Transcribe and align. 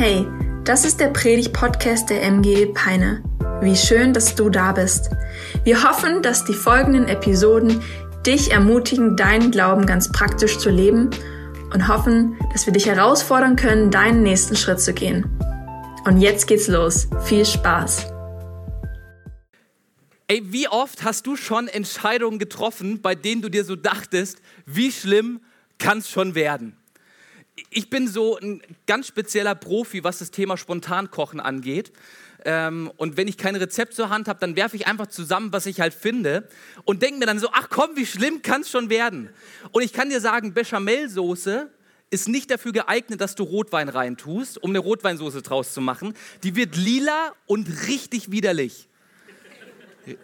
Hey, 0.00 0.28
das 0.62 0.84
ist 0.84 1.00
der 1.00 1.08
Predig-Podcast 1.08 2.08
der 2.08 2.22
MG 2.22 2.66
Peine. 2.66 3.20
Wie 3.60 3.74
schön, 3.74 4.12
dass 4.12 4.36
du 4.36 4.48
da 4.48 4.70
bist. 4.70 5.10
Wir 5.64 5.82
hoffen, 5.82 6.22
dass 6.22 6.44
die 6.44 6.54
folgenden 6.54 7.08
Episoden 7.08 7.82
dich 8.24 8.52
ermutigen, 8.52 9.16
deinen 9.16 9.50
Glauben 9.50 9.86
ganz 9.86 10.12
praktisch 10.12 10.58
zu 10.58 10.70
leben 10.70 11.10
und 11.74 11.88
hoffen, 11.88 12.38
dass 12.52 12.64
wir 12.64 12.72
dich 12.72 12.86
herausfordern 12.86 13.56
können, 13.56 13.90
deinen 13.90 14.22
nächsten 14.22 14.54
Schritt 14.54 14.80
zu 14.80 14.94
gehen. 14.94 15.36
Und 16.04 16.20
jetzt 16.20 16.46
geht's 16.46 16.68
los. 16.68 17.08
Viel 17.24 17.44
Spaß. 17.44 18.06
Ey, 20.28 20.42
wie 20.44 20.68
oft 20.68 21.02
hast 21.02 21.26
du 21.26 21.34
schon 21.34 21.66
Entscheidungen 21.66 22.38
getroffen, 22.38 23.02
bei 23.02 23.16
denen 23.16 23.42
du 23.42 23.48
dir 23.48 23.64
so 23.64 23.74
dachtest, 23.74 24.42
wie 24.64 24.92
schlimm 24.92 25.40
kann 25.78 25.98
es 25.98 26.08
schon 26.08 26.36
werden? 26.36 26.77
Ich 27.70 27.90
bin 27.90 28.08
so 28.08 28.38
ein 28.38 28.62
ganz 28.86 29.06
spezieller 29.08 29.54
Profi, 29.54 30.04
was 30.04 30.18
das 30.18 30.30
Thema 30.30 30.56
Spontankochen 30.56 31.40
angeht. 31.40 31.92
Ähm, 32.44 32.90
und 32.96 33.16
wenn 33.16 33.26
ich 33.26 33.36
kein 33.36 33.56
Rezept 33.56 33.94
zur 33.94 34.10
Hand 34.10 34.28
habe, 34.28 34.38
dann 34.38 34.54
werfe 34.56 34.76
ich 34.76 34.86
einfach 34.86 35.08
zusammen, 35.08 35.52
was 35.52 35.66
ich 35.66 35.80
halt 35.80 35.92
finde 35.92 36.48
und 36.84 37.02
denke 37.02 37.18
mir 37.18 37.26
dann 37.26 37.38
so, 37.38 37.48
ach 37.52 37.68
komm, 37.68 37.96
wie 37.96 38.06
schlimm 38.06 38.42
kann 38.42 38.60
es 38.60 38.70
schon 38.70 38.90
werden? 38.90 39.30
Und 39.72 39.82
ich 39.82 39.92
kann 39.92 40.08
dir 40.08 40.20
sagen, 40.20 40.54
Bechamelsoße 40.54 41.70
ist 42.10 42.28
nicht 42.28 42.50
dafür 42.50 42.72
geeignet, 42.72 43.20
dass 43.20 43.34
du 43.34 43.42
Rotwein 43.42 43.88
reintust, 43.88 44.62
um 44.62 44.70
eine 44.70 44.78
Rotweinsoße 44.78 45.42
draus 45.42 45.74
zu 45.74 45.80
machen. 45.80 46.14
Die 46.42 46.56
wird 46.56 46.76
lila 46.76 47.32
und 47.46 47.88
richtig 47.88 48.30
widerlich. 48.30 48.88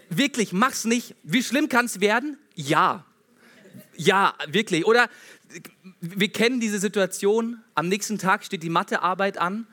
Wirklich, 0.08 0.52
mach's 0.52 0.84
nicht. 0.84 1.14
Wie 1.24 1.42
schlimm 1.42 1.68
kann 1.68 1.86
es 1.86 2.00
werden? 2.00 2.38
Ja. 2.54 3.04
Ja, 3.96 4.34
wirklich. 4.48 4.86
Oder 4.86 5.08
wir 6.00 6.28
kennen 6.32 6.60
diese 6.60 6.78
Situation, 6.78 7.62
am 7.74 7.88
nächsten 7.88 8.18
Tag 8.18 8.44
steht 8.44 8.62
die 8.62 8.70
Mathearbeit 8.70 9.38
an 9.38 9.66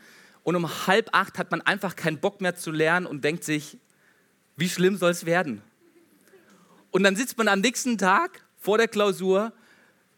und 0.43 0.55
um 0.55 0.87
halb 0.87 1.09
acht 1.13 1.37
hat 1.37 1.51
man 1.51 1.61
einfach 1.61 1.95
keinen 1.95 2.19
Bock 2.19 2.41
mehr 2.41 2.55
zu 2.55 2.71
lernen 2.71 3.05
und 3.05 3.23
denkt 3.23 3.43
sich, 3.43 3.77
wie 4.55 4.69
schlimm 4.69 4.97
soll 4.97 5.11
es 5.11 5.25
werden? 5.25 5.61
Und 6.91 7.03
dann 7.03 7.15
sitzt 7.15 7.37
man 7.37 7.47
am 7.47 7.61
nächsten 7.61 7.97
Tag 7.97 8.43
vor 8.59 8.77
der 8.77 8.87
Klausur, 8.87 9.53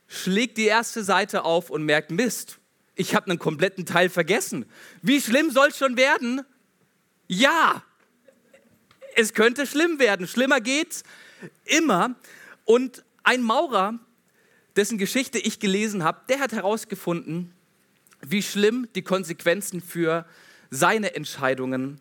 schlägt 0.08 0.58
die 0.58 0.66
erste 0.66 1.03
Seite 1.03 1.44
auf 1.44 1.70
und 1.70 1.83
merkt, 1.83 2.11
Mist, 2.11 2.59
ich 2.95 3.16
habe 3.16 3.30
einen 3.30 3.39
kompletten 3.39 3.86
Teil 3.86 4.09
vergessen. 4.09 4.66
Wie 5.02 5.22
schlimm 5.22 5.50
soll 5.52 5.70
es 5.70 5.77
schon 5.77 5.98
werden? 5.98 6.42
Ja, 7.27 7.83
es 9.16 9.33
könnte 9.33 9.66
schlimm 9.66 10.00
werden. 10.00 10.27
Schlimmer 10.27 10.61
geht's 10.61 11.03
immer. 11.66 12.16
Und 12.66 13.03
ein 13.23 13.42
Maurer, 13.42 14.00
dessen 14.76 14.98
Geschichte 14.98 15.38
ich 15.38 15.60
gelesen 15.60 16.04
habe, 16.04 16.22
der 16.30 16.40
hat 16.40 16.52
herausgefunden, 16.52 17.54
wie 18.22 18.42
schlimm 18.42 18.88
die 18.96 19.02
Konsequenzen 19.02 19.82
für 19.82 20.26
seine 20.70 21.16
Entscheidungen 21.16 22.00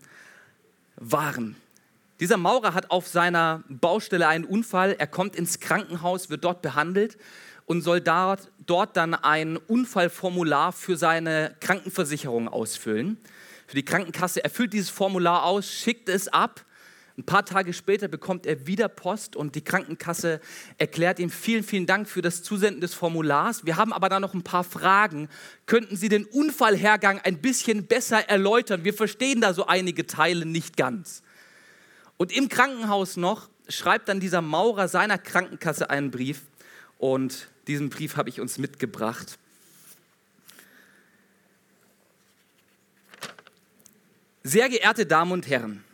waren. 0.97 1.57
Dieser 2.21 2.37
Maurer 2.37 2.75
hat 2.75 2.91
auf 2.91 3.09
seiner 3.09 3.65
Baustelle 3.69 4.29
einen 4.29 4.45
Unfall, 4.45 4.95
er 4.99 5.09
kommt 5.09 5.35
ins 5.35 5.59
Krankenhaus, 5.59 6.31
wird 6.31 6.45
dort 6.45 6.63
behandelt 6.63 7.19
und 7.67 7.83
soll 7.83 8.01
dort, 8.01 8.51
dort 8.65 8.97
dann 8.97 9.15
ein 9.15 9.57
Unfallformular 9.57 10.73
für 10.73 10.97
seine 10.97 11.57
Krankenversicherung 11.61 12.49
ausfüllen. 12.49 13.19
Für 13.67 13.77
die 13.77 13.85
Krankenkasse. 13.85 14.45
Er 14.45 14.51
füllt 14.51 14.73
dieses 14.73 14.91
Formular 14.91 15.45
aus, 15.45 15.71
schickt 15.71 16.09
es 16.09 16.29
ab 16.29 16.65
ein 17.19 17.25
paar 17.25 17.45
Tage 17.45 17.75
später 17.75 18.09
bekommt 18.09 18.47
er 18.47 18.67
wieder 18.67 18.89
Post 18.89 19.37
und 19.37 19.55
die 19.55 19.61
Krankenkasse 19.61 20.41
erklärt 20.79 21.19
ihm 21.19 21.29
vielen, 21.29 21.63
vielen 21.63 21.85
Dank 21.85 22.09
für 22.09 22.23
das 22.23 22.43
Zusenden 22.43 22.81
des 22.81 22.95
Formulars. 22.95 23.67
Wir 23.67 23.77
haben 23.77 23.93
aber 23.93 24.09
da 24.09 24.19
noch 24.19 24.33
ein 24.33 24.43
paar 24.43 24.65
Fragen. 24.65 25.29
Könnten 25.67 25.97
Sie 25.97 26.09
den 26.09 26.25
Unfallhergang 26.25 27.21
ein 27.21 27.39
bisschen 27.43 27.87
besser 27.87 28.31
erläutern? 28.31 28.85
Wir 28.85 28.95
verstehen 28.95 29.43
da 29.43 29.53
so 29.53 29.67
einige 29.67 30.07
Teile 30.07 30.47
nicht 30.47 30.79
ganz. 30.79 31.23
Und 32.17 32.33
im 32.33 32.49
Krankenhaus 32.49 33.19
noch 33.19 33.51
schreibt 33.69 34.09
dann 34.09 34.19
dieser 34.19 34.41
Maurer 34.41 34.89
seiner 34.89 35.19
Krankenkasse 35.19 35.91
einen 35.91 36.11
Brief 36.11 36.43
und 36.97 37.49
diesen 37.67 37.91
Brief 37.91 38.17
habe 38.17 38.31
ich 38.31 38.41
uns 38.41 38.57
mitgebracht. 38.57 39.39
Sehr 44.45 44.69
geehrte 44.69 45.07
Damen 45.07 45.33
und 45.33 45.49
Herren, 45.49 45.85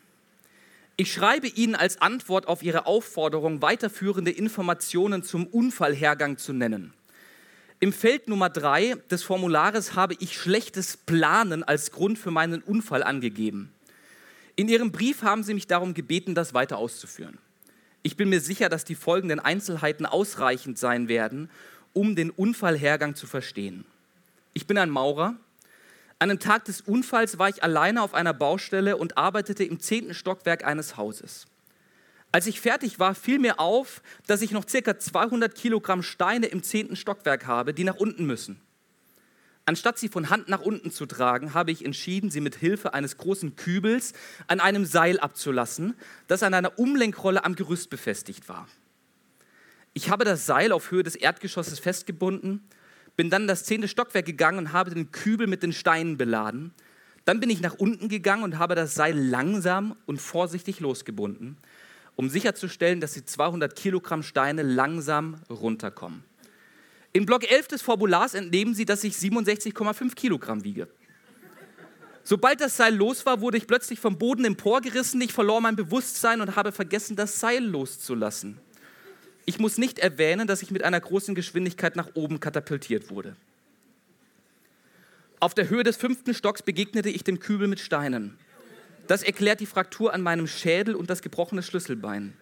ich 1.00 1.12
schreibe 1.12 1.46
Ihnen 1.46 1.76
als 1.76 2.02
Antwort 2.02 2.48
auf 2.48 2.60
Ihre 2.64 2.86
Aufforderung, 2.86 3.62
weiterführende 3.62 4.32
Informationen 4.32 5.22
zum 5.22 5.46
Unfallhergang 5.46 6.38
zu 6.38 6.52
nennen. 6.52 6.92
Im 7.78 7.92
Feld 7.92 8.26
Nummer 8.26 8.50
3 8.50 8.96
des 9.08 9.22
Formulares 9.22 9.94
habe 9.94 10.16
ich 10.18 10.36
schlechtes 10.36 10.96
Planen 10.96 11.62
als 11.62 11.92
Grund 11.92 12.18
für 12.18 12.32
meinen 12.32 12.62
Unfall 12.62 13.04
angegeben. 13.04 13.70
In 14.56 14.68
Ihrem 14.68 14.90
Brief 14.90 15.22
haben 15.22 15.44
Sie 15.44 15.54
mich 15.54 15.68
darum 15.68 15.94
gebeten, 15.94 16.34
das 16.34 16.52
weiter 16.52 16.78
auszuführen. 16.78 17.38
Ich 18.02 18.16
bin 18.16 18.28
mir 18.28 18.40
sicher, 18.40 18.68
dass 18.68 18.84
die 18.84 18.96
folgenden 18.96 19.38
Einzelheiten 19.38 20.04
ausreichend 20.04 20.78
sein 20.78 21.06
werden, 21.06 21.48
um 21.92 22.16
den 22.16 22.30
Unfallhergang 22.30 23.14
zu 23.14 23.28
verstehen. 23.28 23.84
Ich 24.52 24.66
bin 24.66 24.76
ein 24.76 24.90
Maurer, 24.90 25.36
an 26.20 26.30
einem 26.30 26.40
Tag 26.40 26.64
des 26.64 26.80
Unfalls 26.80 27.38
war 27.38 27.48
ich 27.48 27.62
alleine 27.62 28.02
auf 28.02 28.12
einer 28.12 28.34
Baustelle 28.34 28.96
und 28.96 29.16
arbeitete 29.16 29.62
im 29.62 29.78
zehnten 29.78 30.14
Stockwerk 30.14 30.64
eines 30.64 30.96
Hauses. 30.96 31.46
Als 32.32 32.46
ich 32.46 32.60
fertig 32.60 32.98
war, 32.98 33.14
fiel 33.14 33.38
mir 33.38 33.60
auf, 33.60 34.02
dass 34.26 34.42
ich 34.42 34.50
noch 34.50 34.68
circa 34.68 34.98
200 34.98 35.54
Kilogramm 35.54 36.02
Steine 36.02 36.46
im 36.46 36.62
zehnten 36.62 36.96
Stockwerk 36.96 37.46
habe, 37.46 37.72
die 37.72 37.84
nach 37.84 37.96
unten 37.96 38.26
müssen. 38.26 38.60
Anstatt 39.64 39.98
sie 39.98 40.08
von 40.08 40.28
Hand 40.28 40.48
nach 40.48 40.60
unten 40.60 40.90
zu 40.90 41.06
tragen, 41.06 41.54
habe 41.54 41.70
ich 41.70 41.84
entschieden, 41.84 42.30
sie 42.30 42.40
mit 42.40 42.56
Hilfe 42.56 42.94
eines 42.94 43.16
großen 43.16 43.54
Kübels 43.54 44.12
an 44.46 44.60
einem 44.60 44.86
Seil 44.86 45.20
abzulassen, 45.20 45.94
das 46.26 46.42
an 46.42 46.54
einer 46.54 46.78
Umlenkrolle 46.78 47.44
am 47.44 47.54
Gerüst 47.54 47.90
befestigt 47.90 48.48
war. 48.48 48.66
Ich 49.92 50.10
habe 50.10 50.24
das 50.24 50.46
Seil 50.46 50.72
auf 50.72 50.90
Höhe 50.90 51.02
des 51.02 51.16
Erdgeschosses 51.16 51.78
festgebunden 51.78 52.62
bin 53.18 53.30
dann 53.30 53.48
das 53.48 53.64
zehnte 53.64 53.88
Stockwerk 53.88 54.26
gegangen 54.26 54.58
und 54.58 54.72
habe 54.72 54.94
den 54.94 55.10
Kübel 55.10 55.48
mit 55.48 55.64
den 55.64 55.72
Steinen 55.72 56.16
beladen. 56.16 56.72
Dann 57.24 57.40
bin 57.40 57.50
ich 57.50 57.60
nach 57.60 57.74
unten 57.74 58.08
gegangen 58.08 58.44
und 58.44 58.60
habe 58.60 58.76
das 58.76 58.94
Seil 58.94 59.18
langsam 59.18 59.96
und 60.06 60.20
vorsichtig 60.20 60.78
losgebunden, 60.78 61.56
um 62.14 62.28
sicherzustellen, 62.30 63.00
dass 63.00 63.14
die 63.14 63.24
200 63.24 63.74
Kilogramm 63.74 64.22
Steine 64.22 64.62
langsam 64.62 65.40
runterkommen. 65.50 66.22
In 67.12 67.26
Block 67.26 67.50
11 67.50 67.66
des 67.66 67.82
Formulars 67.82 68.34
entnehmen 68.34 68.72
Sie, 68.72 68.84
dass 68.84 69.02
ich 69.02 69.14
67,5 69.14 70.14
Kilogramm 70.14 70.62
wiege. 70.62 70.86
Sobald 72.22 72.60
das 72.60 72.76
Seil 72.76 72.94
los 72.94 73.26
war, 73.26 73.40
wurde 73.40 73.58
ich 73.58 73.66
plötzlich 73.66 73.98
vom 73.98 74.16
Boden 74.16 74.44
emporgerissen. 74.44 75.20
Ich 75.22 75.32
verlor 75.32 75.60
mein 75.60 75.74
Bewusstsein 75.74 76.40
und 76.40 76.54
habe 76.54 76.70
vergessen, 76.70 77.16
das 77.16 77.40
Seil 77.40 77.64
loszulassen. 77.64 78.60
Ich 79.48 79.58
muss 79.58 79.78
nicht 79.78 79.98
erwähnen, 79.98 80.46
dass 80.46 80.60
ich 80.60 80.70
mit 80.70 80.84
einer 80.84 81.00
großen 81.00 81.34
Geschwindigkeit 81.34 81.96
nach 81.96 82.10
oben 82.12 82.38
katapultiert 82.38 83.08
wurde. 83.08 83.34
Auf 85.40 85.54
der 85.54 85.70
Höhe 85.70 85.84
des 85.84 85.96
fünften 85.96 86.34
Stocks 86.34 86.60
begegnete 86.60 87.08
ich 87.08 87.24
dem 87.24 87.40
Kübel 87.40 87.66
mit 87.66 87.80
Steinen. 87.80 88.36
Das 89.06 89.22
erklärt 89.22 89.60
die 89.60 89.66
Fraktur 89.66 90.12
an 90.12 90.20
meinem 90.20 90.46
Schädel 90.48 90.94
und 90.94 91.08
das 91.08 91.22
gebrochene 91.22 91.62
Schlüsselbein. 91.62 92.34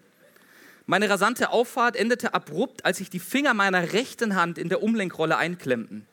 Meine 0.87 1.09
rasante 1.09 1.51
Auffahrt 1.51 1.95
endete 1.95 2.35
abrupt, 2.35 2.85
als 2.85 2.99
sich 2.99 3.09
die 3.09 3.21
Finger 3.21 3.55
meiner 3.55 3.93
rechten 3.93 4.35
Hand 4.35 4.59
in 4.59 4.69
der 4.69 4.83
Umlenkrolle 4.83 5.37
einklemmten. 5.37 6.09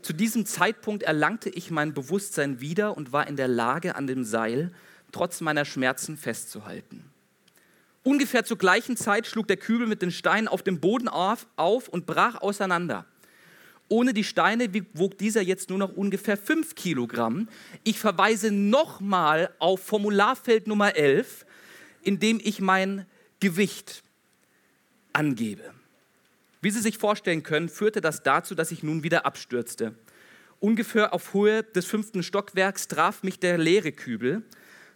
Zu 0.00 0.14
diesem 0.14 0.46
Zeitpunkt 0.46 1.02
erlangte 1.02 1.50
ich 1.50 1.70
mein 1.70 1.92
Bewusstsein 1.92 2.62
wieder 2.62 2.96
und 2.96 3.12
war 3.12 3.28
in 3.28 3.36
der 3.36 3.48
Lage, 3.48 3.96
an 3.96 4.06
dem 4.06 4.24
Seil 4.24 4.72
trotz 5.12 5.42
meiner 5.42 5.66
Schmerzen 5.66 6.16
festzuhalten. 6.16 7.04
Ungefähr 8.06 8.44
zur 8.44 8.56
gleichen 8.56 8.96
Zeit 8.96 9.26
schlug 9.26 9.48
der 9.48 9.56
Kübel 9.56 9.88
mit 9.88 10.00
den 10.00 10.12
Steinen 10.12 10.46
auf 10.46 10.62
dem 10.62 10.78
Boden 10.78 11.08
auf, 11.08 11.48
auf 11.56 11.88
und 11.88 12.06
brach 12.06 12.40
auseinander. 12.40 13.04
Ohne 13.88 14.14
die 14.14 14.22
Steine 14.22 14.72
wog 14.92 15.18
dieser 15.18 15.42
jetzt 15.42 15.70
nur 15.70 15.78
noch 15.78 15.96
ungefähr 15.96 16.36
5 16.36 16.76
Kilogramm. 16.76 17.48
Ich 17.82 17.98
verweise 17.98 18.52
nochmal 18.52 19.50
auf 19.58 19.82
Formularfeld 19.82 20.68
Nummer 20.68 20.94
11, 20.94 21.46
in 22.00 22.20
dem 22.20 22.40
ich 22.44 22.60
mein 22.60 23.06
Gewicht 23.40 24.04
angebe. 25.12 25.74
Wie 26.60 26.70
Sie 26.70 26.82
sich 26.82 26.98
vorstellen 26.98 27.42
können, 27.42 27.68
führte 27.68 28.00
das 28.00 28.22
dazu, 28.22 28.54
dass 28.54 28.70
ich 28.70 28.84
nun 28.84 29.02
wieder 29.02 29.26
abstürzte. 29.26 29.96
Ungefähr 30.60 31.12
auf 31.12 31.34
Höhe 31.34 31.64
des 31.64 31.86
fünften 31.86 32.22
Stockwerks 32.22 32.86
traf 32.86 33.24
mich 33.24 33.40
der 33.40 33.58
leere 33.58 33.90
Kübel. 33.90 34.44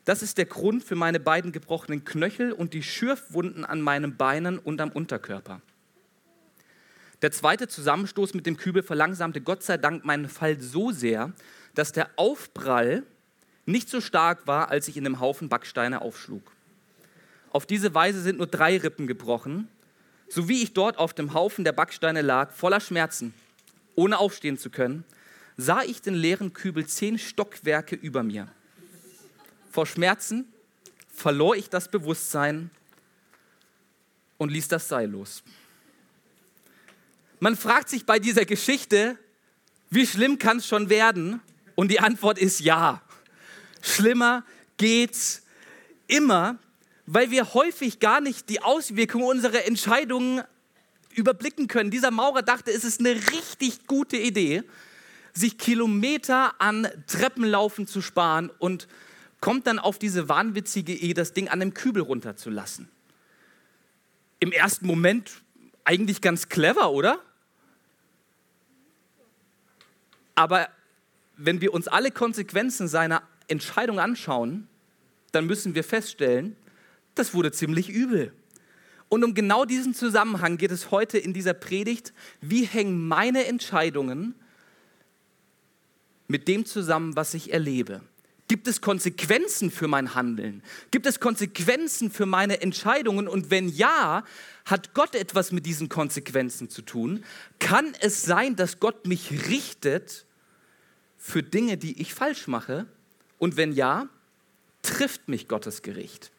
Das 0.05 0.23
ist 0.23 0.39
der 0.39 0.47
Grund 0.47 0.83
für 0.83 0.95
meine 0.95 1.21
beiden 1.21 1.53
gebrochenen 1.53 2.05
Knöchel 2.05 2.53
und 2.53 2.73
die 2.73 2.83
Schürfwunden 2.83 3.65
an 3.65 3.81
meinen 3.81 4.17
Beinen 4.17 4.59
und 4.59 4.81
am 4.81 4.91
Unterkörper. 4.91 5.61
Der 7.23 7.33
zweite 7.33 7.69
Zusammenstoß 7.69 8.33
mit 8.33 8.47
dem 8.47 8.57
Kübel 8.57 8.83
verlangsamte 8.83 9.43
Gott 9.43 9.63
sei 9.63 9.77
Dank 9.77 10.05
meinen 10.05 10.29
Fall 10.29 10.59
so 10.59 10.91
sehr, 10.91 11.33
dass 11.75 11.93
der 11.93 12.09
Aufprall 12.17 13.03
nicht 13.67 13.91
so 13.91 14.01
stark 14.01 14.47
war, 14.47 14.71
als 14.71 14.89
ich 14.89 14.97
in 14.97 15.05
dem 15.05 15.21
Haufen 15.21 15.51
Backsteine 15.51 16.01
aufschlug. 16.01 16.51
Auf 17.53 17.67
diese 17.67 17.95
Weise 17.95 18.23
sind 18.23 18.39
nur 18.39 18.47
drei 18.47 18.79
Rippen 18.79 19.07
gebrochen, 19.07 19.69
so 20.29 20.49
wie 20.49 20.63
ich 20.63 20.73
dort 20.73 20.97
auf 20.97 21.13
dem 21.13 21.35
Haufen 21.35 21.65
der 21.65 21.73
Backsteine 21.73 22.23
lag, 22.23 22.53
voller 22.53 22.81
Schmerzen, 22.81 23.35
ohne 23.97 24.19
aufstehen 24.19 24.57
zu 24.57 24.71
können, 24.71 25.05
sah 25.57 25.83
ich 25.83 26.01
den 26.01 26.15
leeren 26.15 26.55
Kübel 26.55 26.87
zehn 26.87 27.19
Stockwerke 27.19 27.97
über 27.97 28.23
mir. 28.23 28.49
Vor 29.71 29.87
Schmerzen 29.87 30.53
verlor 31.13 31.55
ich 31.55 31.71
das 31.71 31.89
Bewusstsein 31.89 32.71
und 34.37 34.51
ließ 34.51 34.69
das 34.69 34.89
Seil 34.89 35.09
los. 35.09 35.43
Man 37.39 37.57
fragt 37.57 37.89
sich 37.89 38.05
bei 38.05 38.19
dieser 38.19 38.45
Geschichte, 38.45 39.17
wie 39.91 40.07
schlimm 40.07 40.39
kann 40.39 40.59
es 40.59 40.67
schon 40.67 40.89
werden? 40.91 41.41
Und 41.75 41.91
die 41.91 42.01
Antwort 42.01 42.39
ist 42.39 42.61
ja. 42.61 43.01
Schlimmer 43.81 44.45
geht's 44.77 45.43
immer, 46.07 46.59
weil 47.07 47.31
wir 47.31 47.55
häufig 47.55 48.01
gar 48.01 48.21
nicht 48.21 48.49
die 48.49 48.63
Auswirkungen 48.63 49.25
unserer 49.25 49.65
Entscheidungen 49.67 50.43
überblicken 51.15 51.69
können. 51.69 51.91
Dieser 51.91 52.11
Maurer 52.11 52.43
dachte, 52.43 52.73
es 52.73 52.85
ist 52.85 53.01
eine 53.01 53.15
richtig 53.15 53.87
gute 53.87 54.17
Idee, 54.17 54.63
sich 55.33 55.59
Kilometer 55.59 56.61
an 56.61 56.89
Treppenlaufen 57.07 57.87
zu 57.87 58.03
sparen 58.03 58.51
und 58.59 58.89
kommt 59.41 59.67
dann 59.67 59.79
auf 59.79 59.99
diese 59.99 60.29
wahnwitzige 60.29 60.93
Idee, 60.93 61.15
das 61.15 61.33
Ding 61.33 61.49
an 61.49 61.61
einem 61.61 61.75
Kübel 61.75 62.03
runterzulassen. 62.03 62.89
Im 64.39 64.53
ersten 64.53 64.87
Moment 64.87 65.43
eigentlich 65.85 66.21
ganz 66.21 66.49
clever, 66.49 66.91
oder? 66.91 67.21
Aber 70.35 70.69
wenn 71.37 71.61
wir 71.61 71.75
uns 71.75 71.89
alle 71.89 72.11
Konsequenzen 72.11 72.89
seiner 72.89 73.23
Entscheidung 73.49 73.99
anschauen, 73.99 74.69
dann 75.33 75.47
müssen 75.47 75.75
wir 75.75 75.85
feststellen, 75.85 76.57
das 77.15 77.35
wurde 77.35 77.53
ziemlich 77.53 77.89
übel. 77.89 78.33
Und 79.09 79.25
um 79.25 79.35
genau 79.35 79.65
diesen 79.65 79.93
Zusammenhang 79.95 80.57
geht 80.57 80.71
es 80.71 80.91
heute 80.91 81.19
in 81.19 81.35
dieser 81.35 81.53
Predigt. 81.55 82.13
Wie 82.41 82.65
hängen 82.65 83.09
meine 83.09 83.47
Entscheidungen 83.47 84.35
mit 86.29 86.47
dem 86.47 86.65
zusammen, 86.65 87.17
was 87.17 87.35
ich 87.35 87.53
erlebe? 87.53 88.03
Gibt 88.51 88.67
es 88.67 88.81
Konsequenzen 88.81 89.71
für 89.71 89.87
mein 89.87 90.17
Handeln? 90.17 90.65
Gibt 90.91 91.07
es 91.07 91.21
Konsequenzen 91.21 92.11
für 92.11 92.27
meine 92.27 92.61
Entscheidungen? 92.63 93.29
Und 93.29 93.53
wenn 93.53 93.69
ja, 93.69 94.25
hat 94.65 94.93
Gott 94.93 95.15
etwas 95.15 95.53
mit 95.53 95.67
diesen 95.67 95.89
Konsequenzen 95.89 96.69
zu 96.69 96.83
tun? 96.83 97.23
Kann 97.61 97.95
es 98.01 98.23
sein, 98.23 98.57
dass 98.57 98.81
Gott 98.81 99.07
mich 99.07 99.47
richtet 99.49 100.27
für 101.17 101.45
Dinge, 101.45 101.77
die 101.77 102.03
ich 102.03 102.13
falsch 102.13 102.49
mache? 102.49 102.89
Und 103.39 103.57
wenn 103.57 103.71
ja, 103.71 104.09
trifft 104.83 105.29
mich 105.29 105.47
Gottes 105.47 105.83
Gericht? 105.83 106.33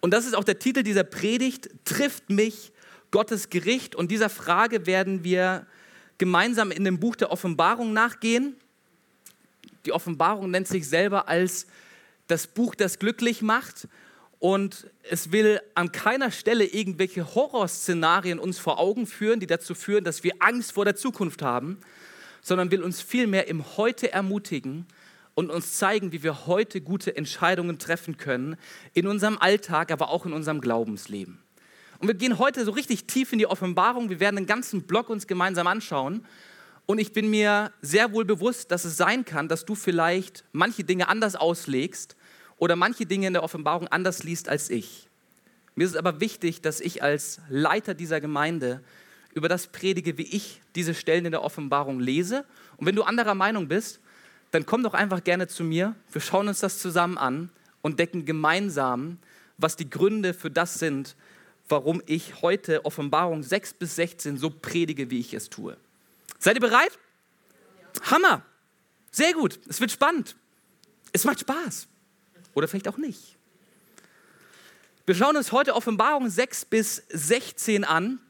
Und 0.00 0.10
das 0.10 0.26
ist 0.26 0.34
auch 0.34 0.42
der 0.42 0.58
Titel 0.58 0.82
dieser 0.82 1.04
Predigt, 1.04 1.70
trifft 1.84 2.30
mich 2.30 2.72
Gottes 3.12 3.48
Gericht? 3.48 3.94
Und 3.94 4.10
dieser 4.10 4.28
Frage 4.28 4.86
werden 4.86 5.22
wir 5.22 5.68
gemeinsam 6.18 6.72
in 6.72 6.82
dem 6.82 6.98
Buch 6.98 7.14
der 7.14 7.30
Offenbarung 7.30 7.92
nachgehen. 7.92 8.56
Die 9.88 9.92
Offenbarung 9.94 10.50
nennt 10.50 10.68
sich 10.68 10.86
selber 10.86 11.28
als 11.28 11.66
das 12.26 12.46
Buch, 12.46 12.74
das 12.74 12.98
glücklich 12.98 13.40
macht. 13.40 13.88
Und 14.38 14.86
es 15.02 15.32
will 15.32 15.62
an 15.74 15.92
keiner 15.92 16.30
Stelle 16.30 16.66
irgendwelche 16.66 17.34
Horrorszenarien 17.34 18.38
uns 18.38 18.58
vor 18.58 18.78
Augen 18.80 19.06
führen, 19.06 19.40
die 19.40 19.46
dazu 19.46 19.74
führen, 19.74 20.04
dass 20.04 20.22
wir 20.22 20.34
Angst 20.40 20.72
vor 20.72 20.84
der 20.84 20.94
Zukunft 20.94 21.40
haben, 21.40 21.78
sondern 22.42 22.70
will 22.70 22.82
uns 22.82 23.00
vielmehr 23.00 23.48
im 23.48 23.78
Heute 23.78 24.12
ermutigen 24.12 24.84
und 25.34 25.50
uns 25.50 25.78
zeigen, 25.78 26.12
wie 26.12 26.22
wir 26.22 26.46
heute 26.46 26.82
gute 26.82 27.16
Entscheidungen 27.16 27.78
treffen 27.78 28.18
können 28.18 28.58
in 28.92 29.06
unserem 29.06 29.38
Alltag, 29.38 29.90
aber 29.90 30.10
auch 30.10 30.26
in 30.26 30.34
unserem 30.34 30.60
Glaubensleben. 30.60 31.38
Und 31.98 32.08
wir 32.08 32.14
gehen 32.14 32.38
heute 32.38 32.62
so 32.66 32.72
richtig 32.72 33.06
tief 33.06 33.32
in 33.32 33.38
die 33.38 33.46
Offenbarung. 33.46 34.10
Wir 34.10 34.20
werden 34.20 34.36
den 34.36 34.46
ganzen 34.46 34.82
Block 34.82 35.08
uns 35.08 35.26
gemeinsam 35.26 35.66
anschauen. 35.66 36.26
Und 36.90 36.98
ich 36.98 37.12
bin 37.12 37.28
mir 37.28 37.70
sehr 37.82 38.14
wohl 38.14 38.24
bewusst, 38.24 38.70
dass 38.70 38.86
es 38.86 38.96
sein 38.96 39.26
kann, 39.26 39.46
dass 39.46 39.66
du 39.66 39.74
vielleicht 39.74 40.42
manche 40.52 40.84
Dinge 40.84 41.08
anders 41.08 41.36
auslegst 41.36 42.16
oder 42.56 42.76
manche 42.76 43.04
Dinge 43.04 43.26
in 43.26 43.34
der 43.34 43.42
Offenbarung 43.42 43.88
anders 43.88 44.22
liest 44.22 44.48
als 44.48 44.70
ich. 44.70 45.06
Mir 45.74 45.84
ist 45.84 45.90
es 45.90 45.96
aber 45.98 46.22
wichtig, 46.22 46.62
dass 46.62 46.80
ich 46.80 47.02
als 47.02 47.42
Leiter 47.50 47.92
dieser 47.92 48.22
Gemeinde 48.22 48.82
über 49.34 49.50
das 49.50 49.66
predige, 49.66 50.16
wie 50.16 50.34
ich 50.34 50.62
diese 50.76 50.94
Stellen 50.94 51.26
in 51.26 51.30
der 51.30 51.42
Offenbarung 51.42 52.00
lese. 52.00 52.46
Und 52.78 52.86
wenn 52.86 52.96
du 52.96 53.02
anderer 53.02 53.34
Meinung 53.34 53.68
bist, 53.68 54.00
dann 54.50 54.64
komm 54.64 54.82
doch 54.82 54.94
einfach 54.94 55.22
gerne 55.22 55.46
zu 55.46 55.64
mir. 55.64 55.94
Wir 56.10 56.22
schauen 56.22 56.48
uns 56.48 56.60
das 56.60 56.78
zusammen 56.78 57.18
an 57.18 57.50
und 57.82 57.98
decken 57.98 58.24
gemeinsam, 58.24 59.18
was 59.58 59.76
die 59.76 59.90
Gründe 59.90 60.32
für 60.32 60.50
das 60.50 60.78
sind, 60.78 61.16
warum 61.68 62.00
ich 62.06 62.40
heute 62.40 62.86
Offenbarung 62.86 63.42
6 63.42 63.74
bis 63.74 63.94
16 63.96 64.38
so 64.38 64.48
predige, 64.48 65.10
wie 65.10 65.20
ich 65.20 65.34
es 65.34 65.50
tue. 65.50 65.76
Seid 66.38 66.56
ihr 66.56 66.60
bereit? 66.60 66.98
Hammer! 68.02 68.44
Sehr 69.10 69.32
gut, 69.32 69.58
es 69.68 69.80
wird 69.80 69.90
spannend. 69.90 70.36
Es 71.12 71.24
macht 71.24 71.40
Spaß. 71.40 71.88
Oder 72.54 72.68
vielleicht 72.68 72.88
auch 72.88 72.98
nicht. 72.98 73.36
Wir 75.06 75.14
schauen 75.14 75.36
uns 75.36 75.52
heute 75.52 75.74
Offenbarung 75.74 76.28
6 76.28 76.66
bis 76.66 77.02
16 77.08 77.84
an. 77.84 78.20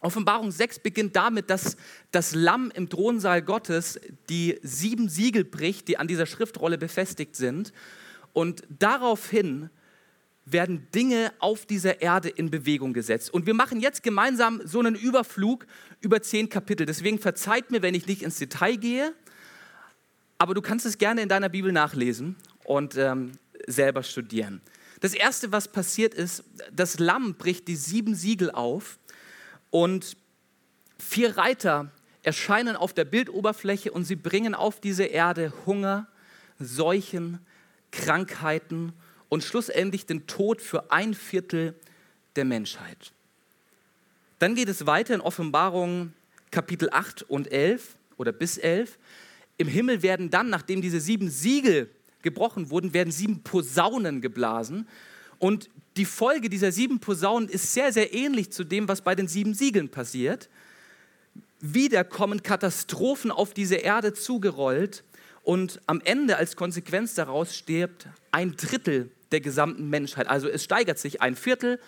Offenbarung 0.00 0.50
6 0.50 0.78
beginnt 0.78 1.14
damit, 1.14 1.50
dass 1.50 1.76
das 2.10 2.34
Lamm 2.34 2.70
im 2.74 2.88
Thronsaal 2.88 3.42
Gottes 3.42 4.00
die 4.28 4.58
sieben 4.62 5.08
Siegel 5.08 5.44
bricht, 5.44 5.88
die 5.88 5.98
an 5.98 6.08
dieser 6.08 6.26
Schriftrolle 6.26 6.78
befestigt 6.78 7.36
sind. 7.36 7.72
Und 8.32 8.62
daraufhin 8.68 9.70
werden 10.46 10.86
Dinge 10.94 11.32
auf 11.40 11.66
dieser 11.66 12.00
Erde 12.00 12.28
in 12.28 12.50
Bewegung 12.50 12.92
gesetzt. 12.92 13.34
Und 13.34 13.46
wir 13.46 13.54
machen 13.54 13.80
jetzt 13.80 14.04
gemeinsam 14.04 14.62
so 14.64 14.78
einen 14.78 14.94
Überflug 14.94 15.66
über 16.00 16.22
zehn 16.22 16.48
Kapitel. 16.48 16.86
Deswegen 16.86 17.18
verzeiht 17.18 17.72
mir, 17.72 17.82
wenn 17.82 17.94
ich 17.94 18.06
nicht 18.06 18.22
ins 18.22 18.38
Detail 18.38 18.76
gehe, 18.76 19.12
aber 20.38 20.54
du 20.54 20.62
kannst 20.62 20.86
es 20.86 20.98
gerne 20.98 21.20
in 21.22 21.28
deiner 21.28 21.48
Bibel 21.48 21.72
nachlesen 21.72 22.36
und 22.64 22.96
ähm, 22.96 23.32
selber 23.66 24.04
studieren. 24.04 24.60
Das 25.00 25.14
Erste, 25.14 25.50
was 25.50 25.68
passiert 25.68 26.14
ist, 26.14 26.44
das 26.72 27.00
Lamm 27.00 27.34
bricht 27.34 27.66
die 27.68 27.76
sieben 27.76 28.14
Siegel 28.14 28.50
auf 28.52 28.98
und 29.70 30.16
vier 30.98 31.36
Reiter 31.36 31.90
erscheinen 32.22 32.76
auf 32.76 32.92
der 32.92 33.04
Bildoberfläche 33.04 33.90
und 33.90 34.04
sie 34.04 34.16
bringen 34.16 34.54
auf 34.54 34.80
diese 34.80 35.04
Erde 35.04 35.52
Hunger, 35.66 36.06
Seuchen, 36.58 37.40
Krankheiten 37.90 38.92
und 39.28 39.42
schlussendlich 39.42 40.06
den 40.06 40.26
Tod 40.26 40.60
für 40.60 40.90
ein 40.90 41.14
Viertel 41.14 41.74
der 42.36 42.44
Menschheit. 42.44 43.12
Dann 44.38 44.54
geht 44.54 44.68
es 44.68 44.86
weiter 44.86 45.14
in 45.14 45.20
Offenbarung 45.20 46.12
Kapitel 46.50 46.90
8 46.90 47.22
und 47.22 47.50
11 47.50 47.96
oder 48.16 48.32
bis 48.32 48.58
11. 48.58 48.98
Im 49.56 49.68
Himmel 49.68 50.02
werden 50.02 50.30
dann, 50.30 50.50
nachdem 50.50 50.82
diese 50.82 51.00
sieben 51.00 51.30
Siegel 51.30 51.90
gebrochen 52.22 52.70
wurden, 52.70 52.92
werden 52.92 53.12
sieben 53.12 53.42
Posaunen 53.42 54.20
geblasen. 54.20 54.86
Und 55.38 55.70
die 55.96 56.04
Folge 56.04 56.48
dieser 56.48 56.72
sieben 56.72 57.00
Posaunen 57.00 57.48
ist 57.48 57.72
sehr, 57.72 57.92
sehr 57.92 58.12
ähnlich 58.12 58.50
zu 58.50 58.64
dem, 58.64 58.88
was 58.88 59.00
bei 59.00 59.14
den 59.14 59.28
sieben 59.28 59.54
Siegeln 59.54 59.88
passiert. 59.88 60.48
Wieder 61.60 62.04
kommen 62.04 62.42
Katastrophen 62.42 63.30
auf 63.30 63.54
diese 63.54 63.76
Erde 63.76 64.12
zugerollt 64.12 65.04
und 65.42 65.80
am 65.86 66.00
Ende 66.04 66.36
als 66.36 66.56
Konsequenz 66.56 67.14
daraus 67.14 67.56
stirbt 67.56 68.08
ein 68.32 68.56
Drittel 68.56 69.10
der 69.32 69.40
gesamten 69.40 69.88
Menschheit. 69.88 70.28
Also 70.28 70.48
es 70.48 70.64
steigert 70.64 70.98
sich 70.98 71.20
ein 71.22 71.34
Viertel, 71.34 71.80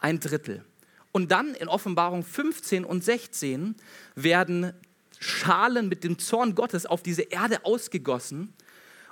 ein 0.00 0.20
Drittel. 0.20 0.64
Und 1.12 1.30
dann 1.30 1.54
in 1.54 1.68
Offenbarung 1.68 2.22
15 2.22 2.84
und 2.84 3.02
16 3.02 3.74
werden 4.14 4.72
Schalen 5.18 5.88
mit 5.88 6.04
dem 6.04 6.18
Zorn 6.18 6.54
Gottes 6.54 6.84
auf 6.86 7.02
diese 7.02 7.22
Erde 7.22 7.64
ausgegossen. 7.64 8.52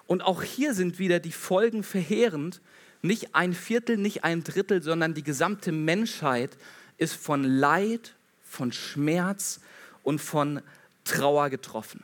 Und 0.07 0.23
auch 0.23 0.43
hier 0.43 0.75
sind 0.75 0.99
wieder 0.99 1.19
die 1.19 1.33
Folgen 1.33 1.83
verheerend, 1.83 2.61
nicht 3.01 3.35
ein 3.35 3.55
Viertel, 3.55 3.97
nicht 3.97 4.25
ein 4.25 4.45
Drittel, 4.45 4.83
sondern 4.83 5.15
die 5.15 5.23
gesamte 5.23 5.73
Menschheit 5.73 6.57
ist 6.99 7.15
von 7.15 7.45
Leid, 7.45 8.15
von 8.43 8.73
Schmerz 8.73 9.61
und 10.03 10.21
von 10.21 10.61
Trauer 11.05 11.51
getroffen. 11.51 12.03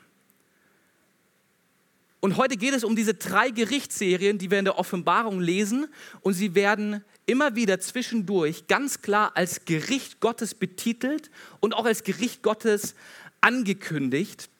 Und 2.21 2.37
heute 2.37 2.59
geht 2.59 2.75
es 2.75 2.85
um 2.85 2.95
diese 2.95 3.15
drei 3.15 3.50
Gerichtsserien, 3.50 4.37
die 4.37 4.50
wir 4.50 4.59
in 4.59 4.67
der 4.67 4.79
Offenbarung 4.79 5.41
lesen. 5.41 5.89
Und 6.21 6.35
sie 6.35 6.55
werden 6.55 7.03
immer 7.25 7.57
wieder 7.57 7.81
zwischendurch 7.81 8.67
ganz 8.67 9.00
klar 9.00 9.33
als 9.35 9.65
Gericht 9.65 10.21
Gottes 10.21 10.55
betitelt 10.55 11.31
und 11.61 11.75
auch 11.75 11.87
als 11.87 12.05
Gericht 12.05 12.43
Gottes 12.43 12.95
angekündigt. 13.41 14.50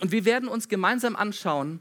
Und 0.00 0.12
wir 0.12 0.24
werden 0.24 0.48
uns 0.48 0.68
gemeinsam 0.68 1.16
anschauen, 1.16 1.80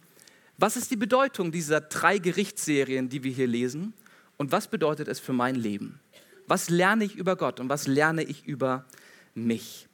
was 0.57 0.75
ist 0.75 0.89
die 0.89 0.95
Bedeutung 0.95 1.51
dieser 1.51 1.81
drei 1.81 2.17
Gerichtsserien, 2.17 3.09
die 3.09 3.23
wir 3.23 3.31
hier 3.31 3.47
lesen? 3.47 3.93
Und 4.37 4.51
was 4.51 4.67
bedeutet 4.67 5.07
es 5.07 5.19
für 5.19 5.33
mein 5.33 5.55
Leben? 5.55 5.99
Was 6.47 6.69
lerne 6.69 7.03
ich 7.03 7.15
über 7.15 7.35
Gott 7.35 7.59
und 7.59 7.69
was 7.69 7.87
lerne 7.87 8.23
ich 8.23 8.45
über 8.45 8.85
mich? 9.33 9.87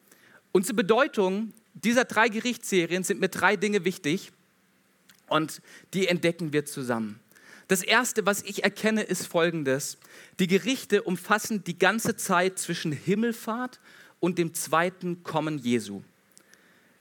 Und 0.51 0.65
zur 0.65 0.75
Bedeutung 0.75 1.53
dieser 1.73 2.05
drei 2.05 2.29
Gerichtsserien 2.29 3.03
sind 3.03 3.19
mir 3.19 3.29
drei 3.29 3.55
Dinge 3.55 3.85
wichtig 3.85 4.31
und 5.31 5.61
die 5.93 6.07
entdecken 6.07 6.53
wir 6.53 6.65
zusammen. 6.65 7.19
Das 7.67 7.83
Erste, 7.83 8.25
was 8.25 8.43
ich 8.43 8.63
erkenne, 8.63 9.03
ist 9.03 9.27
Folgendes. 9.27 9.97
Die 10.39 10.47
Gerichte 10.47 11.03
umfassen 11.03 11.63
die 11.63 11.79
ganze 11.79 12.17
Zeit 12.17 12.59
zwischen 12.59 12.91
Himmelfahrt 12.91 13.79
und 14.19 14.37
dem 14.37 14.53
zweiten 14.53 15.23
Kommen 15.23 15.57
Jesu. 15.57 16.03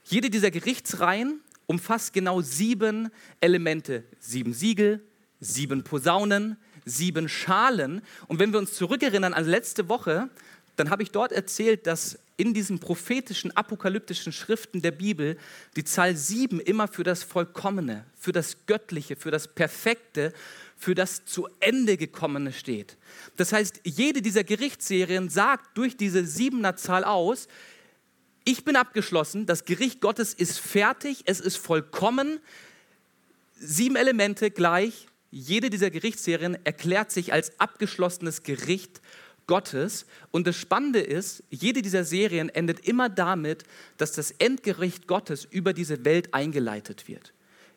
Jede 0.04 0.30
dieser 0.30 0.50
Gerichtsreihen 0.52 1.40
umfasst 1.66 2.12
genau 2.12 2.40
sieben 2.40 3.10
Elemente, 3.40 4.04
sieben 4.20 4.52
Siegel, 4.52 5.02
sieben 5.40 5.82
Posaunen, 5.82 6.56
sieben 6.84 7.28
Schalen. 7.28 8.02
Und 8.28 8.38
wenn 8.38 8.52
wir 8.52 8.60
uns 8.60 8.74
zurückerinnern 8.74 9.34
an 9.34 9.44
letzte 9.44 9.88
Woche, 9.88 10.30
dann 10.76 10.90
habe 10.90 11.02
ich 11.02 11.10
dort 11.10 11.32
erzählt, 11.32 11.86
dass 11.86 12.18
in 12.40 12.54
diesen 12.54 12.78
prophetischen, 12.78 13.54
apokalyptischen 13.54 14.32
Schriften 14.32 14.80
der 14.80 14.92
Bibel 14.92 15.36
die 15.76 15.84
Zahl 15.84 16.16
sieben 16.16 16.58
immer 16.58 16.88
für 16.88 17.04
das 17.04 17.22
Vollkommene, 17.22 18.06
für 18.18 18.32
das 18.32 18.64
Göttliche, 18.66 19.14
für 19.14 19.30
das 19.30 19.46
Perfekte, 19.46 20.32
für 20.74 20.94
das 20.94 21.26
zu 21.26 21.48
Ende 21.60 21.98
gekommene 21.98 22.54
steht. 22.54 22.96
Das 23.36 23.52
heißt, 23.52 23.82
jede 23.84 24.22
dieser 24.22 24.42
Gerichtsserien 24.42 25.28
sagt 25.28 25.76
durch 25.76 25.98
diese 25.98 26.24
siebener 26.24 26.76
Zahl 26.76 27.04
aus, 27.04 27.46
ich 28.44 28.64
bin 28.64 28.74
abgeschlossen, 28.74 29.44
das 29.44 29.66
Gericht 29.66 30.00
Gottes 30.00 30.32
ist 30.32 30.58
fertig, 30.58 31.24
es 31.26 31.40
ist 31.40 31.58
vollkommen. 31.58 32.40
Sieben 33.54 33.96
Elemente 33.96 34.50
gleich, 34.50 35.08
jede 35.30 35.68
dieser 35.68 35.90
Gerichtsserien 35.90 36.56
erklärt 36.64 37.12
sich 37.12 37.34
als 37.34 37.60
abgeschlossenes 37.60 38.44
Gericht 38.44 39.02
Gottes. 39.50 40.06
Und 40.30 40.46
das 40.46 40.56
Spannende 40.56 41.00
ist, 41.00 41.42
jede 41.50 41.82
dieser 41.82 42.04
Serien 42.04 42.50
endet 42.50 42.86
immer 42.86 43.08
damit, 43.08 43.64
dass 43.96 44.12
das 44.12 44.30
Endgericht 44.30 45.08
Gottes 45.08 45.44
über 45.44 45.72
diese 45.72 46.04
Welt 46.04 46.32
eingeleitet 46.32 47.08
wird. 47.08 47.32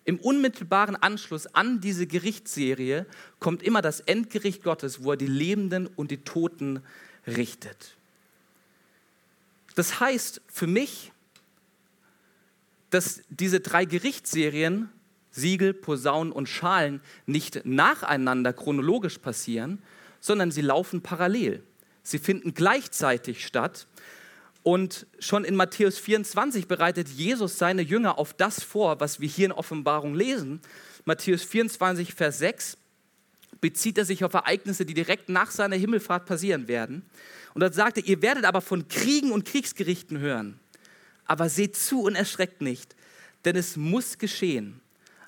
Im 0.06 0.20
unmittelbaren 0.20 0.96
Anschluss 0.96 1.48
an 1.48 1.82
diese 1.82 2.06
Gerichtsserie 2.06 3.08
kommt 3.40 3.64
immer 3.64 3.82
das 3.82 4.02
Endgericht 4.02 4.62
Gottes, 4.64 5.04
wo 5.04 5.12
er 5.12 5.18
die 5.18 5.26
Lebenden 5.26 5.88
und 5.88 6.12
die 6.12 6.18
Toten 6.18 6.84
richtet. 7.26 7.96
Das 9.74 10.00
heißt 10.00 10.42
für 10.48 10.68
mich, 10.68 11.12
dass 12.92 13.22
diese 13.30 13.62
drei 13.62 13.86
Gerichtsserien, 13.86 14.90
Siegel, 15.32 15.74
Posaunen 15.74 16.32
und 16.32 16.48
Schalen, 16.48 17.02
nicht 17.26 17.66
nacheinander 17.66 18.54
chronologisch 18.54 19.18
passieren, 19.18 19.82
sondern 20.24 20.52
sie 20.52 20.62
laufen 20.62 21.02
parallel. 21.02 21.62
Sie 22.02 22.18
finden 22.18 22.54
gleichzeitig 22.54 23.46
statt. 23.46 23.88
Und 24.64 25.06
schon 25.20 25.44
in 25.44 25.58
Matthäus 25.58 25.98
24 26.00 26.70
bereitet 26.70 27.10
Jesus 27.10 27.58
seine 27.58 27.82
Jünger 27.82 28.18
auf 28.18 28.34
das 28.34 28.64
vor, 28.64 29.02
was 29.02 29.20
wir 29.20 29.28
hier 29.28 29.48
in 29.48 29.52
Offenbarung 29.52 30.16
lesen. 30.16 30.62
Matthäus 31.04 31.44
24, 31.44 32.14
Vers 32.14 32.40
6 32.40 32.78
bezieht 33.60 33.98
er 33.98 34.06
sich 34.06 34.24
auf 34.24 34.34
Ereignisse, 34.34 34.86
die 34.86 34.94
direkt 34.94 35.28
nach 35.28 35.52
seiner 35.52 35.76
Himmelfahrt 35.76 36.26
passieren 36.26 36.70
werden. 36.70 37.06
Und 37.54 37.60
dort 37.60 37.74
sagt 37.76 37.98
er, 37.98 38.06
ihr 38.06 38.22
werdet 38.22 38.46
aber 38.46 38.62
von 38.62 38.88
Kriegen 38.88 39.34
und 39.34 39.44
Kriegsgerichten 39.44 40.20
hören. 40.20 40.58
Aber 41.26 41.50
seht 41.50 41.76
zu 41.76 42.04
und 42.04 42.16
erschreckt 42.16 42.62
nicht, 42.62 42.96
denn 43.44 43.58
es 43.58 43.76
muss 43.76 44.18
geschehen. 44.18 44.80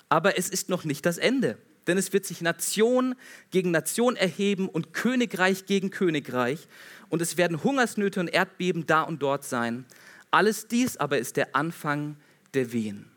Aber 0.08 0.38
es 0.38 0.48
ist 0.48 0.70
noch 0.70 0.84
nicht 0.84 1.04
das 1.04 1.18
Ende 1.18 1.58
denn 1.86 1.98
es 1.98 2.12
wird 2.12 2.24
sich 2.26 2.40
Nation 2.40 3.14
gegen 3.50 3.70
Nation 3.70 4.16
erheben 4.16 4.68
und 4.68 4.92
Königreich 4.92 5.66
gegen 5.66 5.90
Königreich 5.90 6.68
und 7.08 7.22
es 7.22 7.36
werden 7.36 7.62
Hungersnöte 7.62 8.20
und 8.20 8.28
Erdbeben 8.28 8.86
da 8.86 9.02
und 9.02 9.22
dort 9.22 9.44
sein. 9.44 9.84
Alles 10.30 10.66
dies 10.66 10.96
aber 10.96 11.18
ist 11.18 11.36
der 11.36 11.54
Anfang 11.54 12.16
der 12.54 12.72
Wehen. 12.72 13.10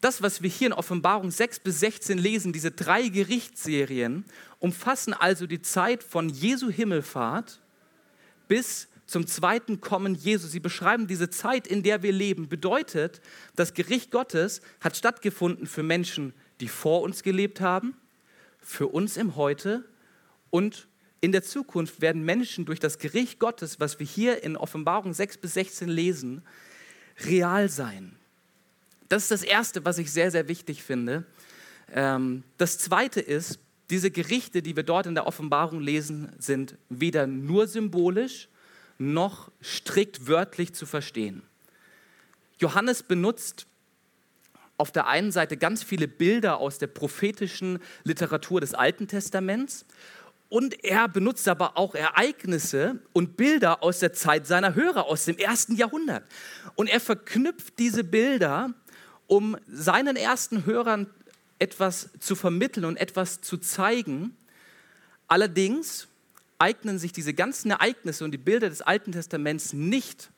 Das, 0.00 0.22
was 0.22 0.42
wir 0.42 0.50
hier 0.50 0.68
in 0.68 0.72
Offenbarung 0.72 1.30
6 1.30 1.60
bis 1.60 1.80
16 1.80 2.18
lesen, 2.18 2.52
diese 2.52 2.70
drei 2.70 3.08
Gerichtsserien, 3.08 4.24
umfassen 4.60 5.12
also 5.12 5.46
die 5.46 5.60
Zeit 5.60 6.04
von 6.04 6.28
Jesu 6.28 6.70
Himmelfahrt 6.70 7.60
bis 8.46 8.88
zum 9.08 9.26
zweiten 9.26 9.80
Kommen 9.80 10.14
Jesu. 10.14 10.46
Sie 10.46 10.60
beschreiben 10.60 11.08
diese 11.08 11.30
Zeit, 11.30 11.66
in 11.66 11.82
der 11.82 12.02
wir 12.02 12.12
leben. 12.12 12.48
Bedeutet, 12.48 13.20
das 13.56 13.74
Gericht 13.74 14.12
Gottes 14.12 14.60
hat 14.80 14.96
stattgefunden 14.96 15.66
für 15.66 15.82
Menschen, 15.82 16.34
die 16.60 16.68
vor 16.68 17.02
uns 17.02 17.22
gelebt 17.22 17.60
haben, 17.60 17.96
für 18.60 18.86
uns 18.86 19.16
im 19.16 19.34
Heute 19.34 19.84
und 20.50 20.86
in 21.20 21.32
der 21.32 21.42
Zukunft 21.42 22.00
werden 22.00 22.22
Menschen 22.22 22.64
durch 22.64 22.78
das 22.78 22.98
Gericht 22.98 23.40
Gottes, 23.40 23.80
was 23.80 23.98
wir 23.98 24.06
hier 24.06 24.44
in 24.44 24.56
Offenbarung 24.56 25.12
6 25.12 25.38
bis 25.38 25.54
16 25.54 25.88
lesen, 25.88 26.42
real 27.24 27.68
sein. 27.68 28.14
Das 29.08 29.22
ist 29.22 29.30
das 29.30 29.42
Erste, 29.42 29.84
was 29.84 29.98
ich 29.98 30.12
sehr, 30.12 30.30
sehr 30.30 30.48
wichtig 30.48 30.82
finde. 30.82 31.24
Ähm, 31.92 32.44
das 32.58 32.78
Zweite 32.78 33.20
ist, 33.20 33.58
diese 33.90 34.10
Gerichte, 34.10 34.60
die 34.60 34.76
wir 34.76 34.82
dort 34.82 35.06
in 35.06 35.14
der 35.14 35.26
Offenbarung 35.26 35.80
lesen, 35.80 36.30
sind 36.38 36.76
weder 36.90 37.26
nur 37.26 37.66
symbolisch, 37.66 38.48
noch 38.98 39.50
strikt 39.62 40.26
wörtlich 40.26 40.74
zu 40.74 40.84
verstehen. 40.84 41.42
Johannes 42.58 43.02
benutzt 43.02 43.66
auf 44.76 44.92
der 44.92 45.06
einen 45.06 45.32
Seite 45.32 45.56
ganz 45.56 45.82
viele 45.82 46.06
Bilder 46.06 46.58
aus 46.58 46.78
der 46.78 46.86
prophetischen 46.88 47.80
Literatur 48.04 48.60
des 48.60 48.74
Alten 48.74 49.08
Testaments 49.08 49.86
und 50.48 50.82
er 50.82 51.08
benutzt 51.08 51.46
aber 51.46 51.76
auch 51.76 51.94
Ereignisse 51.94 53.00
und 53.12 53.36
Bilder 53.36 53.82
aus 53.82 53.98
der 53.98 54.12
Zeit 54.12 54.46
seiner 54.46 54.74
Hörer, 54.74 55.06
aus 55.06 55.26
dem 55.26 55.36
ersten 55.36 55.76
Jahrhundert. 55.76 56.24
Und 56.74 56.88
er 56.88 57.00
verknüpft 57.00 57.78
diese 57.78 58.02
Bilder, 58.02 58.72
um 59.26 59.56
seinen 59.66 60.16
ersten 60.16 60.64
Hörern 60.64 61.06
etwas 61.58 62.10
zu 62.18 62.34
vermitteln 62.34 62.86
und 62.86 62.96
etwas 62.96 63.42
zu 63.42 63.58
zeigen. 63.58 64.36
Allerdings 65.26 66.07
eignen 66.58 66.98
sich 66.98 67.12
diese 67.12 67.34
ganzen 67.34 67.70
Ereignisse 67.70 68.24
und 68.24 68.32
die 68.32 68.38
Bilder 68.38 68.68
des 68.68 68.82
Alten 68.82 69.12
Testaments 69.12 69.72
nicht, 69.72 70.30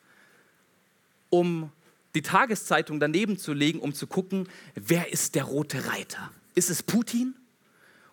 um 1.30 1.70
die 2.14 2.22
Tageszeitung 2.22 3.00
daneben 3.00 3.38
zu 3.38 3.52
legen, 3.52 3.78
um 3.80 3.94
zu 3.94 4.06
gucken, 4.06 4.48
wer 4.74 5.12
ist 5.12 5.34
der 5.34 5.44
rote 5.44 5.86
Reiter? 5.86 6.30
Ist 6.54 6.70
es 6.70 6.82
Putin? 6.82 7.34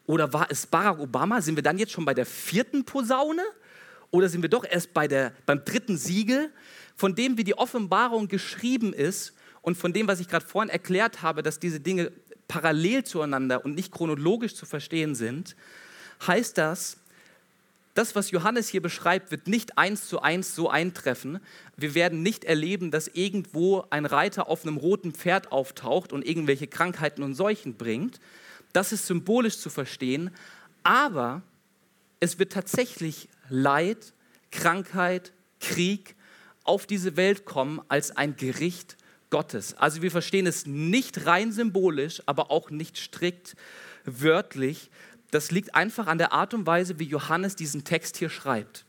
Oder 0.06 0.32
war 0.32 0.50
es 0.50 0.66
Barack 0.66 1.00
Obama? 1.00 1.42
Sind 1.42 1.56
wir 1.56 1.64
dann 1.64 1.78
jetzt 1.78 1.92
schon 1.92 2.06
bei 2.06 2.14
der 2.14 2.26
vierten 2.26 2.86
Posaune? 2.86 3.44
Oder 4.12 4.30
sind 4.30 4.42
wir 4.42 4.50
doch 4.50 4.64
erst 4.64 4.94
bei 4.94 5.08
der, 5.08 5.34
beim 5.46 5.66
dritten 5.66 5.98
Siegel, 5.98 6.52
von 6.96 7.14
dem 7.14 7.38
wie 7.38 7.44
die 7.44 7.58
Offenbarung 7.58 8.28
geschrieben 8.28 8.94
ist 8.94 9.34
und 9.62 9.78
von 9.78 9.92
dem, 9.92 10.08
was 10.08 10.20
ich 10.20 10.30
gerade 10.30 10.46
vorhin 10.46 10.70
erklärt 10.70 11.22
habe, 11.22 11.44
dass 11.44 11.60
diese 11.60 11.80
Dinge 11.80 12.12
parallel 12.48 13.04
zueinander 13.04 13.66
und 13.66 13.76
nicht 13.76 13.92
chronologisch 13.92 14.56
zu 14.56 14.66
verstehen 14.66 15.14
sind, 15.14 15.56
heißt 16.26 16.58
das, 16.58 16.98
das, 17.98 18.16
was 18.16 18.30
Johannes 18.30 18.68
hier 18.68 18.82
beschreibt, 18.82 19.32
wird 19.32 19.48
nicht 19.48 19.78
eins 19.78 20.08
zu 20.08 20.22
eins 20.22 20.54
so 20.56 20.70
eintreffen. 20.70 21.40
Wir 21.76 21.96
werden 21.96 22.22
nicht 22.22 22.44
erleben, 22.44 22.92
dass 22.92 23.08
irgendwo 23.08 23.86
ein 23.90 24.06
Reiter 24.06 24.50
auf 24.50 24.64
einem 24.64 24.78
roten 24.78 25.14
Pferd 25.14 25.52
auftaucht 25.52 26.14
und 26.14 26.26
irgendwelche 26.26 26.68
Krankheiten 26.68 27.24
und 27.24 27.34
Seuchen 27.34 27.74
bringt. 27.74 28.20
Das 28.72 28.92
ist 28.92 29.08
symbolisch 29.08 29.58
zu 29.58 29.72
verstehen, 29.72 30.30
aber 30.84 31.42
es 32.20 32.38
wird 32.38 32.54
tatsächlich 32.54 33.30
Leid, 33.50 34.14
Krankheit, 34.52 35.34
Krieg 35.60 36.16
auf 36.64 36.86
diese 36.86 37.18
Welt 37.18 37.46
kommen 37.46 37.82
als 37.88 38.16
ein 38.16 38.36
Gericht 38.36 38.96
Gottes. 39.32 39.74
Also 39.74 40.04
wir 40.04 40.12
verstehen 40.12 40.46
es 40.46 40.68
nicht 40.68 41.26
rein 41.26 41.52
symbolisch, 41.52 42.22
aber 42.28 42.52
auch 42.52 42.70
nicht 42.70 42.98
strikt 42.98 43.56
wörtlich, 44.06 44.92
das 45.32 45.52
liegt 45.52 45.76
einfach 45.76 46.08
an 46.08 46.18
der 46.18 46.34
Art 46.34 46.54
und 46.54 46.66
Weise, 46.66 47.00
wie 47.00 47.06
Johannes 47.06 47.56
diesen 47.56 47.84
Text 47.84 48.18
hier 48.18 48.30
schreibt. 48.30 48.86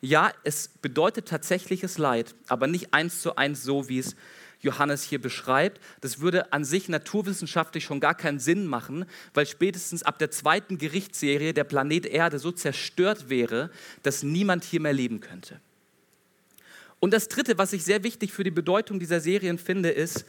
Ja, 0.00 0.32
es 0.44 0.68
bedeutet 0.68 1.28
tatsächliches 1.28 1.98
Leid, 1.98 2.34
aber 2.48 2.66
nicht 2.66 2.92
eins 2.92 3.22
zu 3.22 3.36
eins 3.36 3.62
so, 3.62 3.88
wie 3.88 3.98
es 3.98 4.14
Johannes 4.60 5.02
hier 5.02 5.20
beschreibt. 5.20 5.80
Das 6.00 6.20
würde 6.20 6.52
an 6.52 6.64
sich 6.64 6.88
naturwissenschaftlich 6.88 7.84
schon 7.84 8.00
gar 8.00 8.14
keinen 8.14 8.38
Sinn 8.38 8.66
machen, 8.66 9.06
weil 9.34 9.46
spätestens 9.46 10.02
ab 10.02 10.18
der 10.18 10.30
zweiten 10.30 10.78
Gerichtsserie 10.78 11.54
der 11.54 11.64
Planet 11.64 12.06
Erde 12.06 12.38
so 12.38 12.52
zerstört 12.52 13.28
wäre, 13.28 13.70
dass 14.02 14.22
niemand 14.22 14.64
hier 14.64 14.80
mehr 14.80 14.92
leben 14.92 15.20
könnte. 15.20 15.60
Und 16.98 17.12
das 17.12 17.28
Dritte, 17.28 17.58
was 17.58 17.72
ich 17.72 17.84
sehr 17.84 18.02
wichtig 18.02 18.32
für 18.32 18.44
die 18.44 18.50
Bedeutung 18.50 18.98
dieser 18.98 19.20
Serien 19.20 19.58
finde, 19.58 19.90
ist, 19.90 20.24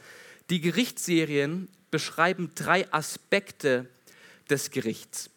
die 0.50 0.60
Gerichtsserien 0.60 1.68
beschreiben 1.90 2.50
drei 2.54 2.90
Aspekte 2.92 3.86
des 4.50 4.70
Gerichts. 4.70 5.30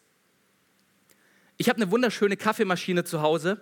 Ich 1.57 1.69
habe 1.69 1.81
eine 1.81 1.91
wunderschöne 1.91 2.37
Kaffeemaschine 2.37 3.03
zu 3.03 3.21
Hause. 3.21 3.61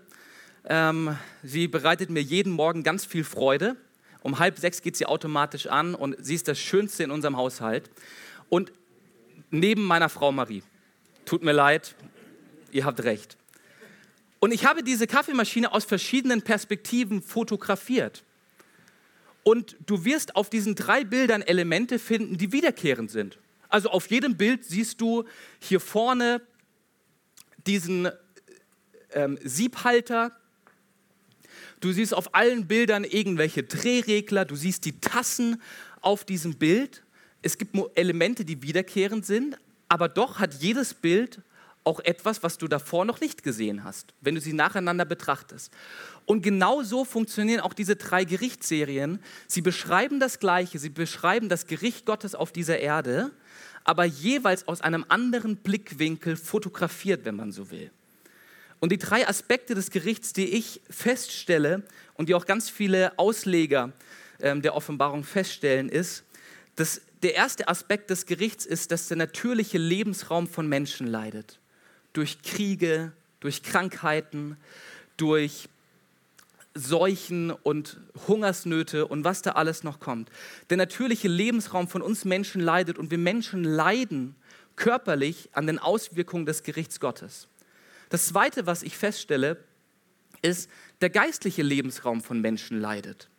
Ähm, 0.66 1.18
sie 1.44 1.68
bereitet 1.68 2.10
mir 2.10 2.22
jeden 2.22 2.54
Morgen 2.54 2.84
ganz 2.84 3.06
viel 3.06 3.24
Freude. 3.24 3.76
Um 4.22 4.40
halb 4.40 4.58
sechs 4.58 4.82
geht 4.82 4.96
sie 4.96 5.06
automatisch 5.06 5.68
an 5.68 5.96
und 5.96 6.16
sie 6.20 6.36
ist 6.36 6.48
das 6.48 6.60
Schönste 6.60 7.04
in 7.04 7.12
unserem 7.12 7.38
Haushalt. 7.38 7.90
Und 8.50 8.72
neben 9.52 9.84
meiner 9.84 10.10
Frau 10.10 10.32
Marie. 10.32 10.64
Tut 11.26 11.44
mir 11.44 11.52
leid, 11.52 11.96
ihr 12.72 12.86
habt 12.86 13.04
recht. 13.04 13.38
Und 14.40 14.54
ich 14.54 14.66
habe 14.66 14.84
diese 14.84 15.06
Kaffeemaschine 15.06 15.72
aus 15.74 15.86
verschiedenen 15.86 16.42
Perspektiven 16.42 17.22
fotografiert. 17.22 18.24
Und 19.44 19.76
du 19.86 20.06
wirst 20.06 20.36
auf 20.36 20.50
diesen 20.50 20.76
drei 20.76 21.04
Bildern 21.04 21.42
Elemente 21.42 22.00
finden, 22.00 22.38
die 22.38 22.52
wiederkehrend 22.52 23.12
sind. 23.12 23.38
Also 23.70 23.90
auf 23.90 24.10
jedem 24.10 24.36
Bild 24.36 24.66
siehst 24.66 25.00
du 25.00 25.24
hier 25.60 25.80
vorne 25.80 26.42
diesen 27.68 28.10
ähm, 29.14 29.38
Siebhalter. 29.44 30.32
Du 31.80 31.92
siehst 31.92 32.14
auf 32.14 32.36
allen 32.36 32.68
Bildern 32.68 33.04
irgendwelche 33.04 33.64
Drehregler, 33.64 34.44
du 34.44 34.56
siehst 34.56 34.86
die 34.86 35.00
Tassen 35.00 35.62
auf 36.02 36.26
diesem 36.26 36.56
Bild. 36.56 37.04
Es 37.42 37.58
gibt 37.58 37.78
Elemente, 37.96 38.44
die 38.44 38.62
wiederkehrend 38.62 39.26
sind, 39.26 39.58
aber 39.88 40.10
doch 40.10 40.40
hat 40.40 40.56
jedes 40.56 40.94
Bild 40.94 41.42
auch 41.86 42.00
etwas, 42.02 42.44
was 42.44 42.58
du 42.58 42.68
davor 42.68 43.06
noch 43.06 43.22
nicht 43.22 43.44
gesehen 43.44 43.84
hast, 43.84 44.14
wenn 44.20 44.36
du 44.36 44.42
sie 44.42 44.54
nacheinander 44.54 45.06
betrachtest. 45.06 45.72
Und 46.26 46.42
genau 46.42 46.84
so 46.84 47.06
funktionieren 47.06 47.62
auch 47.62 47.74
diese 47.74 47.96
drei 47.96 48.26
Gerichtsserien. 48.26 49.20
Sie 49.48 49.62
beschreiben 49.62 50.20
das 50.20 50.40
Gleiche, 50.40 50.78
sie 50.80 50.90
beschreiben 50.90 51.50
das 51.50 51.66
Gericht 51.66 52.06
Gottes 52.06 52.36
auf 52.36 52.52
dieser 52.52 52.80
Erde, 52.80 53.32
aber 53.90 54.06
jeweils 54.06 54.68
aus 54.68 54.82
einem 54.82 55.04
anderen 55.10 55.56
Blickwinkel 55.56 56.38
fotografiert, 56.38 57.26
wenn 57.26 57.36
man 57.36 57.52
so 57.52 57.72
will. 57.72 57.90
Und 58.80 58.92
die 58.92 59.00
drei 59.00 59.28
Aspekte 59.28 59.74
des 59.74 59.90
Gerichts, 59.90 60.32
die 60.32 60.46
ich 60.46 60.80
feststelle 60.92 61.82
und 62.14 62.30
die 62.30 62.36
auch 62.36 62.46
ganz 62.46 62.70
viele 62.70 63.18
Ausleger 63.18 63.92
ähm, 64.42 64.62
der 64.62 64.76
Offenbarung 64.76 65.24
feststellen, 65.24 65.90
ist, 65.90 66.24
dass 66.76 67.02
der 67.24 67.34
erste 67.34 67.68
Aspekt 67.68 68.12
des 68.12 68.28
Gerichts 68.28 68.64
ist, 68.64 68.92
dass 68.92 69.08
der 69.08 69.18
natürliche 69.18 69.80
Lebensraum 69.80 70.48
von 70.48 70.70
Menschen 70.70 71.08
leidet. 71.08 71.58
Durch 72.14 72.44
Kriege, 72.44 73.12
durch 73.40 73.64
Krankheiten, 73.64 74.56
durch 75.18 75.68
Seuchen 76.76 77.52
und 77.52 78.00
Hungersnöte 78.28 79.08
und 79.08 79.24
was 79.24 79.42
da 79.42 79.52
alles 79.52 79.84
noch 79.84 80.00
kommt. 80.00 80.30
Der 80.70 80.78
natürliche 80.78 81.28
Lebensraum 81.28 81.88
von 81.88 82.02
uns 82.02 82.26
Menschen 82.26 82.62
leidet 82.62 82.98
und 82.98 83.12
wir 83.12 83.18
Menschen 83.18 83.64
leiden 83.64 84.36
körperlich 84.76 85.50
an 85.54 85.68
den 85.68 85.80
Auswirkungen 85.80 86.46
des 86.46 86.64
Gerichts 86.64 87.00
Gottes. 87.00 87.48
Das 88.10 88.28
Zweite, 88.28 88.66
was 88.66 88.84
ich 88.84 88.98
feststelle, 88.98 89.58
ist, 90.42 90.70
der 91.02 91.10
geistliche 91.10 91.64
Lebensraum 91.64 92.22
von 92.22 92.40
Menschen 92.40 92.80
leidet. 92.80 93.30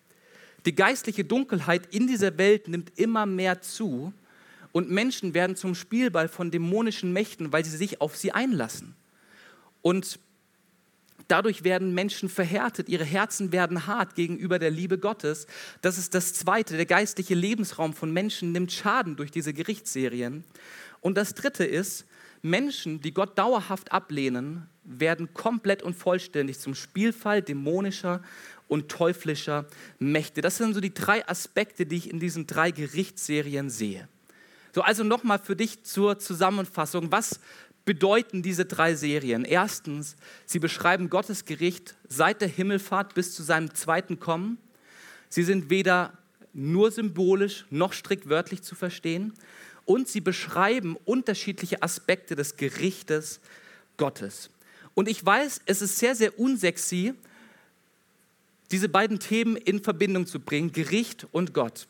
Die 0.66 0.74
geistliche 0.74 1.24
Dunkelheit 1.24 1.94
in 1.94 2.06
dieser 2.06 2.36
Welt 2.36 2.68
nimmt 2.68 2.98
immer 2.98 3.26
mehr 3.26 3.62
zu 3.62 4.12
und 4.72 4.90
Menschen 4.90 5.34
werden 5.34 5.56
zum 5.56 5.74
Spielball 5.74 6.28
von 6.28 6.50
dämonischen 6.50 7.12
Mächten, 7.12 7.52
weil 7.52 7.64
sie 7.64 7.76
sich 7.76 8.00
auf 8.00 8.16
sie 8.16 8.32
einlassen. 8.32 8.94
Und 9.82 10.20
dadurch 11.30 11.64
werden 11.64 11.94
Menschen 11.94 12.28
verhärtet, 12.28 12.88
ihre 12.88 13.04
Herzen 13.04 13.52
werden 13.52 13.86
hart 13.86 14.14
gegenüber 14.14 14.58
der 14.58 14.70
Liebe 14.70 14.98
Gottes. 14.98 15.46
Das 15.82 15.98
ist 15.98 16.14
das 16.14 16.34
Zweite. 16.34 16.76
Der 16.76 16.86
geistliche 16.86 17.34
Lebensraum 17.34 17.94
von 17.94 18.12
Menschen 18.12 18.52
nimmt 18.52 18.72
Schaden 18.72 19.16
durch 19.16 19.30
diese 19.30 19.52
Gerichtsserien. 19.52 20.44
Und 21.00 21.16
das 21.16 21.34
Dritte 21.34 21.64
ist, 21.64 22.06
Menschen, 22.42 23.00
die 23.00 23.12
Gott 23.12 23.38
dauerhaft 23.38 23.92
ablehnen, 23.92 24.66
werden 24.84 25.32
komplett 25.34 25.82
und 25.82 25.94
vollständig 25.94 26.58
zum 26.58 26.74
Spielfall 26.74 27.42
dämonischer 27.42 28.22
und 28.66 28.88
teuflischer 28.88 29.66
Mächte. 29.98 30.40
Das 30.40 30.56
sind 30.56 30.74
so 30.74 30.80
die 30.80 30.94
drei 30.94 31.26
Aspekte, 31.28 31.86
die 31.86 31.96
ich 31.96 32.10
in 32.10 32.20
diesen 32.20 32.46
drei 32.46 32.70
Gerichtsserien 32.70 33.68
sehe. 33.68 34.08
So, 34.72 34.82
also 34.82 35.02
nochmal 35.02 35.40
für 35.40 35.56
dich 35.56 35.82
zur 35.82 36.18
Zusammenfassung. 36.18 37.10
Was 37.10 37.40
bedeuten 37.84 38.42
diese 38.42 38.64
drei 38.64 38.94
Serien? 38.94 39.44
Erstens, 39.44 40.16
sie 40.46 40.58
beschreiben 40.58 41.10
Gottes 41.10 41.44
Gericht 41.44 41.96
seit 42.08 42.40
der 42.40 42.48
Himmelfahrt 42.48 43.14
bis 43.14 43.34
zu 43.34 43.42
seinem 43.42 43.74
zweiten 43.74 44.20
Kommen. 44.20 44.58
Sie 45.28 45.42
sind 45.42 45.70
weder 45.70 46.12
nur 46.52 46.90
symbolisch 46.90 47.66
noch 47.70 47.92
strikt 47.92 48.28
wörtlich 48.28 48.62
zu 48.62 48.74
verstehen 48.74 49.32
und 49.84 50.08
sie 50.08 50.20
beschreiben 50.20 50.96
unterschiedliche 51.04 51.82
Aspekte 51.82 52.36
des 52.36 52.56
Gerichtes 52.56 53.40
Gottes. 53.96 54.50
Und 54.94 55.08
ich 55.08 55.24
weiß, 55.24 55.62
es 55.66 55.82
ist 55.82 55.98
sehr, 55.98 56.14
sehr 56.14 56.38
unsexy, 56.38 57.14
diese 58.70 58.88
beiden 58.88 59.18
Themen 59.18 59.56
in 59.56 59.82
Verbindung 59.82 60.26
zu 60.26 60.40
bringen, 60.40 60.72
Gericht 60.72 61.26
und 61.32 61.54
Gott. 61.54 61.86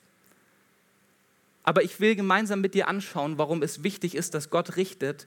Aber 1.63 1.83
ich 1.83 2.01
will 2.01 2.17
gemeinsam 2.17 2.61
mit 2.61 2.75
dir 2.75 2.89
anschauen, 2.89 3.37
warum 3.39 3.63
es 3.63 3.83
wichtig 3.83 4.15
ist, 4.15 4.35
dass 4.35 4.50
Gott 4.50 4.76
richtet 4.76 5.26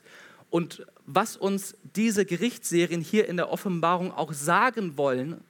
und 0.53 0.85
was 1.07 1.35
uns 1.35 1.75
diese 1.95 2.25
Gerichtsserien 2.25 3.01
hier 3.01 3.27
in 3.27 3.37
der 3.37 3.49
Offenbarung 3.49 4.11
auch 4.11 4.33
sagen 4.33 4.99
wollen 4.99 5.41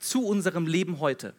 zu 0.00 0.26
unserem 0.26 0.66
Leben 0.66 0.98
heute. 0.98 1.32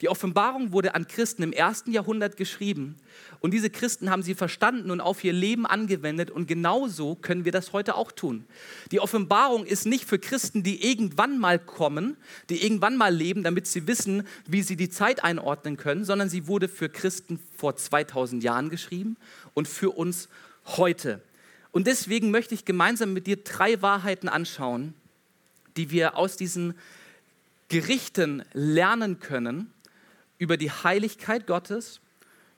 Die 0.00 0.08
Offenbarung 0.08 0.70
wurde 0.70 0.94
an 0.94 1.08
Christen 1.08 1.42
im 1.42 1.52
ersten 1.52 1.90
Jahrhundert 1.90 2.36
geschrieben 2.36 2.94
und 3.40 3.52
diese 3.52 3.68
Christen 3.68 4.10
haben 4.10 4.22
sie 4.22 4.36
verstanden 4.36 4.92
und 4.92 5.00
auf 5.00 5.24
ihr 5.24 5.32
Leben 5.32 5.66
angewendet 5.66 6.30
und 6.30 6.46
genauso 6.46 7.16
können 7.16 7.44
wir 7.44 7.50
das 7.50 7.72
heute 7.72 7.96
auch 7.96 8.12
tun. 8.12 8.44
Die 8.92 9.00
Offenbarung 9.00 9.66
ist 9.66 9.84
nicht 9.84 10.04
für 10.04 10.20
Christen, 10.20 10.62
die 10.62 10.88
irgendwann 10.88 11.40
mal 11.40 11.58
kommen, 11.58 12.16
die 12.48 12.62
irgendwann 12.62 12.96
mal 12.96 13.12
leben, 13.12 13.42
damit 13.42 13.66
sie 13.66 13.88
wissen, 13.88 14.24
wie 14.46 14.62
sie 14.62 14.76
die 14.76 14.90
Zeit 14.90 15.24
einordnen 15.24 15.76
können, 15.76 16.04
sondern 16.04 16.28
sie 16.28 16.46
wurde 16.46 16.68
für 16.68 16.88
Christen 16.88 17.40
vor 17.56 17.74
2000 17.74 18.44
Jahren 18.44 18.70
geschrieben 18.70 19.16
und 19.52 19.66
für 19.66 19.90
uns 19.90 20.28
heute. 20.76 21.20
Und 21.76 21.86
deswegen 21.86 22.30
möchte 22.30 22.54
ich 22.54 22.64
gemeinsam 22.64 23.12
mit 23.12 23.26
dir 23.26 23.36
drei 23.36 23.82
Wahrheiten 23.82 24.30
anschauen, 24.30 24.94
die 25.76 25.90
wir 25.90 26.16
aus 26.16 26.38
diesen 26.38 26.72
Gerichten 27.68 28.42
lernen 28.54 29.20
können 29.20 29.70
über 30.38 30.56
die 30.56 30.70
Heiligkeit 30.70 31.46
Gottes, 31.46 32.00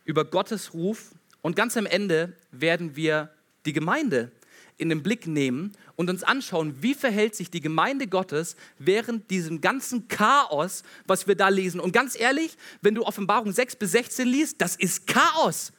über 0.05 0.25
Gottes 0.25 0.73
Ruf 0.73 1.17
und 1.43 1.57
ganz 1.57 1.77
am 1.77 1.85
Ende 1.85 2.33
werden 2.53 2.95
wir 2.95 3.29
die 3.67 3.73
Gemeinde 3.73 4.31
in 4.77 4.89
den 4.89 5.03
Blick 5.03 5.27
nehmen 5.27 5.73
und 5.97 6.09
uns 6.11 6.23
anschauen, 6.23 6.77
wie 6.81 6.95
verhält 6.95 7.35
sich 7.35 7.51
die 7.51 7.61
Gemeinde 7.61 8.07
Gottes 8.07 8.55
während 8.79 9.33
diesem 9.33 9.61
ganzen 9.61 10.07
Chaos, 10.07 10.85
was 11.09 11.27
wir 11.27 11.35
da 11.35 11.49
lesen. 11.49 11.81
Und 11.81 11.91
ganz 11.91 12.17
ehrlich, 12.17 12.57
wenn 12.83 12.95
du 12.95 13.03
Offenbarung 13.03 13.51
6 13.51 13.75
bis 13.75 13.91
16 13.91 14.29
liest, 14.29 14.61
das 14.61 14.77
ist 14.77 15.09
Chaos. 15.09 15.73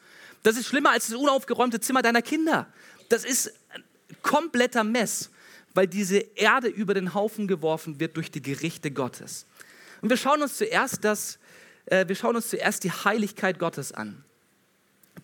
Das 0.43 0.57
ist 0.57 0.67
schlimmer 0.67 0.91
als 0.91 1.07
das 1.07 1.15
unaufgeräumte 1.15 1.79
Zimmer 1.79 2.01
deiner 2.01 2.21
Kinder. 2.21 2.67
Das 3.09 3.25
ist 3.25 3.53
ein 3.73 3.83
kompletter 4.21 4.83
Mess, 4.83 5.29
weil 5.73 5.87
diese 5.87 6.17
Erde 6.17 6.67
über 6.67 6.93
den 6.93 7.13
Haufen 7.13 7.47
geworfen 7.47 7.99
wird 7.99 8.15
durch 8.15 8.31
die 8.31 8.41
Gerichte 8.41 8.91
Gottes. 8.91 9.45
Und 10.01 10.09
wir 10.09 10.17
schauen 10.17 10.41
uns 10.41 10.57
zuerst 10.57 11.03
das 11.03 11.39
äh, 11.89 12.07
wir 12.07 12.15
schauen 12.15 12.35
uns 12.35 12.49
zuerst 12.49 12.83
die 12.83 12.91
Heiligkeit 12.91 13.59
Gottes 13.59 13.91
an. 13.91 14.23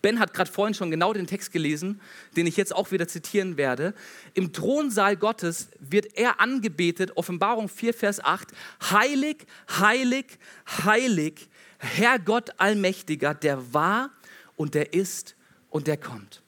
Ben 0.02 0.20
hat 0.20 0.34
gerade 0.34 0.50
vorhin 0.50 0.74
schon 0.74 0.90
genau 0.90 1.12
den 1.14 1.26
Text 1.26 1.52
gelesen, 1.52 2.00
den 2.36 2.46
ich 2.46 2.56
jetzt 2.56 2.74
auch 2.74 2.90
wieder 2.90 3.08
zitieren 3.08 3.56
werde. 3.56 3.94
Im 4.34 4.52
Thronsaal 4.52 5.16
Gottes 5.16 5.68
wird 5.78 6.18
er 6.18 6.38
angebetet, 6.40 7.12
Offenbarung 7.16 7.68
4, 7.68 7.94
Vers 7.94 8.22
8, 8.22 8.48
heilig, 8.90 9.46
heilig, 9.70 10.38
heilig, 10.84 11.48
Herr 11.78 12.18
Gott 12.18 12.50
Allmächtiger, 12.58 13.32
der 13.32 13.72
war 13.72 14.10
und 14.56 14.74
der 14.74 14.92
ist 14.92 15.34
und 15.70 15.86
der 15.86 15.96
kommt. 15.96 16.42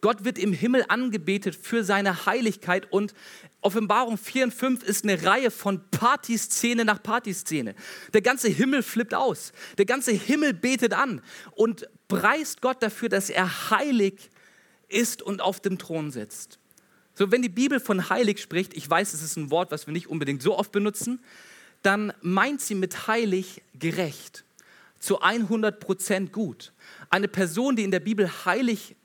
Gott 0.00 0.24
wird 0.24 0.38
im 0.38 0.52
Himmel 0.52 0.84
angebetet 0.88 1.56
für 1.60 1.82
seine 1.82 2.26
Heiligkeit 2.26 2.92
und 2.92 3.14
Offenbarung 3.60 4.18
4 4.18 4.44
und 4.44 4.54
5 4.54 4.82
ist 4.84 5.04
eine 5.04 5.24
Reihe 5.24 5.50
von 5.50 5.82
Partyszene 5.90 6.84
nach 6.84 7.02
Partyszene. 7.02 7.74
Der 8.12 8.22
ganze 8.22 8.48
Himmel 8.48 8.82
flippt 8.82 9.14
aus. 9.14 9.52
Der 9.78 9.86
ganze 9.86 10.12
Himmel 10.12 10.54
betet 10.54 10.92
an 10.92 11.22
und 11.52 11.88
preist 12.08 12.60
Gott 12.60 12.82
dafür, 12.82 13.08
dass 13.08 13.30
er 13.30 13.70
heilig 13.70 14.30
ist 14.88 15.22
und 15.22 15.40
auf 15.40 15.60
dem 15.60 15.78
Thron 15.78 16.10
sitzt. 16.10 16.58
So, 17.14 17.32
wenn 17.32 17.42
die 17.42 17.48
Bibel 17.48 17.80
von 17.80 18.10
heilig 18.10 18.40
spricht, 18.40 18.76
ich 18.76 18.88
weiß, 18.88 19.14
es 19.14 19.22
ist 19.22 19.36
ein 19.36 19.50
Wort, 19.50 19.70
was 19.72 19.86
wir 19.86 19.92
nicht 19.92 20.08
unbedingt 20.08 20.42
so 20.42 20.56
oft 20.56 20.70
benutzen, 20.70 21.18
dann 21.82 22.12
meint 22.20 22.60
sie 22.60 22.74
mit 22.74 23.06
heilig 23.06 23.62
gerecht, 23.74 24.44
zu 24.98 25.20
100 25.20 25.80
Prozent 25.80 26.32
gut. 26.32 26.72
Eine 27.10 27.28
Person, 27.28 27.74
die 27.76 27.84
in 27.84 27.90
der 27.90 28.00
Bibel 28.00 28.30
heilig 28.44 28.96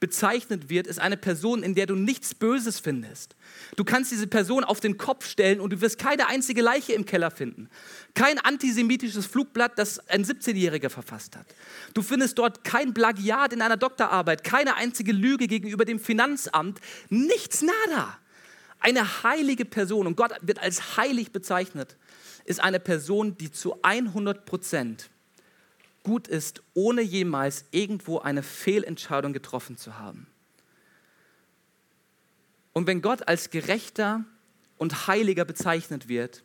bezeichnet 0.00 0.70
wird, 0.70 0.86
ist 0.86 0.98
eine 0.98 1.18
Person, 1.18 1.62
in 1.62 1.74
der 1.74 1.86
du 1.86 1.94
nichts 1.94 2.34
Böses 2.34 2.80
findest. 2.80 3.36
Du 3.76 3.84
kannst 3.84 4.10
diese 4.10 4.26
Person 4.26 4.64
auf 4.64 4.80
den 4.80 4.96
Kopf 4.96 5.26
stellen 5.26 5.60
und 5.60 5.72
du 5.72 5.80
wirst 5.82 5.98
keine 5.98 6.26
einzige 6.26 6.62
Leiche 6.62 6.94
im 6.94 7.04
Keller 7.04 7.30
finden. 7.30 7.68
Kein 8.14 8.38
antisemitisches 8.38 9.26
Flugblatt, 9.26 9.78
das 9.78 9.98
ein 10.08 10.24
17-Jähriger 10.24 10.88
verfasst 10.88 11.36
hat. 11.36 11.46
Du 11.92 12.02
findest 12.02 12.38
dort 12.38 12.64
kein 12.64 12.94
Plagiat 12.94 13.52
in 13.52 13.60
einer 13.62 13.76
Doktorarbeit, 13.76 14.42
keine 14.42 14.74
einzige 14.76 15.12
Lüge 15.12 15.46
gegenüber 15.46 15.84
dem 15.84 16.00
Finanzamt, 16.00 16.80
nichts 17.10 17.62
nada. 17.62 18.18
Eine 18.80 19.22
heilige 19.22 19.66
Person, 19.66 20.06
und 20.06 20.16
Gott 20.16 20.32
wird 20.40 20.58
als 20.58 20.96
heilig 20.96 21.32
bezeichnet, 21.32 21.98
ist 22.46 22.60
eine 22.60 22.80
Person, 22.80 23.36
die 23.36 23.52
zu 23.52 23.82
100 23.82 24.46
Prozent 24.46 25.10
gut 26.02 26.28
ist, 26.28 26.62
ohne 26.74 27.02
jemals 27.02 27.64
irgendwo 27.70 28.18
eine 28.18 28.42
Fehlentscheidung 28.42 29.32
getroffen 29.32 29.76
zu 29.76 29.98
haben. 29.98 30.26
Und 32.72 32.86
wenn 32.86 33.02
Gott 33.02 33.28
als 33.28 33.50
gerechter 33.50 34.24
und 34.78 35.06
heiliger 35.06 35.44
bezeichnet 35.44 36.08
wird, 36.08 36.44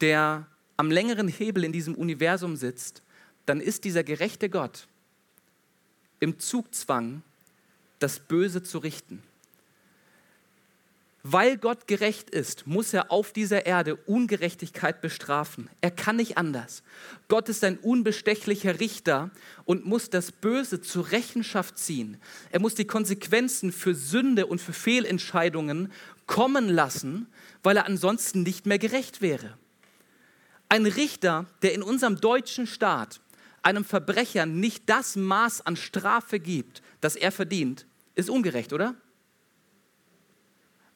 der 0.00 0.46
am 0.76 0.90
längeren 0.90 1.28
Hebel 1.28 1.64
in 1.64 1.72
diesem 1.72 1.94
Universum 1.94 2.56
sitzt, 2.56 3.02
dann 3.46 3.60
ist 3.60 3.84
dieser 3.84 4.04
gerechte 4.04 4.50
Gott 4.50 4.88
im 6.20 6.38
Zugzwang, 6.38 7.22
das 7.98 8.18
Böse 8.18 8.62
zu 8.62 8.78
richten. 8.78 9.22
Weil 11.26 11.56
Gott 11.56 11.86
gerecht 11.86 12.28
ist, 12.28 12.66
muss 12.66 12.92
er 12.92 13.10
auf 13.10 13.32
dieser 13.32 13.64
Erde 13.64 13.96
Ungerechtigkeit 13.96 15.00
bestrafen. 15.00 15.70
Er 15.80 15.90
kann 15.90 16.16
nicht 16.16 16.36
anders. 16.36 16.82
Gott 17.28 17.48
ist 17.48 17.64
ein 17.64 17.78
unbestechlicher 17.78 18.78
Richter 18.78 19.30
und 19.64 19.86
muss 19.86 20.10
das 20.10 20.32
Böse 20.32 20.82
zur 20.82 21.12
Rechenschaft 21.12 21.78
ziehen. 21.78 22.18
Er 22.50 22.60
muss 22.60 22.74
die 22.74 22.86
Konsequenzen 22.86 23.72
für 23.72 23.94
Sünde 23.94 24.44
und 24.44 24.60
für 24.60 24.74
Fehlentscheidungen 24.74 25.90
kommen 26.26 26.68
lassen, 26.68 27.26
weil 27.62 27.78
er 27.78 27.86
ansonsten 27.86 28.42
nicht 28.42 28.66
mehr 28.66 28.78
gerecht 28.78 29.22
wäre. 29.22 29.56
Ein 30.68 30.84
Richter, 30.84 31.46
der 31.62 31.72
in 31.72 31.82
unserem 31.82 32.20
deutschen 32.20 32.66
Staat 32.66 33.22
einem 33.62 33.86
Verbrecher 33.86 34.44
nicht 34.44 34.90
das 34.90 35.16
Maß 35.16 35.64
an 35.64 35.76
Strafe 35.76 36.38
gibt, 36.38 36.82
das 37.00 37.16
er 37.16 37.32
verdient, 37.32 37.86
ist 38.14 38.28
ungerecht, 38.28 38.74
oder? 38.74 38.94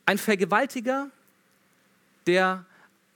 Ein 0.08 0.16
Vergewaltiger, 0.16 1.10
der 2.26 2.64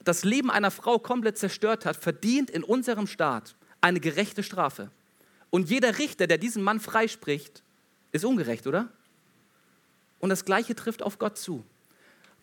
das 0.03 0.23
Leben 0.23 0.51
einer 0.51 0.69
Frau 0.69 0.99
komplett 0.99 1.39
zerstört 1.39 1.87
hat, 1.87 1.97
verdient 1.97 2.51
in 2.51 2.63
unserem 2.63 3.07
Staat 3.07 3.55
eine 3.81 3.99
gerechte 3.99 4.43
Strafe. 4.43 4.91
Und 5.49 5.71
jeder 5.71 5.97
Richter, 5.97 6.27
der 6.27 6.37
diesen 6.37 6.61
Mann 6.61 6.79
freispricht, 6.79 7.63
ist 8.11 8.23
ungerecht, 8.25 8.67
oder? 8.67 8.89
Und 10.19 10.29
das 10.29 10.45
Gleiche 10.45 10.75
trifft 10.75 11.01
auf 11.01 11.17
Gott 11.17 11.39
zu. 11.39 11.65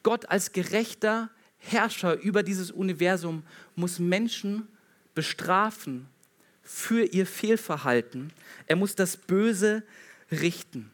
Gott 0.02 0.28
als 0.28 0.50
gerechter 0.50 1.30
Herrscher 1.58 2.20
über 2.20 2.42
dieses 2.42 2.72
Universum 2.72 3.44
muss 3.76 4.00
Menschen 4.00 4.66
bestrafen 5.14 6.08
für 6.64 7.04
ihr 7.04 7.26
Fehlverhalten. 7.26 8.32
Er 8.66 8.74
muss 8.74 8.96
das 8.96 9.16
Böse 9.16 9.84
richten. 10.32 10.90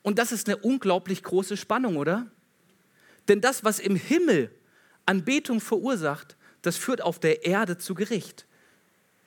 Und 0.00 0.18
das 0.18 0.32
ist 0.32 0.48
eine 0.48 0.56
unglaublich 0.56 1.22
große 1.22 1.58
Spannung, 1.58 1.98
oder? 1.98 2.30
Denn 3.28 3.40
das, 3.40 3.64
was 3.64 3.78
im 3.78 3.96
Himmel 3.96 4.50
Anbetung 5.06 5.60
verursacht, 5.60 6.36
das 6.62 6.76
führt 6.76 7.02
auf 7.02 7.18
der 7.18 7.44
Erde 7.44 7.78
zu 7.78 7.94
Gericht. 7.94 8.46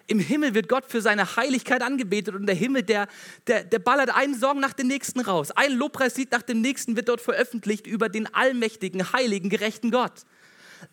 Im 0.08 0.20
Himmel 0.20 0.54
wird 0.54 0.70
Gott 0.70 0.86
für 0.88 1.02
seine 1.02 1.36
Heiligkeit 1.36 1.82
angebetet 1.82 2.34
und 2.34 2.46
der 2.46 2.56
Himmel, 2.56 2.84
der, 2.84 3.08
der, 3.46 3.66
der 3.66 3.80
ballert 3.80 4.10
einen 4.10 4.40
Song 4.40 4.60
nach 4.60 4.74
dem 4.74 4.88
nächsten 4.88 5.20
raus. 5.20 5.52
Ein 5.52 5.74
Lobpreislied 5.74 6.32
nach 6.32 6.42
dem 6.42 6.62
nächsten 6.62 6.96
wird 6.96 7.10
dort 7.10 7.20
veröffentlicht 7.20 7.86
über 7.86 8.08
den 8.08 8.34
allmächtigen, 8.34 9.12
heiligen, 9.12 9.50
gerechten 9.50 9.92
Gott. 9.92 10.24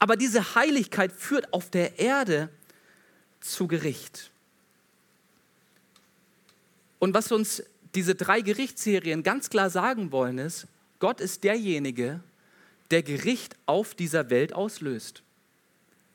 Aber 0.01 0.17
diese 0.17 0.57
Heiligkeit 0.57 1.13
führt 1.13 1.53
auf 1.53 1.71
der 1.71 1.99
Erde 2.01 2.49
zu 3.41 3.69
Gericht. 3.69 4.33
Und 6.99 7.15
was 7.15 7.31
uns 7.31 7.63
diese 7.95 8.17
drei 8.17 8.41
Gerichtsserien 8.41 9.23
ganz 9.23 9.49
klar 9.49 9.71
sagen 9.71 10.11
wollen, 10.11 10.39
ist, 10.39 10.67
Gott 10.99 11.21
ist 11.21 11.45
derjenige, 11.45 12.21
der 12.95 13.03
Gericht 13.03 13.57
auf 13.67 13.97
dieser 13.97 14.31
Welt 14.31 14.53
auslöst. 14.53 15.25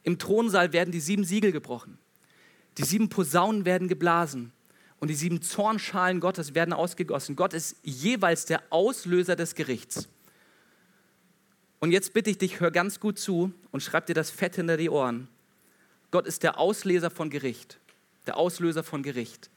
Im 0.04 0.18
Thronsaal 0.18 0.72
werden 0.72 0.94
die 0.94 1.02
sieben 1.02 1.26
Siegel 1.26 1.52
gebrochen, 1.52 1.98
die 2.78 2.86
sieben 2.86 3.10
Posaunen 3.10 3.66
werden 3.66 3.90
geblasen 3.90 4.54
und 5.02 5.10
die 5.10 5.16
sieben 5.16 5.42
Zornschalen 5.42 6.22
Gottes 6.22 6.56
werden 6.56 6.74
ausgegossen. 6.74 7.36
Gott 7.36 7.54
ist 7.54 7.76
jeweils 7.84 8.46
der 8.46 8.64
Auslöser 8.70 9.36
des 9.36 9.56
Gerichts. 9.56 10.08
Und 11.82 11.92
jetzt 11.92 12.14
bitte 12.14 12.30
ich 12.30 12.38
dich, 12.38 12.62
hör 12.62 12.72
ganz 12.72 13.02
gut 13.02 13.20
zu 13.20 13.52
und 13.72 13.84
schreib 13.84 14.06
dir 14.06 14.14
das 14.14 14.32
fett 14.32 14.56
hinter 14.56 14.78
die 14.78 14.90
Ohren. 14.90 15.28
Gott 16.12 16.28
ist 16.28 16.44
der 16.44 16.58
Ausleser 16.60 17.10
von 17.10 17.30
Gericht, 17.30 17.78
der 18.26 18.38
Auslöser 18.38 18.84
von 18.84 19.04
Gericht. 19.04 19.50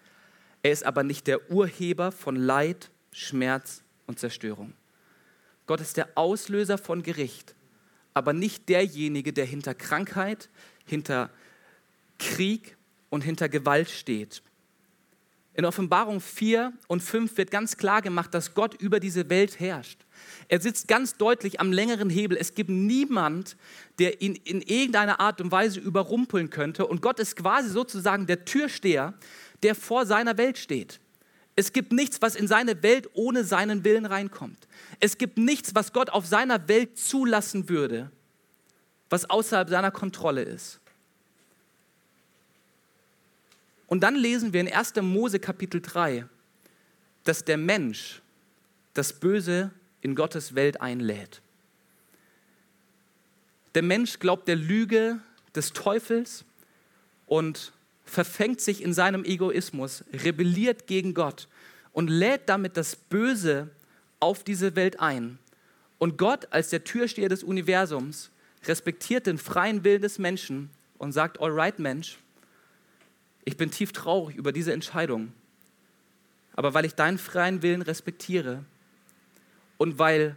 Er 0.64 0.72
ist 0.72 0.84
aber 0.84 1.04
nicht 1.04 1.28
der 1.28 1.52
Urheber 1.52 2.10
von 2.10 2.34
Leid, 2.34 2.90
Schmerz 3.12 3.84
und 4.08 4.18
Zerstörung. 4.18 4.72
Gott 5.66 5.80
ist 5.80 5.96
der 5.96 6.08
Auslöser 6.16 6.78
von 6.78 7.02
Gericht, 7.02 7.54
aber 8.14 8.32
nicht 8.32 8.68
derjenige, 8.68 9.32
der 9.32 9.44
hinter 9.44 9.74
Krankheit, 9.74 10.48
hinter 10.84 11.30
Krieg 12.18 12.76
und 13.10 13.22
hinter 13.22 13.48
Gewalt 13.48 13.90
steht. 13.90 14.42
In 15.54 15.66
Offenbarung 15.66 16.20
4 16.20 16.72
und 16.86 17.02
5 17.02 17.36
wird 17.36 17.50
ganz 17.50 17.76
klar 17.76 18.00
gemacht, 18.00 18.32
dass 18.32 18.54
Gott 18.54 18.80
über 18.80 19.00
diese 19.00 19.28
Welt 19.28 19.60
herrscht. 19.60 20.00
Er 20.48 20.60
sitzt 20.60 20.88
ganz 20.88 21.16
deutlich 21.18 21.60
am 21.60 21.72
längeren 21.72 22.08
Hebel. 22.08 22.38
Es 22.38 22.54
gibt 22.54 22.70
niemand, 22.70 23.56
der 23.98 24.22
ihn 24.22 24.34
in 24.34 24.62
irgendeiner 24.62 25.20
Art 25.20 25.42
und 25.42 25.52
Weise 25.52 25.78
überrumpeln 25.78 26.48
könnte. 26.48 26.86
Und 26.86 27.02
Gott 27.02 27.18
ist 27.18 27.36
quasi 27.36 27.68
sozusagen 27.68 28.26
der 28.26 28.46
Türsteher, 28.46 29.12
der 29.62 29.74
vor 29.74 30.06
seiner 30.06 30.38
Welt 30.38 30.56
steht. 30.56 31.00
Es 31.54 31.72
gibt 31.72 31.92
nichts, 31.92 32.22
was 32.22 32.34
in 32.34 32.48
seine 32.48 32.82
Welt 32.82 33.10
ohne 33.12 33.44
seinen 33.44 33.84
Willen 33.84 34.06
reinkommt. 34.06 34.66
Es 35.00 35.18
gibt 35.18 35.36
nichts, 35.36 35.74
was 35.74 35.92
Gott 35.92 36.10
auf 36.10 36.26
seiner 36.26 36.68
Welt 36.68 36.98
zulassen 36.98 37.68
würde, 37.68 38.10
was 39.10 39.28
außerhalb 39.28 39.68
seiner 39.68 39.90
Kontrolle 39.90 40.42
ist. 40.42 40.80
Und 43.86 44.00
dann 44.00 44.14
lesen 44.14 44.54
wir 44.54 44.62
in 44.62 44.72
1. 44.72 44.94
Mose 45.02 45.38
Kapitel 45.38 45.82
3, 45.82 46.24
dass 47.24 47.44
der 47.44 47.58
Mensch 47.58 48.22
das 48.94 49.12
Böse 49.12 49.70
in 50.00 50.14
Gottes 50.14 50.54
Welt 50.54 50.80
einlädt. 50.80 51.42
Der 53.74 53.82
Mensch 53.82 54.18
glaubt 54.18 54.48
der 54.48 54.56
Lüge 54.56 55.20
des 55.54 55.74
Teufels 55.74 56.44
und 57.26 57.72
verfängt 58.12 58.60
sich 58.60 58.82
in 58.82 58.92
seinem 58.92 59.24
Egoismus, 59.24 60.04
rebelliert 60.12 60.86
gegen 60.86 61.14
Gott 61.14 61.48
und 61.92 62.08
lädt 62.08 62.46
damit 62.46 62.76
das 62.76 62.94
Böse 62.94 63.70
auf 64.20 64.44
diese 64.44 64.76
Welt 64.76 65.00
ein. 65.00 65.38
Und 65.96 66.18
Gott 66.18 66.48
als 66.50 66.68
der 66.68 66.84
Türsteher 66.84 67.30
des 67.30 67.42
Universums 67.42 68.30
respektiert 68.66 69.26
den 69.26 69.38
freien 69.38 69.82
Willen 69.82 70.02
des 70.02 70.18
Menschen 70.18 70.68
und 70.98 71.12
sagt, 71.12 71.40
alright 71.40 71.78
Mensch, 71.78 72.18
ich 73.46 73.56
bin 73.56 73.70
tief 73.70 73.92
traurig 73.92 74.36
über 74.36 74.52
diese 74.52 74.74
Entscheidung. 74.74 75.32
Aber 76.54 76.74
weil 76.74 76.84
ich 76.84 76.94
deinen 76.94 77.16
freien 77.16 77.62
Willen 77.62 77.80
respektiere 77.80 78.62
und 79.78 79.98
weil 79.98 80.36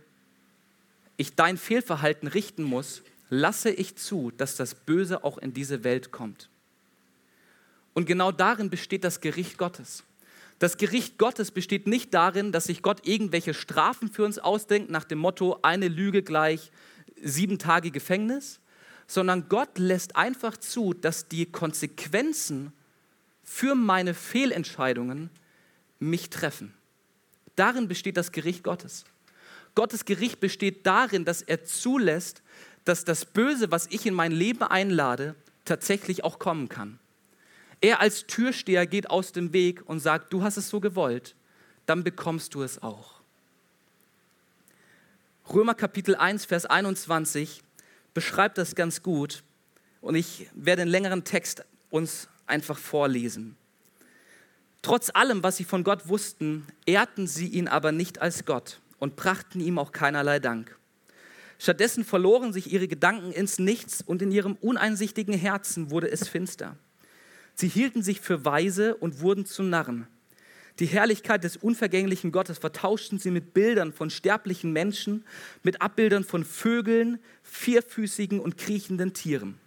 ich 1.18 1.36
dein 1.36 1.58
Fehlverhalten 1.58 2.30
richten 2.30 2.64
muss, 2.64 3.04
lasse 3.30 3.70
ich 3.70 3.98
zu, 3.98 4.32
dass 4.32 4.56
das 4.56 4.76
Böse 4.76 5.26
auch 5.26 5.38
in 5.38 5.54
diese 5.54 5.84
Welt 5.84 6.14
kommt. 6.14 6.48
Und 7.96 8.06
genau 8.06 8.32
darin 8.32 8.70
besteht 8.70 9.06
das 9.06 9.22
Gericht 9.22 9.58
Gottes. 9.58 10.04
Das 10.60 10.78
Gericht 10.78 11.18
Gottes 11.18 11.50
besteht 11.50 11.88
nicht 11.88 12.14
darin, 12.14 12.52
dass 12.52 12.66
sich 12.66 12.82
Gott 12.82 13.08
irgendwelche 13.08 13.54
Strafen 13.54 14.12
für 14.12 14.26
uns 14.26 14.38
ausdenkt, 14.38 14.92
nach 14.92 15.06
dem 15.06 15.18
Motto, 15.18 15.60
eine 15.64 15.88
Lüge 15.88 16.22
gleich 16.22 16.72
sieben 17.22 17.58
Tage 17.58 17.92
Gefängnis, 17.92 18.60
sondern 19.08 19.48
Gott 19.48 19.78
lässt 19.78 20.16
einfach 20.16 20.58
zu, 20.58 20.94
dass 20.94 21.30
die 21.30 21.46
Konsequenzen 21.46 22.74
für 23.44 23.76
meine 23.76 24.14
Fehlentscheidungen 24.14 25.30
mich 26.00 26.30
treffen. 26.30 26.74
Darin 27.56 27.88
besteht 27.88 28.18
das 28.18 28.34
Gericht 28.34 28.64
Gottes. 28.64 29.06
Gottes 29.74 30.04
Gericht 30.04 30.42
besteht 30.42 30.86
darin, 30.86 31.24
dass 31.24 31.42
er 31.42 31.64
zulässt, 31.64 32.42
dass 32.84 33.06
das 33.06 33.26
Böse, 33.26 33.72
was 33.72 33.88
ich 33.88 34.06
in 34.06 34.14
mein 34.14 34.32
Leben 34.34 34.64
einlade, 34.64 35.36
tatsächlich 35.64 36.24
auch 36.26 36.40
kommen 36.40 36.68
kann. 36.68 37.00
Er 37.82 38.02
als 38.02 38.26
Türsteher 38.28 38.88
geht 38.88 39.10
aus 39.10 39.32
dem 39.32 39.54
Weg 39.54 39.88
und 39.88 40.00
sagt, 40.00 40.34
du 40.34 40.44
hast 40.44 40.58
es 40.58 40.70
so 40.70 40.80
gewollt, 40.80 41.36
dann 41.86 42.04
bekommst 42.04 42.54
du 42.56 42.64
es 42.64 42.82
auch. 42.82 43.22
Römer 45.54 45.76
Kapitel 45.76 46.16
1, 46.16 46.46
Vers 46.46 46.66
21 46.66 47.62
beschreibt 48.14 48.58
das 48.58 48.76
ganz 48.76 49.04
gut 49.04 49.44
und 50.02 50.16
ich 50.16 50.50
werde 50.54 50.84
den 50.84 50.90
längeren 50.90 51.24
Text 51.24 51.64
uns 51.90 52.28
einfach 52.48 52.78
vorlesen. 52.78 53.56
Trotz 54.82 55.12
allem, 55.14 55.44
was 55.44 55.58
sie 55.58 55.64
von 55.64 55.84
Gott 55.84 56.08
wussten, 56.08 56.66
ehrten 56.86 57.28
sie 57.28 57.48
ihn 57.48 57.68
aber 57.68 57.92
nicht 57.92 58.22
als 58.22 58.46
Gott 58.46 58.80
und 59.00 59.16
brachten 59.16 59.60
ihm 59.60 59.80
auch 59.80 59.92
keinerlei 59.92 60.40
Dank. 60.40 60.78
Stattdessen 61.58 62.04
verloren 62.04 62.54
sich 62.54 62.72
ihre 62.72 62.88
Gedanken 62.88 63.32
ins 63.32 63.60
Nichts 63.60 64.02
und 64.02 64.22
in 64.22 64.32
ihrem 64.32 64.56
uneinsichtigen 64.62 65.34
Herzen 65.34 65.90
wurde 65.90 66.12
es 66.12 66.28
finster. 66.28 66.78
Sie 67.56 67.70
hielten 67.70 68.04
sich 68.04 68.22
für 68.22 68.46
weise 68.46 68.96
und 68.96 69.22
wurden 69.22 69.46
zu 69.46 69.64
Narren. 69.64 70.08
Die 70.80 70.88
Herrlichkeit 70.88 71.46
des 71.46 71.56
unvergänglichen 71.56 72.34
Gottes 72.34 72.58
vertauschten 72.58 73.18
sie 73.18 73.32
mit 73.32 73.54
Bildern 73.54 73.94
von 73.94 74.10
sterblichen 74.10 74.74
Menschen, 74.74 75.24
mit 75.64 75.82
Abbildern 75.82 76.26
von 76.26 76.44
Vögeln, 76.44 77.20
vierfüßigen 77.44 78.42
und 78.42 78.58
kriechenden 78.58 79.14
Tieren. 79.14 79.58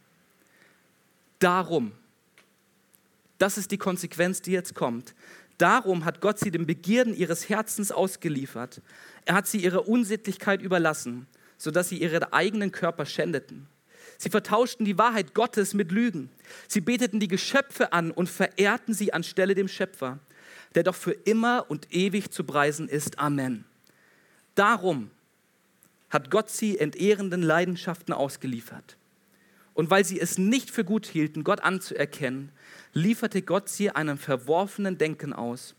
Darum, 1.38 1.92
das 3.38 3.57
ist 3.57 3.70
die 3.70 3.79
Konsequenz, 3.79 4.42
die 4.42 4.51
jetzt 4.51 4.74
kommt. 4.74 5.14
Darum 5.57 6.05
hat 6.05 6.20
Gott 6.20 6.38
sie 6.38 6.51
den 6.51 6.66
Begierden 6.66 7.16
ihres 7.16 7.48
Herzens 7.48 7.90
ausgeliefert. 7.90 8.83
Er 9.24 9.35
hat 9.35 9.46
sie 9.46 9.59
ihrer 9.59 9.88
Unsittlichkeit 9.88 10.61
überlassen, 10.61 11.27
sodass 11.57 11.88
sie 11.88 12.01
ihren 12.03 12.24
eigenen 12.24 12.70
Körper 12.70 13.07
schändeten. 13.07 13.66
Sie 14.18 14.31
vertauschten 14.31 14.85
die 14.85 14.98
Wahrheit 14.98 15.33
Gottes 15.33 15.74
mit 15.74 15.92
Lügen. 15.92 16.28
Sie 16.66 16.81
beteten 16.81 17.20
die 17.20 17.28
Geschöpfe 17.28 17.92
an 17.92 18.11
und 18.11 18.28
verehrten 18.28 18.92
sie 18.92 19.12
anstelle 19.12 19.54
dem 19.54 19.68
Schöpfer, 19.68 20.18
der 20.74 20.83
doch 20.83 20.96
für 20.96 21.12
immer 21.12 21.66
und 21.68 21.94
ewig 21.94 22.31
zu 22.33 22.42
preisen 22.42 22.88
ist. 22.88 23.20
Amen. 23.20 23.64
Darum 24.57 25.12
hat 26.11 26.33
Gott 26.33 26.50
sie 26.50 26.78
entehrenden 26.78 27.42
Leidenschaften 27.42 28.12
ausgeliefert. 28.12 28.96
Und 29.72 29.90
weil 29.90 30.04
sie 30.04 30.18
es 30.18 30.37
nicht 30.37 30.72
für 30.72 30.85
gut 30.85 31.07
hielten, 31.07 31.44
Gott 31.44 31.61
anzuerkennen, 31.61 32.50
lieferte 32.92 33.42
Gott 33.42 33.68
sie 33.68 33.90
einem 33.90 34.18
verworfenen 34.18 34.98
Denken 34.98 35.33
aus, 35.33 35.76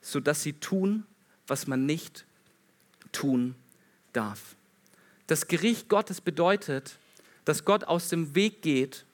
sodass 0.00 0.42
sie 0.42 0.54
tun, 0.54 1.04
was 1.46 1.66
man 1.66 1.84
nicht 1.84 2.24
tun 3.12 3.54
darf. 4.14 4.56
Das 5.26 5.48
Gericht 5.48 5.90
Gottes 5.90 6.22
bedeutet, 6.22 6.96
dass 7.44 7.64
Gott 7.64 7.84
aus 7.84 8.08
dem 8.08 8.34
Weg 8.34 8.62
geht 8.62 9.04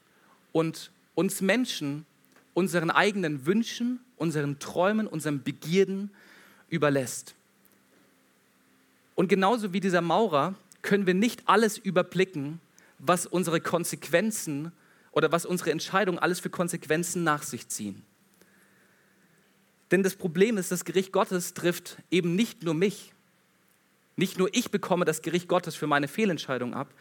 und 0.53 0.91
uns 1.15 1.41
Menschen 1.41 2.07
unseren 2.55 2.91
eigenen 2.91 3.47
Wünschen, 3.47 4.01
unseren 4.17 4.59
Träumen, 4.59 5.07
unseren 5.07 5.43
Begierden 5.43 6.11
überlässt. 6.69 7.35
Und 9.15 9.29
genauso 9.29 9.73
wie 9.73 9.81
dieser 9.81 10.01
Maurer 10.01 10.55
können 10.83 11.07
wir 11.07 11.15
nicht 11.15 11.43
alles 11.47 11.79
überblicken, 11.79 12.61
was 12.99 13.27
unsere 13.27 13.61
Konsequenzen 13.61 14.73
oder 15.13 15.33
was 15.33 15.47
unsere 15.47 15.71
Entscheidungen 15.71 16.19
alles 16.19 16.41
für 16.41 16.51
Konsequenzen 16.51 17.25
nach 17.25 17.43
sich 17.43 17.69
ziehen. 17.69 18.03
Denn 19.91 20.03
das 20.03 20.17
Problem 20.17 20.59
ist, 20.59 20.71
das 20.71 20.85
Gericht 20.85 21.13
Gottes 21.13 21.55
trifft 21.55 21.97
eben 22.11 22.35
nicht 22.35 22.63
nur 22.63 22.75
mich. 22.75 23.13
Nicht 24.17 24.37
nur 24.37 24.53
ich 24.53 24.71
bekomme 24.71 25.05
das 25.05 25.23
Gericht 25.23 25.49
Gottes 25.49 25.77
für 25.77 25.87
meine 25.87 26.09
Fehlentscheidung 26.09 26.75
ab, 26.75 26.93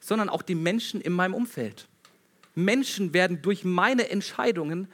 sondern 0.00 0.28
auch 0.28 0.42
die 0.42 0.54
Menschen 0.54 1.00
in 1.00 1.12
meinem 1.12 1.34
Umfeld. 1.34 1.88
Menschen 2.54 3.12
werden 3.12 3.42
durch 3.42 3.64
meine 3.64 4.08
Entscheidungen 4.08 4.88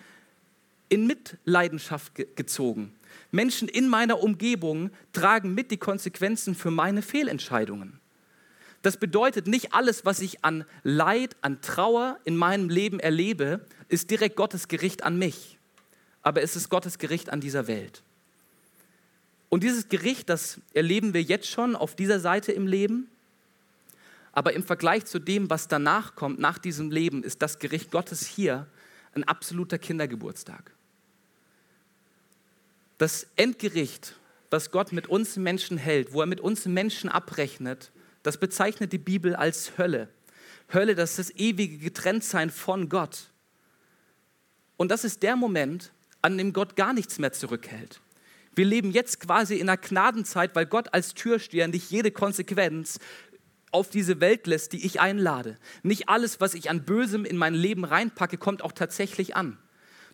in 0.88 1.06
Mitleidenschaft 1.06 2.14
ge 2.14 2.26
gezogen. 2.34 2.92
Menschen 3.30 3.68
in 3.68 3.88
meiner 3.88 4.22
Umgebung 4.22 4.90
tragen 5.12 5.54
mit 5.54 5.70
die 5.70 5.78
Konsequenzen 5.78 6.54
für 6.54 6.70
meine 6.70 7.02
Fehlentscheidungen. 7.02 7.98
Das 8.82 8.96
bedeutet, 8.96 9.46
nicht 9.46 9.72
alles, 9.72 10.04
was 10.04 10.20
ich 10.20 10.44
an 10.44 10.64
Leid, 10.82 11.36
an 11.40 11.62
Trauer 11.62 12.18
in 12.24 12.36
meinem 12.36 12.68
Leben 12.68 12.98
erlebe, 12.98 13.64
ist 13.88 14.10
direkt 14.10 14.36
Gottes 14.36 14.68
Gericht 14.68 15.04
an 15.04 15.18
mich. 15.18 15.56
Aber 16.22 16.42
es 16.42 16.56
ist 16.56 16.68
Gottes 16.68 16.98
Gericht 16.98 17.30
an 17.30 17.40
dieser 17.40 17.68
Welt. 17.68 18.02
Und 19.48 19.62
dieses 19.62 19.88
Gericht, 19.88 20.28
das 20.28 20.60
erleben 20.74 21.14
wir 21.14 21.22
jetzt 21.22 21.46
schon 21.46 21.76
auf 21.76 21.94
dieser 21.94 22.20
Seite 22.20 22.52
im 22.52 22.66
Leben. 22.66 23.08
Aber 24.32 24.54
im 24.54 24.62
Vergleich 24.62 25.04
zu 25.04 25.18
dem, 25.18 25.50
was 25.50 25.68
danach 25.68 26.14
kommt, 26.14 26.38
nach 26.38 26.58
diesem 26.58 26.90
Leben, 26.90 27.22
ist 27.22 27.42
das 27.42 27.58
Gericht 27.58 27.90
Gottes 27.90 28.26
hier 28.26 28.66
ein 29.14 29.24
absoluter 29.24 29.78
Kindergeburtstag. 29.78 30.72
Das 32.96 33.26
Endgericht, 33.36 34.16
was 34.50 34.70
Gott 34.70 34.92
mit 34.92 35.06
uns 35.06 35.36
Menschen 35.36 35.76
hält, 35.76 36.12
wo 36.12 36.20
er 36.20 36.26
mit 36.26 36.40
uns 36.40 36.66
Menschen 36.66 37.10
abrechnet, 37.10 37.92
das 38.22 38.38
bezeichnet 38.38 38.92
die 38.92 38.98
Bibel 38.98 39.34
als 39.36 39.76
Hölle. 39.76 40.08
Hölle, 40.72 40.94
das 40.94 41.18
ist 41.18 41.30
das 41.30 41.36
ewige 41.36 41.78
Getrenntsein 41.78 42.50
von 42.50 42.88
Gott. 42.88 43.30
Und 44.76 44.90
das 44.90 45.04
ist 45.04 45.22
der 45.22 45.36
Moment, 45.36 45.92
an 46.22 46.38
dem 46.38 46.52
Gott 46.52 46.76
gar 46.76 46.92
nichts 46.92 47.18
mehr 47.18 47.32
zurückhält. 47.32 48.00
Wir 48.54 48.64
leben 48.64 48.92
jetzt 48.92 49.20
quasi 49.20 49.56
in 49.56 49.68
einer 49.68 49.78
Gnadenzeit, 49.78 50.54
weil 50.54 50.66
Gott 50.66 50.92
als 50.94 51.14
Türsteher 51.14 51.68
nicht 51.68 51.90
jede 51.90 52.10
Konsequenz 52.10 52.98
auf 53.72 53.90
diese 53.90 54.20
Welt 54.20 54.46
lässt, 54.46 54.72
die 54.72 54.84
ich 54.84 55.00
einlade. 55.00 55.58
Nicht 55.82 56.08
alles, 56.08 56.40
was 56.40 56.54
ich 56.54 56.70
an 56.70 56.84
Bösem 56.84 57.24
in 57.24 57.36
mein 57.36 57.54
Leben 57.54 57.84
reinpacke, 57.84 58.38
kommt 58.38 58.62
auch 58.62 58.72
tatsächlich 58.72 59.34
an. 59.34 59.58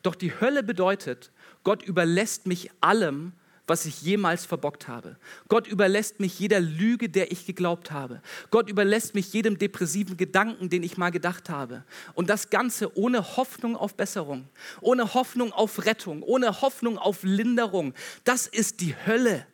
Doch 0.03 0.14
die 0.14 0.33
Hölle 0.40 0.62
bedeutet, 0.62 1.33
Gott 1.64 1.83
überlässt 1.83 2.47
mich 2.47 2.71
allem, 2.81 3.33
was 3.68 3.85
ich 3.85 4.01
jemals 4.03 4.47
verbockt 4.47 4.88
habe. 4.88 5.16
Gott 5.49 5.66
überlässt 5.66 6.21
mich 6.21 6.38
jeder 6.38 6.59
Lüge, 6.59 7.09
der 7.09 7.31
ich 7.31 7.47
geglaubt 7.47 7.90
habe. 7.90 8.23
Gott 8.51 8.71
überlässt 8.71 9.14
mich 9.14 9.33
jedem 9.33 9.59
depressiven 9.59 10.16
Gedanken, 10.16 10.71
den 10.71 10.83
ich 10.83 10.97
mal 10.97 11.11
gedacht 11.11 11.51
habe. 11.51 11.85
Und 12.14 12.31
das 12.31 12.51
Ganze 12.51 12.97
ohne 12.97 13.37
Hoffnung 13.37 13.77
auf 13.77 13.94
Besserung, 13.94 14.49
ohne 14.81 15.14
Hoffnung 15.14 15.53
auf 15.53 15.85
Rettung, 15.85 16.23
ohne 16.23 16.62
Hoffnung 16.62 16.97
auf 16.99 17.23
Linderung. 17.23 17.92
Das 18.25 18.47
ist 18.47 18.81
die 18.81 18.94
Hölle. 19.07 19.47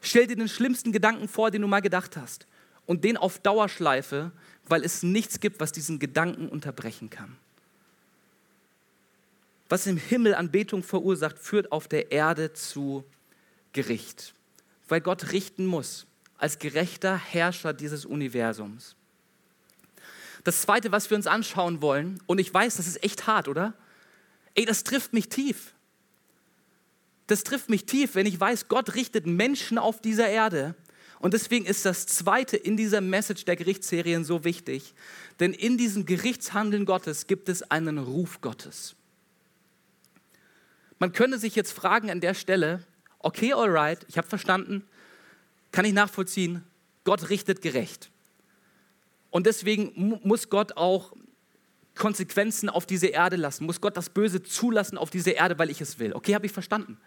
Stell 0.00 0.26
dir 0.26 0.36
den 0.36 0.48
schlimmsten 0.48 0.92
Gedanken 0.92 1.28
vor, 1.28 1.50
den 1.50 1.62
du 1.62 1.68
mal 1.68 1.80
gedacht 1.80 2.16
hast. 2.16 2.46
Und 2.86 3.04
den 3.04 3.16
auf 3.16 3.38
Dauerschleife, 3.38 4.32
weil 4.66 4.84
es 4.84 5.02
nichts 5.02 5.40
gibt, 5.40 5.60
was 5.60 5.72
diesen 5.72 5.98
Gedanken 5.98 6.48
unterbrechen 6.48 7.10
kann. 7.10 7.36
Was 9.68 9.86
im 9.86 9.98
Himmel 9.98 10.34
Anbetung 10.34 10.82
verursacht, 10.82 11.38
führt 11.38 11.72
auf 11.72 11.88
der 11.88 12.10
Erde 12.10 12.54
zu 12.54 13.04
Gericht, 13.72 14.34
weil 14.88 15.00
Gott 15.00 15.32
richten 15.32 15.66
muss 15.66 16.06
als 16.38 16.58
gerechter 16.58 17.16
Herrscher 17.16 17.74
dieses 17.74 18.06
Universums. 18.06 18.94
Das 20.44 20.62
Zweite, 20.62 20.92
was 20.92 21.10
wir 21.10 21.16
uns 21.16 21.26
anschauen 21.26 21.82
wollen, 21.82 22.22
und 22.26 22.38
ich 22.38 22.54
weiß, 22.54 22.76
das 22.76 22.86
ist 22.86 23.02
echt 23.02 23.26
hart, 23.26 23.48
oder? 23.48 23.74
Ey, 24.54 24.64
das 24.64 24.84
trifft 24.84 25.12
mich 25.12 25.28
tief. 25.28 25.74
Das 27.28 27.44
trifft 27.44 27.68
mich 27.68 27.84
tief, 27.84 28.14
wenn 28.14 28.26
ich 28.26 28.40
weiß, 28.40 28.68
Gott 28.68 28.94
richtet 28.94 29.26
Menschen 29.26 29.78
auf 29.78 30.00
dieser 30.00 30.28
Erde. 30.28 30.74
Und 31.20 31.34
deswegen 31.34 31.66
ist 31.66 31.84
das 31.84 32.06
Zweite 32.06 32.56
in 32.56 32.76
dieser 32.76 33.00
Message 33.00 33.44
der 33.44 33.54
Gerichtsserien 33.54 34.24
so 34.24 34.44
wichtig. 34.44 34.94
Denn 35.38 35.52
in 35.52 35.76
diesem 35.76 36.06
Gerichtshandeln 36.06 36.86
Gottes 36.86 37.26
gibt 37.26 37.48
es 37.48 37.62
einen 37.70 37.98
Ruf 37.98 38.40
Gottes. 38.40 38.96
Man 40.98 41.12
könnte 41.12 41.38
sich 41.38 41.54
jetzt 41.54 41.72
fragen 41.72 42.10
an 42.10 42.20
der 42.20 42.34
Stelle, 42.34 42.82
okay, 43.18 43.52
alright, 43.52 44.04
ich 44.08 44.16
habe 44.16 44.26
verstanden, 44.26 44.84
kann 45.70 45.84
ich 45.84 45.92
nachvollziehen, 45.92 46.64
Gott 47.04 47.28
richtet 47.28 47.60
gerecht. 47.60 48.10
Und 49.30 49.46
deswegen 49.46 50.18
muss 50.24 50.48
Gott 50.48 50.76
auch 50.76 51.12
Konsequenzen 51.94 52.70
auf 52.70 52.86
diese 52.86 53.08
Erde 53.08 53.36
lassen, 53.36 53.66
muss 53.66 53.80
Gott 53.80 53.96
das 53.96 54.08
Böse 54.08 54.42
zulassen 54.42 54.96
auf 54.96 55.10
diese 55.10 55.32
Erde, 55.32 55.58
weil 55.58 55.68
ich 55.68 55.80
es 55.80 55.98
will. 55.98 56.14
Okay, 56.14 56.34
habe 56.34 56.46
ich 56.46 56.52
verstanden. 56.52 56.98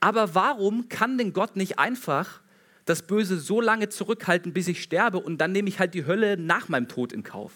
Aber 0.00 0.34
warum 0.34 0.88
kann 0.88 1.18
denn 1.18 1.32
Gott 1.32 1.56
nicht 1.56 1.78
einfach 1.78 2.40
das 2.84 3.02
Böse 3.02 3.38
so 3.38 3.60
lange 3.60 3.88
zurückhalten, 3.88 4.52
bis 4.52 4.68
ich 4.68 4.82
sterbe 4.82 5.18
und 5.18 5.38
dann 5.38 5.52
nehme 5.52 5.68
ich 5.68 5.78
halt 5.78 5.94
die 5.94 6.06
Hölle 6.06 6.36
nach 6.36 6.68
meinem 6.68 6.88
Tod 6.88 7.12
in 7.12 7.22
Kauf? 7.22 7.52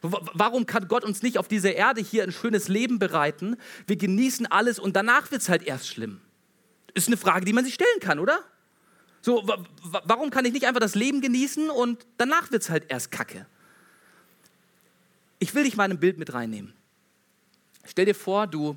Warum 0.00 0.66
kann 0.66 0.86
Gott 0.88 1.04
uns 1.04 1.22
nicht 1.22 1.38
auf 1.38 1.48
dieser 1.48 1.74
Erde 1.74 2.00
hier 2.00 2.22
ein 2.22 2.32
schönes 2.32 2.68
Leben 2.68 2.98
bereiten? 2.98 3.56
Wir 3.86 3.96
genießen 3.96 4.46
alles 4.46 4.78
und 4.78 4.94
danach 4.94 5.30
wird 5.30 5.42
es 5.42 5.48
halt 5.48 5.64
erst 5.64 5.88
schlimm. 5.88 6.20
Ist 6.94 7.08
eine 7.08 7.16
Frage, 7.16 7.44
die 7.44 7.52
man 7.52 7.64
sich 7.64 7.74
stellen 7.74 8.00
kann, 8.00 8.18
oder? 8.18 8.40
So, 9.20 9.46
warum 10.04 10.30
kann 10.30 10.44
ich 10.44 10.52
nicht 10.52 10.66
einfach 10.66 10.80
das 10.80 10.94
Leben 10.94 11.20
genießen 11.20 11.70
und 11.70 12.06
danach 12.16 12.50
wird 12.52 12.62
es 12.62 12.70
halt 12.70 12.84
erst 12.88 13.10
kacke? 13.10 13.46
Ich 15.40 15.54
will 15.54 15.64
dich 15.64 15.76
mal 15.76 15.86
in 15.86 15.92
ein 15.92 16.00
Bild 16.00 16.18
mit 16.18 16.32
reinnehmen. 16.32 16.72
Stell 17.84 18.04
dir 18.04 18.14
vor, 18.14 18.46
du 18.46 18.76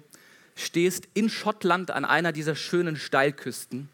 stehst 0.55 1.07
in 1.13 1.29
Schottland 1.29 1.91
an 1.91 2.05
einer 2.05 2.31
dieser 2.31 2.55
schönen 2.55 2.95
Steilküsten 2.95 3.89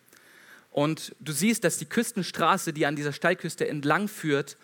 und 0.77 1.15
du 1.19 1.31
siehst, 1.31 1.63
dass 1.63 1.79
die 1.79 1.87
Küstenstraße, 1.87 2.71
die 2.71 2.85
an 2.85 2.95
dieser 2.95 3.11
Steilküste 3.11 3.67
entlang 3.67 4.07
führt, 4.07 4.57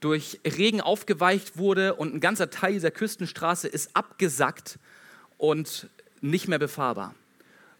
durch 0.00 0.40
Regen 0.44 0.80
aufgeweicht 0.80 1.56
wurde 1.56 1.94
und 1.94 2.12
ein 2.12 2.18
ganzer 2.18 2.50
Teil 2.50 2.72
dieser 2.72 2.90
Küstenstraße 2.90 3.68
ist 3.68 3.94
abgesackt 3.94 4.80
und 5.38 5.88
nicht 6.20 6.48
mehr 6.48 6.58
befahrbar. 6.58 7.14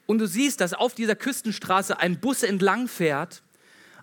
Und 0.06 0.18
du 0.18 0.28
siehst, 0.28 0.60
dass 0.60 0.74
auf 0.74 0.94
dieser 0.94 1.16
Küstenstraße 1.16 1.98
ein 1.98 2.20
Bus 2.20 2.44
entlang 2.44 2.86
fährt, 2.86 3.42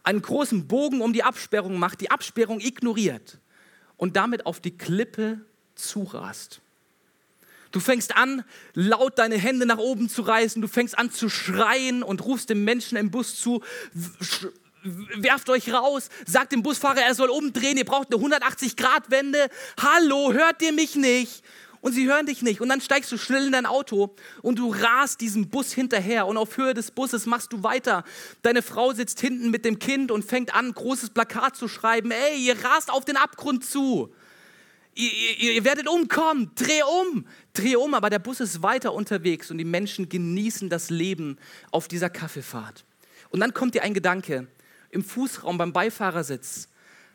einen 0.04 0.22
großen 0.22 0.68
Bogen 0.68 1.00
um 1.00 1.14
die 1.14 1.24
Absperrung 1.24 1.80
macht, 1.80 2.02
die 2.02 2.12
Absperrung 2.12 2.60
ignoriert 2.60 3.40
und 3.96 4.18
damit 4.18 4.46
auf 4.46 4.60
die 4.60 4.78
Klippe 4.78 5.40
zurast. 5.76 6.60
Du 7.72 7.80
fängst 7.80 8.16
an, 8.16 8.44
laut 8.74 9.20
deine 9.20 9.38
Hände 9.38 9.66
nach 9.66 9.78
oben 9.78 10.10
zu 10.10 10.24
reißen, 10.24 10.62
du 10.62 10.68
fängst 10.68 10.98
an 10.98 11.12
zu 11.12 11.30
schreien 11.30 12.02
und 12.02 12.26
rufst 12.26 12.50
dem 12.50 12.64
Menschen 12.64 12.98
im 12.98 13.12
Bus 13.12 13.36
zu, 13.36 13.62
werft 14.84 15.50
euch 15.50 15.72
raus, 15.72 16.10
sagt 16.26 16.52
dem 16.52 16.64
Busfahrer, 16.64 17.02
er 17.02 17.14
soll 17.14 17.30
umdrehen, 17.30 17.78
ihr 17.78 17.86
braucht 17.86 18.14
eine 18.14 18.24
180-Grad-Wende. 18.24 19.50
Hallo, 19.80 20.34
hört 20.34 20.62
ihr 20.62 20.74
mich 20.74 20.96
nicht? 20.96 21.44
Und 21.82 21.94
sie 21.94 22.08
hören 22.08 22.26
dich 22.26 22.42
nicht. 22.42 22.60
Und 22.60 22.68
dann 22.70 22.82
steigst 22.82 23.12
du 23.12 23.18
schnell 23.18 23.46
in 23.46 23.54
dein 23.54 23.66
Auto 23.66 24.14
und 24.42 24.60
du 24.60 24.74
rast 24.74 25.22
diesem 25.22 25.50
Bus 25.50 25.72
hinterher. 25.72 26.28
Und 26.28 26.36
auf 26.36 26.58
Höhe 26.58 26.74
des 26.74 26.92
Busses 26.92 27.26
machst 27.26 27.54
du 27.54 27.64
weiter. 27.64 28.04
Deine 28.42 28.62
Frau 28.62 28.92
sitzt 28.92 29.22
hinten 29.22 29.50
mit 29.50 29.64
dem 29.64 29.80
Kind 29.80 30.12
und 30.12 30.26
fängt 30.26 30.54
an, 30.54 30.74
großes 30.74 31.12
Plakat 31.12 31.56
zu 31.56 31.70
schreiben. 31.70 32.12
Ey, 32.12 32.38
ihr 32.38 32.62
rast 32.66 32.92
auf 32.92 33.06
den 33.06 33.16
Abgrund 33.16 33.64
zu. 33.64 34.14
Ihr, 35.00 35.54
ihr, 35.54 35.64
werdet 35.64 35.88
umkommen. 35.88 36.52
Dreh 36.56 36.82
um. 36.84 37.26
Dreh 37.54 37.78
um. 37.78 37.94
Aber 37.94 38.10
der 38.10 38.20
Bus 38.20 38.42
ist 38.42 38.62
weiter 38.62 38.94
unterwegs 38.94 39.50
und 39.50 39.58
die 39.58 39.64
Menschen 39.64 40.10
genießen 40.10 40.70
das 40.70 40.90
Leben 40.90 41.38
auf 41.72 41.88
dieser 41.88 42.10
Kaffeefahrt. 42.10 42.84
Und 43.30 43.40
dann 43.40 43.54
kommt 43.54 43.76
dir 43.76 43.84
ein 43.84 43.94
Gedanke 43.94 44.48
im 44.92 45.04
Fußraum 45.04 45.58
beim 45.58 45.72
Beifahrersitz, 45.72 46.68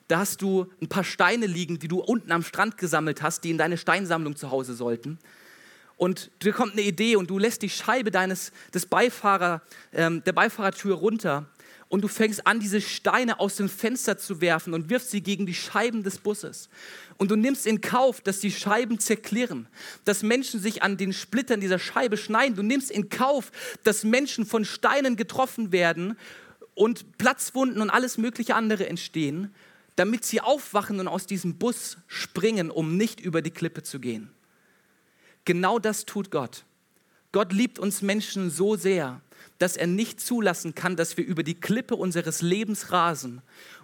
da 0.08 0.18
hast 0.18 0.42
du 0.42 0.70
ein 0.82 0.88
paar 0.88 1.04
Steine 1.04 1.46
liegen, 1.46 1.78
die 1.78 1.88
du 1.88 2.00
unten 2.00 2.30
am 2.30 2.42
Strand 2.42 2.76
gesammelt 2.76 3.22
hast, 3.22 3.42
die 3.42 3.50
in 3.50 3.58
deine 3.58 3.78
Steinsammlung 3.78 4.36
zu 4.36 4.50
Hause 4.50 4.74
sollten. 4.74 5.18
Und 5.96 6.30
dir 6.42 6.52
kommt 6.52 6.72
eine 6.72 6.82
Idee 6.82 7.16
und 7.16 7.30
du 7.30 7.38
lässt 7.38 7.62
die 7.62 7.70
Scheibe 7.70 8.10
deines, 8.10 8.52
des 8.74 8.84
Beifahrer, 8.84 9.62
ähm, 9.92 10.22
der 10.24 10.32
Beifahrertür 10.32 10.96
runter 10.96 11.46
und 11.94 12.00
du 12.00 12.08
fängst 12.08 12.44
an, 12.44 12.58
diese 12.58 12.80
Steine 12.80 13.38
aus 13.38 13.54
dem 13.54 13.68
Fenster 13.68 14.18
zu 14.18 14.40
werfen 14.40 14.74
und 14.74 14.90
wirfst 14.90 15.12
sie 15.12 15.22
gegen 15.22 15.46
die 15.46 15.54
Scheiben 15.54 16.02
des 16.02 16.18
Busses. 16.18 16.68
Und 17.18 17.30
du 17.30 17.36
nimmst 17.36 17.68
in 17.68 17.80
Kauf, 17.80 18.20
dass 18.20 18.40
die 18.40 18.50
Scheiben 18.50 18.98
zerklirren, 18.98 19.68
dass 20.04 20.24
Menschen 20.24 20.58
sich 20.58 20.82
an 20.82 20.96
den 20.96 21.12
Splittern 21.12 21.60
dieser 21.60 21.78
Scheibe 21.78 22.16
schneiden. 22.16 22.56
Du 22.56 22.64
nimmst 22.64 22.90
in 22.90 23.10
Kauf, 23.10 23.52
dass 23.84 24.02
Menschen 24.02 24.44
von 24.44 24.64
Steinen 24.64 25.14
getroffen 25.14 25.70
werden 25.70 26.18
und 26.74 27.16
Platzwunden 27.16 27.80
und 27.80 27.90
alles 27.90 28.18
mögliche 28.18 28.56
andere 28.56 28.88
entstehen, 28.88 29.54
damit 29.94 30.24
sie 30.24 30.40
aufwachen 30.40 30.98
und 30.98 31.06
aus 31.06 31.26
diesem 31.26 31.58
Bus 31.58 31.98
springen, 32.08 32.72
um 32.72 32.96
nicht 32.96 33.20
über 33.20 33.40
die 33.40 33.52
Klippe 33.52 33.84
zu 33.84 34.00
gehen. 34.00 34.32
Genau 35.44 35.78
das 35.78 36.06
tut 36.06 36.32
Gott. 36.32 36.64
Gott 37.30 37.52
liebt 37.52 37.78
uns 37.78 38.02
Menschen 38.02 38.50
so 38.50 38.74
sehr, 38.74 39.20
dass 39.58 39.76
er 39.76 39.86
nicht 39.86 40.20
zulassen 40.20 40.74
kann, 40.74 40.96
dass 40.96 41.16
wir 41.16 41.24
über 41.24 41.42
die 41.42 41.54
Klippe 41.54 41.96
unseres 41.96 42.42
Lebens 42.42 42.90
rasen, 42.92 43.42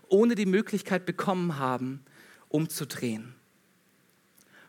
ohne 0.08 0.34
die 0.34 0.46
Möglichkeit 0.46 1.06
bekommen 1.06 1.58
haben, 1.58 2.04
umzudrehen. 2.48 3.34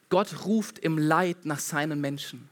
Gott 0.09 0.45
ruft 0.45 0.77
im 0.79 0.97
Leid 0.97 1.45
nach 1.45 1.59
seinen 1.59 2.01
Menschen. 2.01 2.49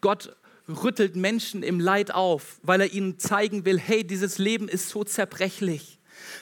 Gott 0.00 0.36
rüttelt 0.68 1.16
Menschen 1.16 1.62
im 1.62 1.80
Leid 1.80 2.14
auf, 2.14 2.60
weil 2.62 2.82
er 2.82 2.92
ihnen 2.92 3.18
zeigen 3.18 3.64
will, 3.64 3.78
hey, 3.78 4.04
dieses 4.04 4.38
Leben 4.38 4.68
ist 4.68 4.88
so 4.90 5.04
zerbrechlich. 5.04 5.98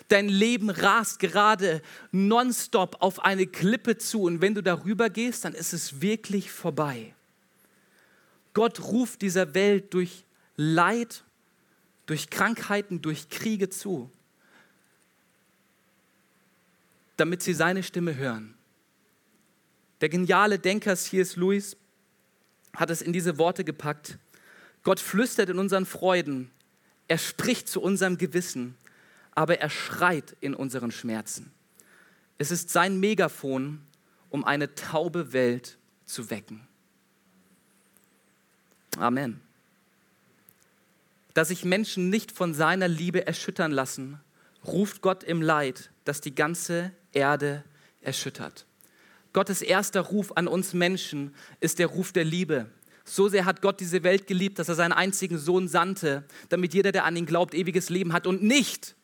Dein 0.09 0.29
Leben 0.29 0.71
rast 0.71 1.18
gerade 1.18 1.83
nonstop 2.11 2.97
auf 3.01 3.25
eine 3.25 3.47
Klippe 3.47 3.99
zu 3.99 4.23
und 4.23 4.40
wenn 4.40 4.55
du 4.55 4.62
darüber 4.62 5.11
gehst, 5.11 5.45
dann 5.45 5.55
ist 5.55 5.73
es 5.73 6.01
wirklich 6.01 6.53
vorbei. 6.53 7.14
Gott 8.55 8.81
ruft 8.81 9.23
dieser 9.23 9.55
Welt 9.55 9.95
durch 9.95 10.25
Leid, 10.57 11.25
durch 12.07 12.31
Krankheiten, 12.31 13.03
durch 13.03 13.29
Kriege 13.29 13.69
zu, 13.69 14.11
damit 17.17 17.43
sie 17.43 17.55
seine 17.55 17.83
Stimme 17.83 18.17
hören. 18.17 18.55
Der 20.01 20.09
geniale 20.09 20.59
Denker 20.59 20.97
C.S. 20.97 21.37
Lewis 21.37 21.77
hat 22.75 22.91
es 22.91 23.03
in 23.03 23.12
diese 23.12 23.38
Worte 23.38 23.65
gepackt. 23.65 24.19
Gott 24.83 24.99
flüstert 24.99 25.49
in 25.49 25.59
unseren 25.59 25.87
Freuden, 25.87 26.51
er 27.09 27.19
spricht 27.19 27.69
zu 27.69 27.83
unserem 27.83 28.17
Gewissen, 28.17 28.75
aber 29.33 29.59
er 29.59 29.69
schreit 29.69 30.35
in 30.41 30.55
unseren 30.55 30.91
Schmerzen. 30.91 31.53
Es 32.38 32.51
ist 32.51 32.71
sein 32.71 32.99
Megafon, 32.99 33.83
um 34.31 34.45
eine 34.45 34.75
taube 34.75 35.35
Welt 35.35 35.77
zu 36.07 36.31
wecken. 36.31 36.67
Amen. 38.97 39.41
Dass 41.35 41.49
sich 41.49 41.64
Menschen 41.64 42.11
nicht 42.11 42.33
von 42.33 42.55
seiner 42.55 42.88
Liebe 42.88 43.27
erschüttern 43.27 43.73
lassen, 43.73 44.21
ruft 44.66 45.03
Gott 45.03 45.25
im 45.25 45.42
Leid, 45.42 45.90
das 46.05 46.21
die 46.21 46.35
ganze 46.35 46.92
Erde 47.12 47.64
erschüttert. 48.01 48.66
Gottes 49.33 49.62
erster 49.62 50.03
Ruf 50.03 50.33
an 50.33 50.47
uns 50.47 50.75
Menschen 50.75 51.35
ist 51.61 51.79
der 51.79 51.87
Ruf 51.87 52.12
der 52.12 52.25
Liebe. 52.25 52.66
So 53.05 53.29
sehr 53.29 53.47
hat 53.47 53.62
Gott 53.62 53.81
diese 53.81 54.05
Welt 54.05 54.27
geliebt, 54.27 54.59
dass 54.59 54.68
er 54.68 54.75
seinen 54.75 54.92
einzigen 54.92 55.38
Sohn 55.38 55.68
sandte, 55.68 56.25
damit 56.51 56.75
jeder, 56.75 56.92
der 56.92 57.05
an 57.05 57.16
ihn 57.16 57.27
glaubt, 57.27 57.55
ewiges 57.55 57.88
Leben 57.88 58.12
hat 58.12 58.27
und 58.27 58.42
nicht 58.42 58.95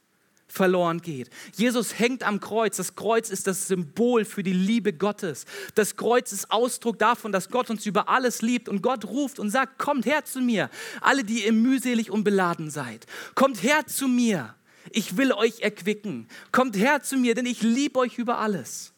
verloren 0.49 1.01
geht. 1.01 1.31
Jesus 1.55 1.99
hängt 1.99 2.23
am 2.23 2.41
Kreuz. 2.41 2.77
Das 2.79 2.95
Kreuz 2.95 3.31
ist 3.31 3.47
das 3.47 3.69
Symbol 3.69 4.25
für 4.25 4.43
die 4.43 4.53
Liebe 4.53 4.93
Gottes. 4.93 5.45
Das 5.75 5.97
Kreuz 5.97 6.33
ist 6.33 6.51
Ausdruck 6.51 6.99
davon, 6.99 7.33
dass 7.33 7.51
Gott 7.51 7.71
uns 7.71 7.87
über 7.87 8.09
alles 8.09 8.43
liebt 8.43 8.69
und 8.69 8.83
Gott 8.83 9.05
ruft 9.05 9.39
und 9.39 9.51
sagt, 9.51 9.79
kommt 9.79 10.07
her 10.07 10.25
zu 10.25 10.41
mir, 10.41 10.71
alle, 11.01 11.23
die 11.25 11.45
ihr 11.45 11.53
mühselig 11.53 12.11
und 12.11 12.25
beladen 12.25 12.71
seid. 12.71 13.07
Kommt 13.35 13.63
her 13.63 13.87
zu 13.87 14.09
mir. 14.09 14.55
Ich 14.91 15.17
will 15.17 15.33
euch 15.33 15.61
erquicken. 15.61 16.29
Kommt 16.51 16.77
her 16.77 17.03
zu 17.03 17.19
mir, 17.19 17.35
denn 17.35 17.47
ich 17.47 17.63
liebe 17.63 17.99
euch 17.99 18.19
über 18.19 18.39
alles. 18.39 18.95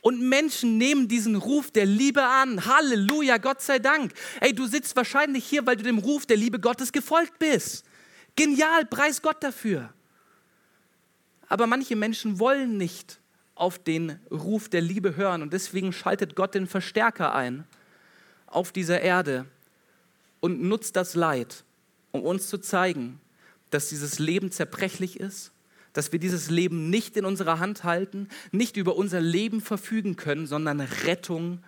Und 0.00 0.20
Menschen 0.20 0.78
nehmen 0.78 1.08
diesen 1.08 1.36
Ruf 1.36 1.70
der 1.70 1.86
Liebe 1.86 2.24
an. 2.24 2.66
Halleluja, 2.66 3.38
Gott 3.38 3.60
sei 3.60 3.78
Dank. 3.78 4.12
Ey, 4.40 4.54
du 4.54 4.66
sitzt 4.66 4.96
wahrscheinlich 4.96 5.44
hier, 5.44 5.66
weil 5.66 5.76
du 5.76 5.82
dem 5.82 5.98
Ruf 5.98 6.24
der 6.26 6.36
Liebe 6.36 6.60
Gottes 6.60 6.92
gefolgt 6.92 7.38
bist. 7.38 7.84
Genial, 8.36 8.86
preis 8.86 9.20
Gott 9.20 9.42
dafür. 9.42 9.92
Aber 11.48 11.66
manche 11.66 11.96
Menschen 11.96 12.38
wollen 12.38 12.76
nicht 12.76 13.20
auf 13.54 13.78
den 13.78 14.18
Ruf 14.30 14.68
der 14.68 14.80
Liebe 14.80 15.16
hören 15.16 15.42
und 15.42 15.52
deswegen 15.52 15.92
schaltet 15.92 16.36
Gott 16.36 16.54
den 16.54 16.66
Verstärker 16.66 17.34
ein 17.34 17.64
auf 18.46 18.72
dieser 18.72 19.00
Erde 19.00 19.46
und 20.40 20.62
nutzt 20.62 20.96
das 20.96 21.14
Leid, 21.14 21.64
um 22.12 22.22
uns 22.22 22.48
zu 22.48 22.58
zeigen, 22.58 23.20
dass 23.70 23.88
dieses 23.88 24.18
Leben 24.18 24.50
zerbrechlich 24.50 25.18
ist, 25.18 25.52
dass 25.92 26.12
wir 26.12 26.18
dieses 26.18 26.50
Leben 26.50 26.90
nicht 26.90 27.16
in 27.16 27.24
unserer 27.24 27.58
Hand 27.58 27.84
halten, 27.84 28.28
nicht 28.52 28.76
über 28.76 28.96
unser 28.96 29.20
Leben 29.20 29.60
verfügen 29.60 30.16
können, 30.16 30.46
sondern 30.46 30.80
Rettung 30.80 31.60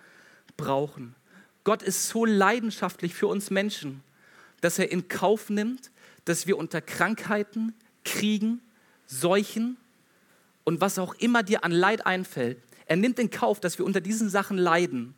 brauchen. 0.57 1.15
Gott 1.63 1.83
ist 1.83 2.07
so 2.07 2.25
leidenschaftlich 2.25 3.13
für 3.13 3.27
uns 3.27 3.51
Menschen, 3.51 4.01
dass 4.61 4.79
er 4.79 4.91
in 4.91 5.07
Kauf 5.07 5.49
nimmt, 5.49 5.91
dass 6.25 6.47
wir 6.47 6.57
unter 6.57 6.81
Krankheiten, 6.81 7.73
Kriegen, 8.03 8.61
Seuchen 9.11 9.77
und 10.63 10.79
was 10.79 10.97
auch 10.97 11.13
immer 11.15 11.43
dir 11.43 11.63
an 11.63 11.71
Leid 11.71 12.05
einfällt. 12.05 12.57
Er 12.85 12.95
nimmt 12.95 13.19
in 13.19 13.29
Kauf, 13.29 13.59
dass 13.59 13.77
wir 13.77 13.85
unter 13.85 14.01
diesen 14.01 14.29
Sachen 14.29 14.57
leiden, 14.57 15.15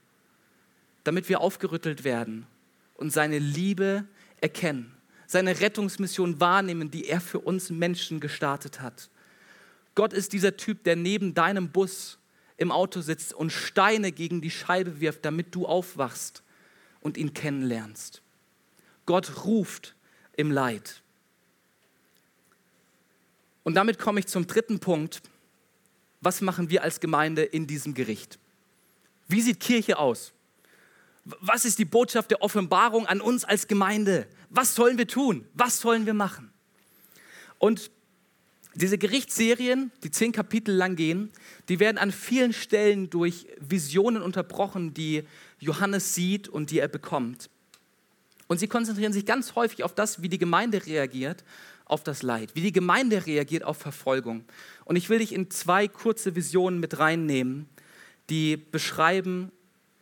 damit 1.03 1.29
wir 1.29 1.41
aufgerüttelt 1.41 2.03
werden 2.03 2.47
und 2.95 3.12
seine 3.12 3.38
Liebe 3.38 4.06
erkennen, 4.41 4.95
seine 5.27 5.60
Rettungsmission 5.60 6.39
wahrnehmen, 6.39 6.89
die 6.89 7.06
er 7.06 7.21
für 7.21 7.39
uns 7.39 7.69
Menschen 7.69 8.19
gestartet 8.19 8.82
hat. 8.82 9.10
Gott 9.95 10.12
ist 10.12 10.34
dieser 10.34 10.58
Typ, 10.58 10.84
der 10.84 10.95
neben 10.95 11.36
deinem 11.36 11.69
Bus 11.69 12.17
im 12.58 12.71
Auto 12.71 13.01
sitzt 13.01 13.34
und 13.34 13.51
Steine 13.51 14.12
gegen 14.12 14.41
die 14.41 14.51
Scheibe 14.51 14.99
wirft, 14.99 15.23
damit 15.23 15.53
du 15.53 15.67
aufwachst 15.67 16.41
und 16.99 17.17
ihn 17.17 17.34
kennenlernst. 17.34 18.23
Gott 19.06 19.45
ruft 19.45 19.95
im 20.36 20.49
Leid. 20.49 21.03
Und 23.63 23.76
damit 23.76 23.97
komme 23.97 24.19
ich 24.19 24.28
zum 24.28 24.45
dritten 24.47 24.80
Punkt. 24.80 25.21
Was 26.21 26.41
machen 26.41 26.69
wir 26.69 26.84
als 26.84 26.99
Gemeinde 26.99 27.43
in 27.43 27.67
diesem 27.67 27.93
Gericht? 27.93 28.39
Wie 29.28 29.41
sieht 29.41 29.60
Kirche 29.60 29.97
aus? 29.97 30.34
Was 31.26 31.65
ist 31.65 31.80
die 31.80 31.86
Botschaft 31.86 32.32
der 32.32 32.41
Offenbarung 32.41 33.08
an 33.08 33.21
uns 33.21 33.45
als 33.45 33.67
Gemeinde? 33.67 34.28
Was 34.49 34.76
sollen 34.76 34.97
wir 34.97 35.08
tun? 35.08 35.45
Was 35.54 35.80
sollen 35.80 36.06
wir 36.06 36.13
machen? 36.13 36.52
Und 37.58 37.91
diese 38.76 38.97
Gerichtsserien, 38.97 39.91
die 40.04 40.12
zehn 40.12 40.32
Kapitel 40.32 40.73
lang 40.73 40.95
gehen, 40.95 41.32
die 41.69 41.80
werden 41.80 41.97
an 41.97 42.12
vielen 42.12 42.54
Stellen 42.54 43.10
durch 43.10 43.47
Visionen 43.60 44.21
unterbrochen, 44.21 44.93
die 44.93 45.23
Johannes 45.60 46.15
sieht 46.15 46.49
und 46.49 46.71
die 46.71 46.80
er 46.80 46.88
bekommt. 46.88 47.49
Und 48.47 48.60
sie 48.60 48.67
konzentrieren 48.67 49.13
sich 49.13 49.26
ganz 49.26 49.56
häufig 49.56 49.84
auf 49.84 49.95
das, 49.95 50.21
wie 50.21 50.30
die 50.30 50.38
Gemeinde 50.38 50.86
reagiert 50.86 51.43
auf 51.93 52.03
das 52.03 52.23
Leid, 52.23 52.49
wie 52.56 52.62
die 52.62 52.71
Gemeinde 52.71 53.27
reagiert 53.27 53.63
auf 53.63 53.77
Verfolgung. 53.77 54.45
Und 54.84 54.95
ich 54.95 55.10
will 55.10 55.19
dich 55.19 55.32
in 55.32 55.51
zwei 55.51 55.88
kurze 55.88 56.36
Visionen 56.36 56.79
mit 56.79 56.97
reinnehmen, 56.97 57.69
die 58.32 58.58
beschreiben, 58.58 59.51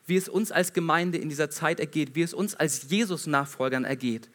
wie 0.06 0.16
es 0.16 0.30
uns 0.30 0.54
als 0.54 0.72
Gemeinde 0.72 1.18
in 1.18 1.28
dieser 1.28 1.50
Zeit 1.50 1.82
ergeht, 1.82 2.16
wie 2.16 2.22
es 2.22 2.34
uns 2.34 2.56
als 2.56 2.90
Jesus-Nachfolgern 2.90 3.84
ergeht. 3.84 4.30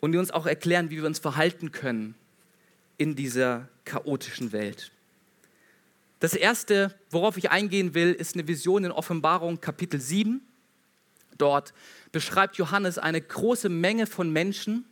Und 0.00 0.10
die 0.10 0.18
uns 0.18 0.32
auch 0.32 0.46
erklären, 0.46 0.90
wie 0.90 0.96
wir 0.96 1.06
uns 1.06 1.20
verhalten 1.20 1.70
können 1.70 2.16
in 2.96 3.14
dieser 3.14 3.68
chaotischen 3.84 4.50
Welt. 4.50 4.90
Das 6.18 6.34
erste, 6.34 6.92
worauf 7.10 7.36
ich 7.36 7.52
eingehen 7.52 7.94
will, 7.94 8.12
ist 8.12 8.34
eine 8.34 8.48
Vision 8.48 8.84
in 8.84 8.90
Offenbarung 8.90 9.60
Kapitel 9.60 10.00
7. 10.00 10.40
Dort 11.36 11.72
beschreibt 12.10 12.56
Johannes 12.56 12.98
eine 12.98 13.20
große 13.20 13.68
Menge 13.68 14.08
von 14.08 14.32
Menschen, 14.32 14.84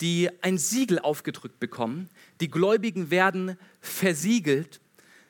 die 0.00 0.30
ein 0.42 0.58
Siegel 0.58 0.98
aufgedrückt 0.98 1.58
bekommen. 1.58 2.08
Die 2.40 2.50
Gläubigen 2.50 3.10
werden 3.10 3.56
versiegelt. 3.80 4.80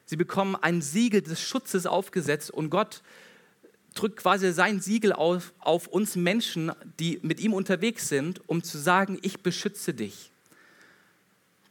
Sie 0.04 0.16
bekommen 0.16 0.56
ein 0.56 0.82
Siegel 0.82 1.22
des 1.22 1.40
Schutzes 1.40 1.86
aufgesetzt 1.86 2.50
und 2.50 2.70
Gott 2.70 3.02
drückt 3.94 4.18
quasi 4.18 4.52
sein 4.52 4.80
Siegel 4.80 5.12
auf, 5.12 5.52
auf 5.58 5.86
uns 5.88 6.16
Menschen, 6.16 6.72
die 7.00 7.18
mit 7.22 7.40
ihm 7.40 7.52
unterwegs 7.52 8.08
sind, 8.08 8.40
um 8.48 8.62
zu 8.62 8.78
sagen, 8.78 9.18
ich 9.22 9.42
beschütze 9.42 9.94
dich. 9.94 10.30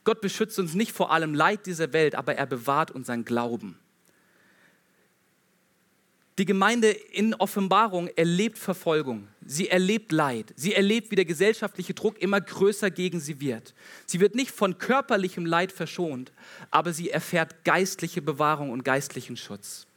Gott 0.04 0.22
beschützt 0.22 0.58
uns 0.60 0.74
nicht 0.74 0.92
vor 0.92 1.12
allem 1.12 1.34
Leid 1.34 1.66
dieser 1.66 1.94
Welt, 1.94 2.16
aber 2.16 2.36
er 2.36 2.46
bewahrt 2.46 2.92
unseren 2.92 3.26
Glauben. 3.26 3.78
Die 6.38 6.46
Gemeinde 6.46 6.90
in 6.92 7.34
Offenbarung 7.34 8.10
erlebt 8.10 8.60
Verfolgung, 8.60 9.28
sie 9.44 9.70
erlebt 9.70 10.12
Leid, 10.12 10.54
sie 10.56 10.76
erlebt, 10.76 11.10
wie 11.10 11.16
der 11.16 11.26
gesellschaftliche 11.26 11.96
Druck 11.96 12.20
immer 12.22 12.40
größer 12.40 12.92
gegen 12.92 13.20
sie 13.20 13.42
wird. 13.42 13.74
Sie 14.06 14.20
wird 14.20 14.36
nicht 14.36 14.52
von 14.52 14.78
körperlichem 14.78 15.48
Leid 15.48 15.72
verschont, 15.72 16.32
aber 16.70 16.94
sie 16.94 17.10
erfährt 17.10 17.66
geistliche 17.66 18.22
Bewahrung 18.22 18.70
und 18.70 18.84
geistlichen 18.84 19.36
Schutz. 19.36 19.88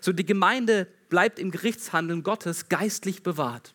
So 0.00 0.12
die 0.12 0.24
Gemeinde 0.24 0.86
bleibt 1.10 1.38
im 1.38 1.50
Gerichtshandeln 1.50 2.22
Gottes 2.22 2.70
geistlich 2.70 3.22
bewahrt. 3.22 3.74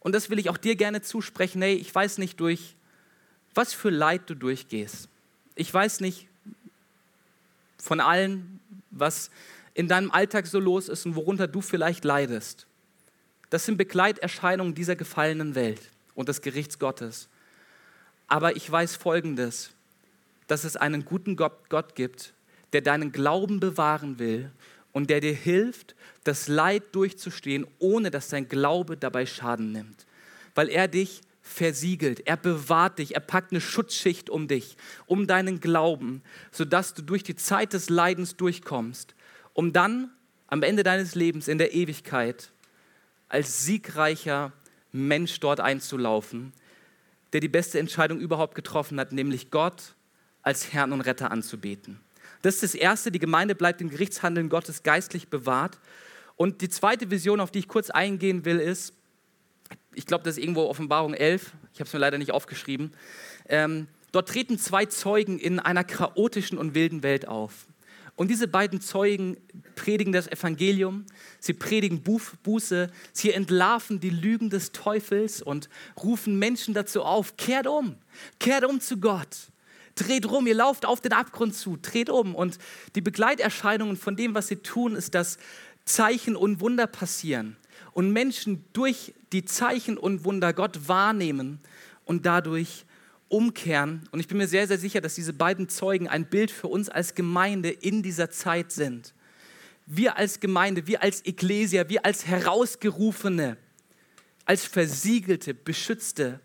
Und 0.00 0.14
das 0.14 0.30
will 0.30 0.38
ich 0.38 0.48
auch 0.48 0.56
dir 0.56 0.76
gerne 0.76 1.02
zusprechen. 1.02 1.60
Hey, 1.60 1.74
ich 1.74 1.94
weiß 1.94 2.18
nicht 2.18 2.40
durch 2.40 2.76
was 3.56 3.72
für 3.72 3.90
Leid 3.90 4.28
du 4.28 4.34
durchgehst. 4.34 5.08
Ich 5.54 5.72
weiß 5.72 6.00
nicht 6.00 6.28
von 7.78 8.00
allen, 8.00 8.60
was 8.90 9.30
in 9.76 9.88
deinem 9.88 10.10
Alltag 10.10 10.46
so 10.46 10.58
los 10.58 10.88
ist 10.88 11.04
und 11.04 11.16
worunter 11.16 11.46
du 11.46 11.60
vielleicht 11.60 12.06
leidest. 12.06 12.66
Das 13.50 13.66
sind 13.66 13.76
Begleiterscheinungen 13.76 14.74
dieser 14.74 14.96
gefallenen 14.96 15.54
Welt 15.54 15.90
und 16.14 16.30
des 16.30 16.40
Gerichts 16.40 16.78
Gottes. 16.78 17.28
Aber 18.26 18.56
ich 18.56 18.68
weiß 18.70 18.96
Folgendes, 18.96 19.72
dass 20.46 20.64
es 20.64 20.78
einen 20.78 21.04
guten 21.04 21.36
Gott 21.36 21.94
gibt, 21.94 22.32
der 22.72 22.80
deinen 22.80 23.12
Glauben 23.12 23.60
bewahren 23.60 24.18
will 24.18 24.50
und 24.92 25.10
der 25.10 25.20
dir 25.20 25.34
hilft, 25.34 25.94
das 26.24 26.48
Leid 26.48 26.82
durchzustehen, 26.92 27.66
ohne 27.78 28.10
dass 28.10 28.28
dein 28.28 28.48
Glaube 28.48 28.96
dabei 28.96 29.26
Schaden 29.26 29.72
nimmt. 29.72 30.06
Weil 30.54 30.70
er 30.70 30.88
dich 30.88 31.20
versiegelt, 31.42 32.26
er 32.26 32.38
bewahrt 32.38 32.98
dich, 32.98 33.14
er 33.14 33.20
packt 33.20 33.52
eine 33.52 33.60
Schutzschicht 33.60 34.30
um 34.30 34.48
dich, 34.48 34.78
um 35.04 35.26
deinen 35.26 35.60
Glauben, 35.60 36.22
sodass 36.50 36.94
du 36.94 37.02
durch 37.02 37.22
die 37.22 37.36
Zeit 37.36 37.74
des 37.74 37.90
Leidens 37.90 38.36
durchkommst, 38.36 39.14
um 39.56 39.72
dann 39.72 40.10
am 40.48 40.62
Ende 40.62 40.82
deines 40.82 41.14
Lebens 41.14 41.48
in 41.48 41.56
der 41.56 41.72
Ewigkeit 41.72 42.52
als 43.28 43.64
siegreicher 43.64 44.52
Mensch 44.92 45.40
dort 45.40 45.60
einzulaufen, 45.60 46.52
der 47.32 47.40
die 47.40 47.48
beste 47.48 47.78
Entscheidung 47.78 48.20
überhaupt 48.20 48.54
getroffen 48.54 49.00
hat, 49.00 49.12
nämlich 49.12 49.50
Gott 49.50 49.94
als 50.42 50.74
Herrn 50.74 50.92
und 50.92 51.00
Retter 51.00 51.30
anzubeten. 51.30 52.00
Das 52.42 52.56
ist 52.56 52.62
das 52.64 52.74
Erste, 52.74 53.10
die 53.10 53.18
Gemeinde 53.18 53.54
bleibt 53.54 53.80
im 53.80 53.88
Gerichtshandeln 53.88 54.50
Gottes 54.50 54.82
geistlich 54.82 55.28
bewahrt. 55.28 55.80
Und 56.36 56.60
die 56.60 56.68
zweite 56.68 57.10
Vision, 57.10 57.40
auf 57.40 57.50
die 57.50 57.60
ich 57.60 57.68
kurz 57.68 57.88
eingehen 57.88 58.44
will, 58.44 58.58
ist, 58.58 58.92
ich 59.94 60.04
glaube, 60.04 60.22
das 60.24 60.36
ist 60.36 60.42
irgendwo 60.42 60.64
Offenbarung 60.66 61.14
11, 61.14 61.54
ich 61.72 61.80
habe 61.80 61.88
es 61.88 61.92
mir 61.94 61.98
leider 61.98 62.18
nicht 62.18 62.32
aufgeschrieben, 62.32 62.92
ähm, 63.48 63.88
dort 64.12 64.28
treten 64.28 64.58
zwei 64.58 64.84
Zeugen 64.84 65.38
in 65.38 65.60
einer 65.60 65.82
chaotischen 65.82 66.58
und 66.58 66.74
wilden 66.74 67.02
Welt 67.02 67.26
auf. 67.26 67.66
Und 68.16 68.28
diese 68.28 68.48
beiden 68.48 68.80
Zeugen 68.80 69.36
predigen 69.74 70.12
das 70.12 70.26
Evangelium, 70.26 71.04
sie 71.38 71.52
predigen 71.52 72.02
Buße, 72.02 72.90
sie 73.12 73.32
entlarven 73.32 74.00
die 74.00 74.10
Lügen 74.10 74.48
des 74.48 74.72
Teufels 74.72 75.42
und 75.42 75.68
rufen 76.02 76.38
Menschen 76.38 76.72
dazu 76.72 77.02
auf, 77.02 77.36
kehrt 77.36 77.66
um, 77.66 77.96
kehrt 78.40 78.64
um 78.64 78.80
zu 78.80 78.96
Gott, 78.96 79.50
dreht 79.96 80.30
rum, 80.30 80.46
ihr 80.46 80.54
lauft 80.54 80.86
auf 80.86 81.02
den 81.02 81.12
Abgrund 81.12 81.54
zu, 81.54 81.76
dreht 81.80 82.08
um. 82.08 82.34
Und 82.34 82.58
die 82.94 83.02
Begleiterscheinungen 83.02 83.96
von 83.96 84.16
dem, 84.16 84.34
was 84.34 84.48
sie 84.48 84.56
tun, 84.56 84.96
ist, 84.96 85.14
dass 85.14 85.36
Zeichen 85.84 86.36
und 86.36 86.60
Wunder 86.60 86.86
passieren 86.86 87.56
und 87.92 88.12
Menschen 88.12 88.64
durch 88.72 89.12
die 89.32 89.44
Zeichen 89.44 89.98
und 89.98 90.24
Wunder 90.24 90.54
Gott 90.54 90.88
wahrnehmen 90.88 91.60
und 92.06 92.24
dadurch 92.24 92.86
umkehren. 93.28 94.08
Und 94.12 94.20
ich 94.20 94.28
bin 94.28 94.38
mir 94.38 94.48
sehr, 94.48 94.66
sehr 94.66 94.78
sicher, 94.78 95.00
dass 95.00 95.14
diese 95.14 95.32
beiden 95.32 95.68
Zeugen 95.68 96.08
ein 96.08 96.26
Bild 96.26 96.50
für 96.50 96.68
uns 96.68 96.88
als 96.88 97.14
Gemeinde 97.14 97.70
in 97.70 98.02
dieser 98.02 98.30
Zeit 98.30 98.72
sind. 98.72 99.14
Wir 99.86 100.16
als 100.16 100.40
Gemeinde, 100.40 100.86
wir 100.86 101.02
als 101.02 101.24
Ekklesia, 101.24 101.88
wir 101.88 102.04
als 102.04 102.26
Herausgerufene, 102.26 103.56
als 104.44 104.64
Versiegelte, 104.64 105.54
Beschützte, 105.54 106.40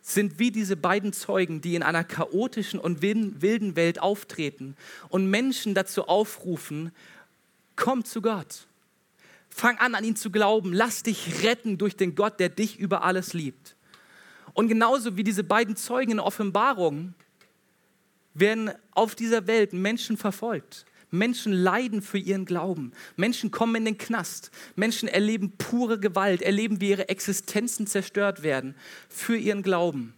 sind 0.00 0.38
wie 0.38 0.50
diese 0.50 0.76
beiden 0.76 1.12
Zeugen, 1.12 1.60
die 1.60 1.74
in 1.74 1.82
einer 1.82 2.04
chaotischen 2.04 2.80
und 2.80 3.02
wilden 3.02 3.76
Welt 3.76 4.00
auftreten 4.00 4.76
und 5.10 5.28
Menschen 5.28 5.74
dazu 5.74 6.08
aufrufen, 6.08 6.92
komm 7.76 8.04
zu 8.04 8.22
Gott. 8.22 8.66
Fang 9.50 9.76
an, 9.78 9.94
an 9.94 10.04
ihn 10.04 10.16
zu 10.16 10.30
glauben. 10.30 10.72
Lass 10.72 11.02
dich 11.02 11.42
retten 11.42 11.78
durch 11.78 11.96
den 11.96 12.14
Gott, 12.14 12.40
der 12.40 12.48
dich 12.48 12.78
über 12.78 13.02
alles 13.02 13.32
liebt. 13.32 13.76
Und 14.58 14.66
genauso 14.66 15.16
wie 15.16 15.22
diese 15.22 15.44
beiden 15.44 15.76
Zeugen 15.76 16.10
in 16.10 16.18
Offenbarung 16.18 17.14
werden 18.34 18.72
auf 18.90 19.14
dieser 19.14 19.46
Welt 19.46 19.72
Menschen 19.72 20.16
verfolgt. 20.16 20.84
Menschen 21.12 21.52
leiden 21.52 22.02
für 22.02 22.18
ihren 22.18 22.44
Glauben. 22.44 22.90
Menschen 23.14 23.52
kommen 23.52 23.76
in 23.76 23.84
den 23.84 23.98
Knast. 23.98 24.50
Menschen 24.74 25.08
erleben 25.08 25.52
pure 25.58 26.00
Gewalt, 26.00 26.42
erleben, 26.42 26.80
wie 26.80 26.88
ihre 26.88 27.08
Existenzen 27.08 27.86
zerstört 27.86 28.42
werden 28.42 28.74
für 29.08 29.36
ihren 29.36 29.62
Glauben. 29.62 30.14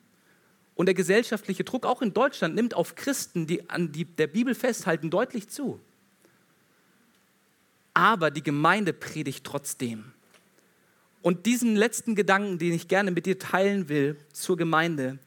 Und 0.74 0.86
der 0.86 0.94
gesellschaftliche 0.94 1.64
Druck, 1.64 1.84
auch 1.84 2.00
in 2.00 2.14
Deutschland, 2.14 2.54
nimmt 2.54 2.72
auf 2.72 2.94
Christen, 2.94 3.46
die 3.46 3.68
an 3.68 3.92
die, 3.92 4.06
der 4.06 4.26
Bibel 4.26 4.54
festhalten, 4.54 5.10
deutlich 5.10 5.50
zu. 5.50 5.80
Aber 7.92 8.30
die 8.30 8.42
Gemeinde 8.42 8.94
predigt 8.94 9.44
trotzdem. 9.44 10.14
Und 11.22 11.46
diesen 11.46 11.76
letzten 11.76 12.14
Gedanken, 12.14 12.58
den 12.58 12.72
ich 12.72 12.88
gerne 12.88 13.10
mit 13.10 13.26
dir 13.26 13.38
teilen 13.38 13.88
will 13.88 14.16
zur 14.32 14.56
Gemeinde, 14.56 15.18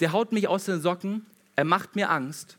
der 0.00 0.12
haut 0.12 0.32
mich 0.32 0.48
aus 0.48 0.64
den 0.64 0.80
Socken, 0.80 1.26
er 1.56 1.64
macht 1.64 1.94
mir 1.94 2.10
Angst, 2.10 2.56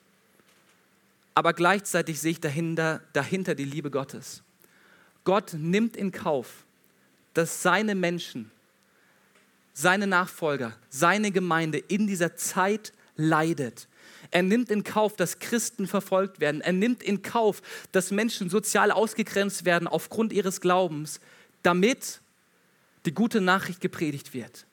aber 1.33 1.53
gleichzeitig 1.53 2.19
sehe 2.19 2.31
ich 2.31 2.41
dahinter, 2.41 3.01
dahinter 3.13 3.55
die 3.55 3.65
Liebe 3.65 3.89
Gottes. 3.89 4.43
Gott 5.23 5.53
nimmt 5.53 5.95
in 5.95 6.11
Kauf, 6.11 6.65
dass 7.33 7.63
seine 7.63 7.95
Menschen, 7.95 8.51
seine 9.73 10.07
Nachfolger, 10.07 10.75
seine 10.89 11.31
Gemeinde 11.31 11.77
in 11.77 12.05
dieser 12.05 12.35
Zeit 12.35 12.93
leidet. 13.15 13.87
Er 14.29 14.43
nimmt 14.43 14.69
in 14.69 14.83
Kauf, 14.83 15.15
dass 15.15 15.39
Christen 15.39 15.87
verfolgt 15.87 16.39
werden. 16.39 16.61
Er 16.61 16.73
nimmt 16.73 17.01
in 17.01 17.21
Kauf, 17.21 17.61
dass 17.91 18.11
Menschen 18.11 18.49
sozial 18.49 18.91
ausgegrenzt 18.91 19.65
werden 19.65 19.87
aufgrund 19.87 20.33
ihres 20.33 20.61
Glaubens, 20.61 21.19
damit 21.63 22.21
die 23.05 23.13
gute 23.13 23.41
Nachricht 23.41 23.81
gepredigt 23.81 24.33
wird, 24.33 24.65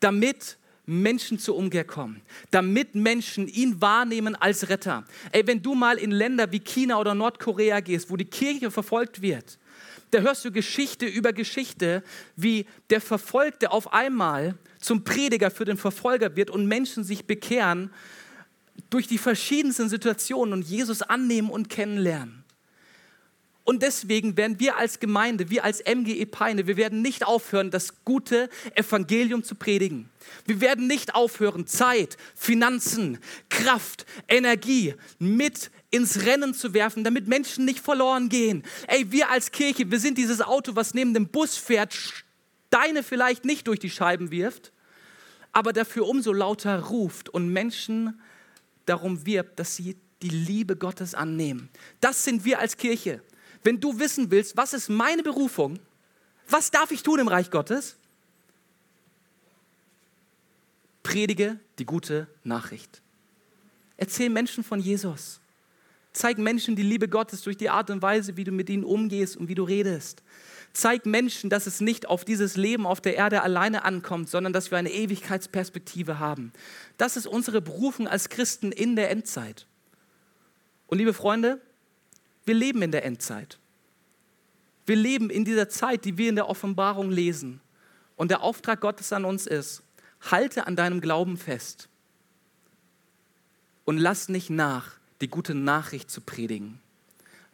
damit 0.00 0.58
Menschen 0.86 1.38
zur 1.38 1.56
Umkehr 1.56 1.84
kommen, 1.84 2.22
damit 2.50 2.94
Menschen 2.94 3.46
ihn 3.46 3.80
wahrnehmen 3.82 4.34
als 4.34 4.70
Retter. 4.70 5.04
Ey, 5.32 5.46
wenn 5.46 5.62
du 5.62 5.74
mal 5.74 5.98
in 5.98 6.10
Länder 6.10 6.50
wie 6.50 6.60
China 6.60 6.98
oder 6.98 7.14
Nordkorea 7.14 7.80
gehst, 7.80 8.10
wo 8.10 8.16
die 8.16 8.24
Kirche 8.24 8.70
verfolgt 8.70 9.20
wird, 9.20 9.58
da 10.10 10.20
hörst 10.20 10.44
du 10.46 10.50
Geschichte 10.50 11.04
über 11.04 11.34
Geschichte, 11.34 12.02
wie 12.36 12.64
der 12.88 13.02
Verfolgte 13.02 13.70
auf 13.70 13.92
einmal 13.92 14.56
zum 14.80 15.04
Prediger 15.04 15.50
für 15.50 15.66
den 15.66 15.76
Verfolger 15.76 16.34
wird 16.36 16.50
und 16.50 16.66
Menschen 16.66 17.04
sich 17.04 17.26
bekehren 17.26 17.90
durch 18.88 19.06
die 19.06 19.18
verschiedensten 19.18 19.90
Situationen 19.90 20.54
und 20.54 20.62
Jesus 20.62 21.02
annehmen 21.02 21.50
und 21.50 21.68
kennenlernen. 21.68 22.37
Und 23.68 23.82
deswegen 23.82 24.38
werden 24.38 24.58
wir 24.60 24.78
als 24.78 24.98
Gemeinde, 24.98 25.50
wir 25.50 25.62
als 25.62 25.82
MGE 25.84 26.24
Peine, 26.24 26.66
wir 26.66 26.78
werden 26.78 27.02
nicht 27.02 27.26
aufhören, 27.26 27.70
das 27.70 28.02
gute 28.02 28.48
Evangelium 28.74 29.44
zu 29.44 29.56
predigen. 29.56 30.08
Wir 30.46 30.62
werden 30.62 30.86
nicht 30.86 31.14
aufhören, 31.14 31.66
Zeit, 31.66 32.16
Finanzen, 32.34 33.18
Kraft, 33.50 34.06
Energie 34.26 34.94
mit 35.18 35.70
ins 35.90 36.24
Rennen 36.24 36.54
zu 36.54 36.72
werfen, 36.72 37.04
damit 37.04 37.28
Menschen 37.28 37.66
nicht 37.66 37.80
verloren 37.80 38.30
gehen. 38.30 38.62
Ey, 38.86 39.12
wir 39.12 39.28
als 39.28 39.50
Kirche, 39.50 39.90
wir 39.90 40.00
sind 40.00 40.16
dieses 40.16 40.40
Auto, 40.40 40.74
was 40.74 40.94
neben 40.94 41.12
dem 41.12 41.28
Bus 41.28 41.58
fährt, 41.58 41.92
Steine 41.92 43.02
vielleicht 43.02 43.44
nicht 43.44 43.66
durch 43.66 43.80
die 43.80 43.90
Scheiben 43.90 44.30
wirft, 44.30 44.72
aber 45.52 45.74
dafür 45.74 46.08
umso 46.08 46.32
lauter 46.32 46.84
ruft 46.84 47.28
und 47.28 47.52
Menschen 47.52 48.18
darum 48.86 49.26
wirbt, 49.26 49.60
dass 49.60 49.76
sie 49.76 49.98
die 50.22 50.30
Liebe 50.30 50.74
Gottes 50.74 51.14
annehmen. 51.14 51.68
Das 52.00 52.24
sind 52.24 52.46
wir 52.46 52.60
als 52.60 52.78
Kirche 52.78 53.20
wenn 53.62 53.80
du 53.80 53.98
wissen 53.98 54.30
willst, 54.30 54.56
was 54.56 54.72
ist 54.72 54.88
meine 54.88 55.22
Berufung, 55.22 55.78
was 56.48 56.70
darf 56.70 56.90
ich 56.90 57.02
tun 57.02 57.18
im 57.18 57.28
Reich 57.28 57.50
Gottes? 57.50 57.96
Predige 61.02 61.58
die 61.78 61.86
gute 61.86 62.26
Nachricht. 62.44 63.02
Erzähl 63.96 64.30
Menschen 64.30 64.64
von 64.64 64.80
Jesus. 64.80 65.40
Zeig 66.12 66.38
Menschen 66.38 66.74
die 66.74 66.82
Liebe 66.82 67.08
Gottes 67.08 67.42
durch 67.42 67.56
die 67.56 67.70
Art 67.70 67.90
und 67.90 68.02
Weise, 68.02 68.36
wie 68.36 68.44
du 68.44 68.52
mit 68.52 68.70
ihnen 68.70 68.84
umgehst 68.84 69.36
und 69.36 69.48
wie 69.48 69.54
du 69.54 69.64
redest. 69.64 70.22
Zeig 70.72 71.06
Menschen, 71.06 71.50
dass 71.50 71.66
es 71.66 71.80
nicht 71.80 72.06
auf 72.06 72.24
dieses 72.24 72.56
Leben 72.56 72.86
auf 72.86 73.00
der 73.00 73.16
Erde 73.16 73.42
alleine 73.42 73.84
ankommt, 73.84 74.28
sondern 74.28 74.52
dass 74.52 74.70
wir 74.70 74.78
eine 74.78 74.92
Ewigkeitsperspektive 74.92 76.18
haben. 76.18 76.52
Das 76.96 77.16
ist 77.16 77.26
unsere 77.26 77.60
Berufung 77.60 78.06
als 78.08 78.28
Christen 78.28 78.72
in 78.72 78.96
der 78.96 79.10
Endzeit. 79.10 79.66
Und 80.86 80.98
liebe 80.98 81.14
Freunde, 81.14 81.60
wir 82.48 82.54
leben 82.54 82.82
in 82.82 82.90
der 82.90 83.04
Endzeit. 83.04 83.58
Wir 84.86 84.96
leben 84.96 85.30
in 85.30 85.44
dieser 85.44 85.68
Zeit, 85.68 86.04
die 86.04 86.16
wir 86.16 86.30
in 86.30 86.36
der 86.36 86.48
Offenbarung 86.48 87.10
lesen. 87.10 87.60
Und 88.16 88.30
der 88.30 88.40
Auftrag 88.40 88.80
Gottes 88.80 89.12
an 89.12 89.24
uns 89.24 89.46
ist, 89.46 89.82
halte 90.22 90.66
an 90.66 90.74
deinem 90.74 91.00
Glauben 91.00 91.36
fest 91.36 91.88
und 93.84 93.98
lass 93.98 94.28
nicht 94.28 94.50
nach, 94.50 94.96
die 95.20 95.28
gute 95.28 95.54
Nachricht 95.54 96.10
zu 96.10 96.20
predigen. 96.20 96.80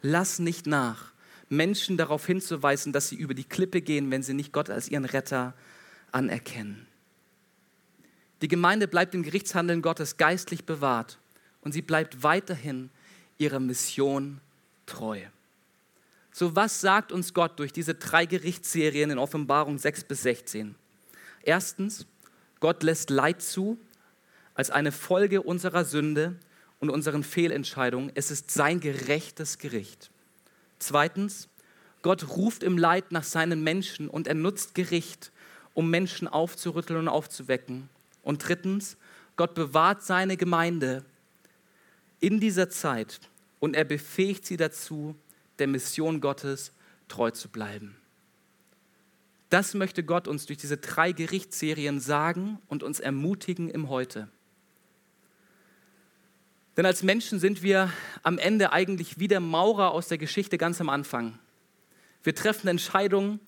Lass 0.01 0.39
nicht 0.39 0.65
nach, 0.65 1.11
Menschen 1.49 1.97
darauf 1.97 2.25
hinzuweisen, 2.25 2.93
dass 2.93 3.09
sie 3.09 3.15
über 3.15 3.33
die 3.33 3.43
Klippe 3.43 3.81
gehen, 3.81 4.09
wenn 4.11 4.23
sie 4.23 4.33
nicht 4.33 4.51
Gott 4.51 4.69
als 4.69 4.89
ihren 4.89 5.05
Retter 5.05 5.53
anerkennen. 6.11 6.87
Die 8.41 8.47
Gemeinde 8.47 8.87
bleibt 8.87 9.13
im 9.13 9.23
Gerichtshandeln 9.23 9.81
Gottes 9.81 10.17
geistlich 10.17 10.65
bewahrt 10.65 11.19
und 11.61 11.73
sie 11.73 11.81
bleibt 11.81 12.23
weiterhin 12.23 12.89
ihrer 13.37 13.59
Mission 13.59 14.41
treu. 14.85 15.21
So 16.31 16.55
was 16.55 16.81
sagt 16.81 17.11
uns 17.11 17.33
Gott 17.33 17.59
durch 17.59 17.71
diese 17.71 17.95
drei 17.95 18.25
Gerichtsserien 18.25 19.09
in 19.09 19.17
Offenbarung 19.17 19.77
6 19.77 20.03
bis 20.03 20.23
16? 20.23 20.75
Erstens, 21.43 22.05
Gott 22.59 22.83
lässt 22.83 23.09
Leid 23.09 23.41
zu, 23.41 23.79
als 24.53 24.69
eine 24.69 24.91
Folge 24.91 25.41
unserer 25.41 25.85
Sünde 25.85 26.35
und 26.79 26.89
unseren 26.89 27.23
Fehlentscheidungen. 27.23 28.11
Es 28.15 28.31
ist 28.31 28.51
sein 28.51 28.79
gerechtes 28.79 29.59
Gericht. 29.59 30.09
Zweitens, 30.79 31.47
Gott 32.01 32.35
ruft 32.35 32.63
im 32.63 32.77
Leid 32.77 33.11
nach 33.11 33.23
seinen 33.23 33.63
Menschen 33.63 34.09
und 34.09 34.27
er 34.27 34.35
nutzt 34.35 34.75
Gericht, 34.75 35.31
um 35.73 35.89
Menschen 35.89 36.27
aufzurütteln 36.27 36.99
und 36.99 37.07
aufzuwecken. 37.07 37.89
Und 38.23 38.47
drittens, 38.47 38.97
Gott 39.35 39.53
bewahrt 39.53 40.03
seine 40.03 40.37
Gemeinde 40.37 41.03
in 42.19 42.39
dieser 42.39 42.69
Zeit 42.69 43.19
und 43.65 43.75
er 43.75 43.83
befähigt 43.83 44.45
sie 44.45 44.57
dazu, 44.57 45.15
der 45.57 45.65
Mission 45.65 46.21
Gottes 46.21 46.71
treu 47.07 47.31
zu 47.31 47.49
bleiben. 47.49 47.95
Das 49.49 49.73
möchte 49.73 50.03
Gott 50.03 50.27
uns 50.27 50.45
durch 50.45 50.59
diese 50.59 50.77
drei 50.77 51.11
Gerichtsserien 51.11 51.99
sagen 51.99 52.59
und 52.67 52.83
uns 52.83 52.99
ermutigen 52.99 53.71
im 53.71 53.89
Heute. 53.89 54.29
Denn 56.77 56.85
als 56.85 57.01
Menschen 57.01 57.39
sind 57.39 57.63
wir 57.63 57.91
am 58.21 58.37
Ende 58.37 58.71
eigentlich 58.71 59.17
wie 59.17 59.27
der 59.27 59.39
Maurer 59.39 59.91
aus 59.91 60.09
der 60.09 60.19
Geschichte 60.19 60.59
ganz 60.59 60.79
am 60.79 60.89
Anfang. 60.89 61.39
Wir 62.21 62.35
treffen 62.35 62.67
Entscheidungen 62.67 63.39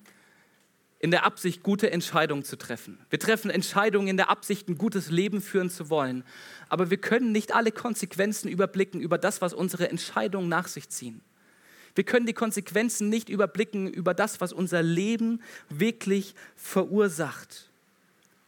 in 1.00 1.10
der 1.10 1.24
Absicht, 1.24 1.62
gute 1.62 1.90
Entscheidungen 1.90 2.42
zu 2.42 2.56
treffen. 2.56 2.98
Wir 3.10 3.20
treffen 3.20 3.50
Entscheidungen 3.50 4.08
in 4.08 4.16
der 4.16 4.30
Absicht, 4.30 4.68
ein 4.68 4.78
gutes 4.78 5.10
Leben 5.10 5.40
führen 5.40 5.70
zu 5.70 5.90
wollen. 5.90 6.24
Aber 6.68 6.90
wir 6.90 6.96
können 6.96 7.30
nicht 7.30 7.54
alle 7.54 7.70
Konsequenzen 7.70 8.48
überblicken 8.48 9.00
über 9.00 9.16
das, 9.16 9.40
was 9.40 9.54
unsere 9.54 9.88
Entscheidungen 9.88 10.48
nach 10.48 10.66
sich 10.66 10.88
ziehen. 10.88 11.20
Wir 11.94 12.04
können 12.04 12.26
die 12.26 12.32
Konsequenzen 12.32 13.08
nicht 13.08 13.28
überblicken 13.28 13.88
über 13.88 14.14
das, 14.14 14.40
was 14.40 14.52
unser 14.52 14.82
Leben 14.82 15.40
wirklich 15.68 16.34
verursacht. 16.56 17.70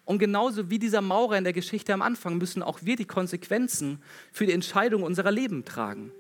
Und 0.04 0.18
genauso 0.18 0.70
wie 0.70 0.78
dieser 0.80 1.00
Maurer 1.02 1.38
in 1.38 1.44
der 1.44 1.52
Geschichte 1.52 1.94
am 1.94 2.02
Anfang 2.02 2.38
müssen 2.38 2.64
auch 2.64 2.80
wir 2.82 2.96
die 2.96 3.04
Konsequenzen 3.04 4.02
für 4.32 4.46
die 4.46 4.52
Entscheidung 4.52 5.04
unserer 5.04 5.30
Leben 5.30 5.64
tragen. 5.64 6.10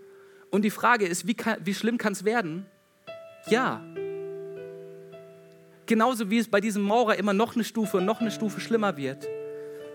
Und 0.50 0.62
die 0.62 0.70
Frage 0.70 1.06
ist, 1.06 1.26
wie, 1.26 1.34
kann, 1.34 1.58
wie 1.64 1.74
schlimm 1.74 1.98
kann 1.98 2.12
es 2.12 2.24
werden? 2.24 2.66
Ja. 3.48 3.82
Genauso 5.90 6.30
wie 6.30 6.38
es 6.38 6.46
bei 6.46 6.60
diesem 6.60 6.84
Maurer 6.84 7.16
immer 7.16 7.32
noch 7.32 7.56
eine 7.56 7.64
Stufe 7.64 7.96
und 7.96 8.04
noch 8.04 8.20
eine 8.20 8.30
Stufe 8.30 8.60
schlimmer 8.60 8.96
wird, 8.96 9.26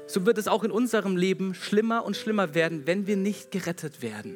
so 0.08 0.26
wird 0.26 0.38
es 0.38 0.50
auch 0.50 0.66
in 0.66 0.72
unserem 0.72 1.16
Leben 1.16 1.54
schlimmer 1.54 2.04
und 2.04 2.18
schlimmer 2.18 2.54
werden, 2.54 2.86
wenn 2.86 3.08
wir 3.08 3.16
nicht 3.16 3.50
gerettet 3.50 4.02
werden. 4.02 4.36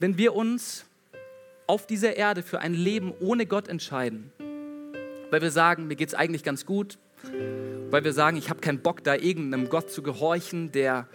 Wenn 0.00 0.18
wir 0.18 0.34
uns 0.34 0.84
auf 1.68 1.86
dieser 1.86 2.16
Erde 2.16 2.42
für 2.42 2.58
ein 2.58 2.74
Leben 2.74 3.14
ohne 3.20 3.46
Gott 3.46 3.68
entscheiden, 3.68 4.32
weil 5.30 5.42
wir 5.42 5.52
sagen, 5.52 5.86
mir 5.86 5.94
geht 5.94 6.08
es 6.08 6.14
eigentlich 6.14 6.42
ganz 6.42 6.66
gut, 6.66 6.98
weil 7.90 8.02
wir 8.02 8.12
sagen, 8.12 8.36
ich 8.36 8.50
habe 8.50 8.58
keinen 8.58 8.80
Bock, 8.80 9.04
da 9.04 9.14
irgendeinem 9.14 9.68
Gott 9.68 9.92
zu 9.92 10.02
gehorchen, 10.02 10.72
der 10.72 11.06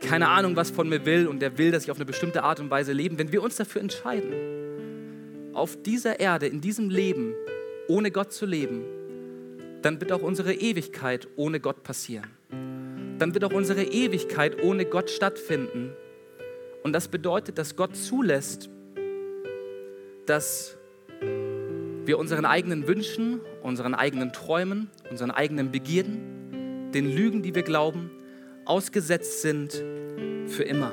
keine 0.00 0.26
Ahnung 0.26 0.56
was 0.56 0.72
von 0.72 0.88
mir 0.88 1.06
will 1.06 1.28
und 1.28 1.38
der 1.38 1.56
will, 1.56 1.70
dass 1.70 1.84
ich 1.84 1.90
auf 1.92 1.98
eine 1.98 2.04
bestimmte 2.04 2.42
Art 2.42 2.58
und 2.58 2.68
Weise 2.68 2.92
lebe. 2.92 3.16
Wenn 3.16 3.30
wir 3.30 3.44
uns 3.44 3.54
dafür 3.54 3.80
entscheiden, 3.80 4.32
auf 5.52 5.80
dieser 5.80 6.18
Erde, 6.18 6.48
in 6.48 6.60
diesem 6.60 6.90
Leben, 6.90 7.32
ohne 7.88 8.10
Gott 8.10 8.32
zu 8.32 8.46
leben, 8.46 8.84
dann 9.82 10.00
wird 10.00 10.12
auch 10.12 10.22
unsere 10.22 10.54
Ewigkeit 10.54 11.28
ohne 11.36 11.60
Gott 11.60 11.82
passieren. 11.82 12.30
Dann 13.18 13.34
wird 13.34 13.44
auch 13.44 13.52
unsere 13.52 13.82
Ewigkeit 13.82 14.62
ohne 14.62 14.84
Gott 14.84 15.10
stattfinden. 15.10 15.92
Und 16.82 16.92
das 16.92 17.08
bedeutet, 17.08 17.58
dass 17.58 17.74
Gott 17.74 17.96
zulässt, 17.96 18.70
dass 20.26 20.76
wir 22.04 22.18
unseren 22.18 22.44
eigenen 22.44 22.86
Wünschen, 22.86 23.40
unseren 23.62 23.94
eigenen 23.94 24.32
Träumen, 24.32 24.90
unseren 25.10 25.30
eigenen 25.30 25.70
Begierden, 25.70 26.90
den 26.92 27.14
Lügen, 27.14 27.42
die 27.42 27.54
wir 27.54 27.62
glauben, 27.62 28.10
ausgesetzt 28.64 29.42
sind 29.42 29.72
für 30.46 30.62
immer. 30.62 30.92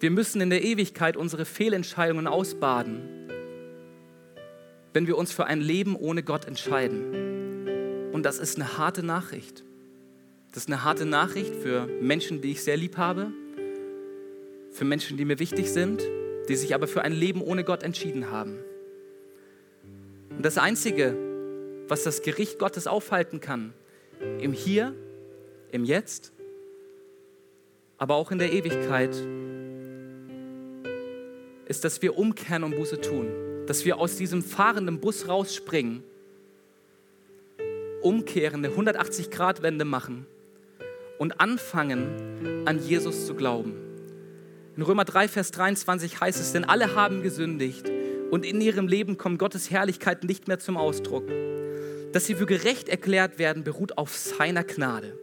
Wir 0.00 0.10
müssen 0.10 0.40
in 0.40 0.50
der 0.50 0.62
Ewigkeit 0.64 1.16
unsere 1.16 1.44
Fehlentscheidungen 1.44 2.26
ausbaden, 2.26 3.13
wenn 4.94 5.08
wir 5.08 5.18
uns 5.18 5.32
für 5.32 5.44
ein 5.44 5.60
Leben 5.60 5.96
ohne 5.96 6.22
Gott 6.22 6.46
entscheiden. 6.46 8.12
Und 8.12 8.22
das 8.22 8.38
ist 8.38 8.56
eine 8.56 8.78
harte 8.78 9.02
Nachricht. 9.02 9.64
Das 10.52 10.62
ist 10.62 10.68
eine 10.68 10.84
harte 10.84 11.04
Nachricht 11.04 11.54
für 11.56 11.86
Menschen, 12.00 12.40
die 12.40 12.52
ich 12.52 12.62
sehr 12.62 12.76
lieb 12.76 12.96
habe, 12.96 13.32
für 14.70 14.84
Menschen, 14.84 15.16
die 15.16 15.24
mir 15.24 15.40
wichtig 15.40 15.70
sind, 15.70 16.00
die 16.48 16.54
sich 16.54 16.76
aber 16.76 16.86
für 16.86 17.02
ein 17.02 17.12
Leben 17.12 17.42
ohne 17.42 17.64
Gott 17.64 17.82
entschieden 17.82 18.30
haben. 18.30 18.60
Und 20.30 20.46
das 20.46 20.58
Einzige, 20.58 21.16
was 21.88 22.04
das 22.04 22.22
Gericht 22.22 22.60
Gottes 22.60 22.86
aufhalten 22.86 23.40
kann, 23.40 23.74
im 24.38 24.52
Hier, 24.52 24.94
im 25.72 25.84
Jetzt, 25.84 26.32
aber 27.98 28.14
auch 28.14 28.30
in 28.30 28.38
der 28.38 28.52
Ewigkeit, 28.52 29.14
ist, 31.66 31.84
dass 31.84 32.00
wir 32.00 32.16
umkehren 32.16 32.62
und 32.62 32.76
Buße 32.76 33.00
tun, 33.00 33.53
dass 33.66 33.84
wir 33.84 33.98
aus 33.98 34.16
diesem 34.16 34.42
fahrenden 34.42 35.00
Bus 35.00 35.28
rausspringen, 35.28 36.02
umkehren, 38.02 38.64
eine 38.64 38.74
180-Grad-Wende 38.74 39.84
machen 39.84 40.26
und 41.18 41.40
anfangen, 41.40 42.64
an 42.66 42.78
Jesus 42.78 43.26
zu 43.26 43.34
glauben. 43.34 43.74
In 44.76 44.82
Römer 44.82 45.04
3, 45.04 45.28
Vers 45.28 45.50
23 45.52 46.20
heißt 46.20 46.40
es, 46.40 46.52
denn 46.52 46.64
alle 46.64 46.94
haben 46.94 47.22
gesündigt 47.22 47.90
und 48.30 48.44
in 48.44 48.60
ihrem 48.60 48.88
Leben 48.88 49.16
kommt 49.16 49.38
Gottes 49.38 49.70
Herrlichkeit 49.70 50.24
nicht 50.24 50.48
mehr 50.48 50.58
zum 50.58 50.76
Ausdruck. 50.76 51.24
Dass 52.12 52.26
sie 52.26 52.34
für 52.34 52.46
gerecht 52.46 52.88
erklärt 52.88 53.38
werden, 53.38 53.64
beruht 53.64 53.96
auf 53.96 54.16
seiner 54.16 54.64
Gnade. 54.64 55.16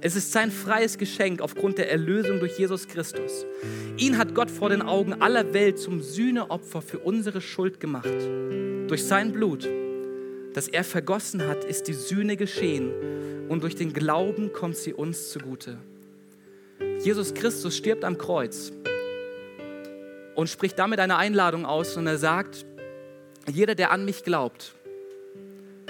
Es 0.00 0.14
ist 0.14 0.30
sein 0.30 0.52
freies 0.52 0.96
Geschenk 0.96 1.40
aufgrund 1.40 1.78
der 1.78 1.90
Erlösung 1.90 2.38
durch 2.38 2.56
Jesus 2.56 2.86
Christus. 2.86 3.44
Ihn 3.96 4.16
hat 4.16 4.32
Gott 4.32 4.48
vor 4.48 4.68
den 4.68 4.80
Augen 4.80 5.20
aller 5.20 5.52
Welt 5.54 5.78
zum 5.78 6.02
Sühneopfer 6.02 6.82
für 6.82 7.00
unsere 7.00 7.40
Schuld 7.40 7.80
gemacht. 7.80 8.08
Durch 8.86 9.04
sein 9.04 9.32
Blut, 9.32 9.68
das 10.54 10.68
er 10.68 10.84
vergossen 10.84 11.48
hat, 11.48 11.64
ist 11.64 11.88
die 11.88 11.94
Sühne 11.94 12.36
geschehen 12.36 12.92
und 13.48 13.64
durch 13.64 13.74
den 13.74 13.92
Glauben 13.92 14.52
kommt 14.52 14.76
sie 14.76 14.94
uns 14.94 15.30
zugute. 15.30 15.78
Jesus 17.00 17.34
Christus 17.34 17.76
stirbt 17.76 18.04
am 18.04 18.18
Kreuz 18.18 18.72
und 20.36 20.48
spricht 20.48 20.78
damit 20.78 21.00
eine 21.00 21.16
Einladung 21.16 21.66
aus 21.66 21.96
und 21.96 22.06
er 22.06 22.18
sagt, 22.18 22.64
jeder, 23.50 23.74
der 23.74 23.90
an 23.90 24.04
mich 24.04 24.22
glaubt, 24.22 24.74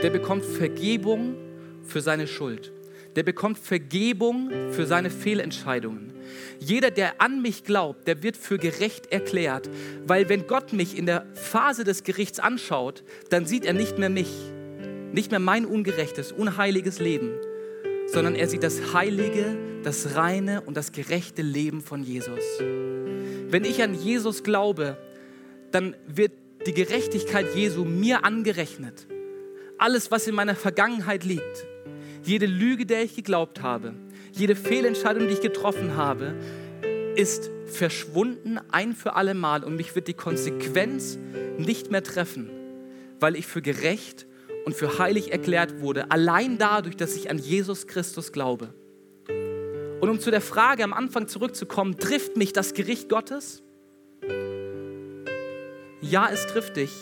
der 0.03 0.09
bekommt 0.09 0.47
Vergebung 0.47 1.35
für 1.83 2.01
seine 2.01 2.27
Schuld. 2.27 2.73
Der 3.19 3.25
bekommt 3.25 3.59
Vergebung 3.59 4.49
für 4.71 4.87
seine 4.87 5.11
Fehlentscheidungen. 5.11 6.13
Jeder, 6.61 6.93
der 6.93 7.21
an 7.21 7.43
mich 7.43 7.65
glaubt, 7.65 8.07
der 8.07 8.23
wird 8.23 8.37
für 8.37 8.59
gerecht 8.59 9.11
erklärt, 9.11 9.69
weil 10.07 10.29
wenn 10.29 10.47
Gott 10.47 10.73
mich 10.73 10.97
in 10.97 11.05
der 11.05 11.27
Phase 11.35 11.83
des 11.83 12.05
Gerichts 12.05 12.39
anschaut, 12.39 13.03
dann 13.29 13.45
sieht 13.45 13.65
er 13.65 13.73
nicht 13.73 13.99
mehr 13.99 14.09
mich, 14.09 14.31
nicht 15.11 15.33
mehr 15.33 15.41
mein 15.41 15.67
ungerechtes, 15.67 16.31
unheiliges 16.31 17.01
Leben, 17.01 17.33
sondern 18.07 18.37
er 18.37 18.47
sieht 18.47 18.63
das 18.63 18.95
heilige, 18.95 19.59
das 19.83 20.15
reine 20.15 20.61
und 20.61 20.77
das 20.77 20.93
gerechte 20.93 21.43
Leben 21.43 21.81
von 21.81 22.05
Jesus. 22.05 22.45
Wenn 23.49 23.65
ich 23.65 23.83
an 23.83 23.95
Jesus 23.95 24.45
glaube, 24.45 24.97
dann 25.73 25.97
wird 26.07 26.31
die 26.69 26.73
Gerechtigkeit 26.73 27.53
Jesu 27.57 27.85
mir 27.85 28.25
angerechnet. 28.25 29.09
Alles, 29.77 30.13
was 30.13 30.29
in 30.29 30.37
meiner 30.37 30.55
Vergangenheit 30.55 31.25
liegt, 31.25 31.67
jede 32.29 32.47
Lüge, 32.47 32.85
der 32.85 33.03
ich 33.03 33.17
geglaubt 33.17 33.63
habe, 33.63 33.95
jede 34.33 34.55
Fehlentscheidung, 34.55 35.27
die 35.29 35.35
ich 35.35 35.41
getroffen 35.41 35.97
habe, 35.97 36.35
ist 37.17 37.51
verschwunden 37.65 38.61
ein 38.71 38.95
für 38.95 39.15
alle 39.15 39.35
Mal 39.35 39.65
und 39.65 39.77
mich 39.77 39.95
wird 39.95 40.09
die 40.09 40.15
Konsequenz 40.15 41.19
nicht 41.57 41.91
mehr 41.91 42.03
treffen, 42.03 42.51
weil 43.19 43.35
ich 43.35 43.47
für 43.47 43.63
gerecht 43.63 44.27
und 44.67 44.75
für 44.75 44.99
heilig 44.99 45.33
erklärt 45.33 45.81
wurde, 45.81 46.11
allein 46.11 46.59
dadurch, 46.59 46.97
dass 46.97 47.17
ich 47.17 47.31
an 47.31 47.39
Jesus 47.39 47.87
Christus 47.87 48.31
glaube. 48.31 48.75
Und 50.01 50.09
um 50.09 50.21
zu 50.21 50.31
der 50.31 50.43
Frage 50.43 50.85
am 50.85 50.93
Anfang 50.93 51.29
zurückzukommen, 51.29 51.99
trifft 51.99 52.37
mich 52.37 52.53
das 52.53 52.75
Gericht 52.75 53.09
Gottes? 53.09 53.63
Ja, 56.03 56.29
es 56.31 56.47
trifft 56.47 56.77
dich, 56.77 56.93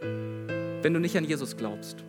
wenn 0.00 0.94
du 0.94 1.00
nicht 1.00 1.16
an 1.16 1.24
Jesus 1.24 1.56
glaubst. 1.56 2.04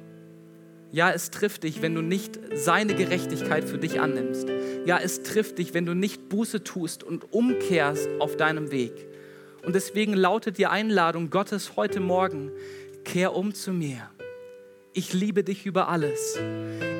Ja, 0.93 1.09
es 1.09 1.31
trifft 1.31 1.63
dich, 1.63 1.81
wenn 1.81 1.95
du 1.95 2.03
nicht 2.03 2.39
seine 2.53 2.93
Gerechtigkeit 2.93 3.63
für 3.63 3.79
dich 3.79 3.99
annimmst. 3.99 4.47
Ja, 4.85 4.99
es 4.99 5.23
trifft 5.23 5.57
dich, 5.57 5.73
wenn 5.73 5.87
du 5.87 5.95
nicht 5.95 6.29
Buße 6.29 6.63
tust 6.63 7.03
und 7.03 7.33
umkehrst 7.33 8.07
auf 8.19 8.37
deinem 8.37 8.69
Weg. 8.69 9.07
Und 9.65 9.73
deswegen 9.73 10.13
lautet 10.13 10.59
die 10.59 10.67
Einladung 10.67 11.31
Gottes 11.31 11.77
heute 11.77 11.99
Morgen, 11.99 12.51
kehr 13.05 13.35
um 13.35 13.55
zu 13.55 13.73
mir. 13.73 14.07
Ich 14.93 15.13
liebe 15.13 15.43
dich 15.43 15.65
über 15.65 15.89
alles. 15.89 16.37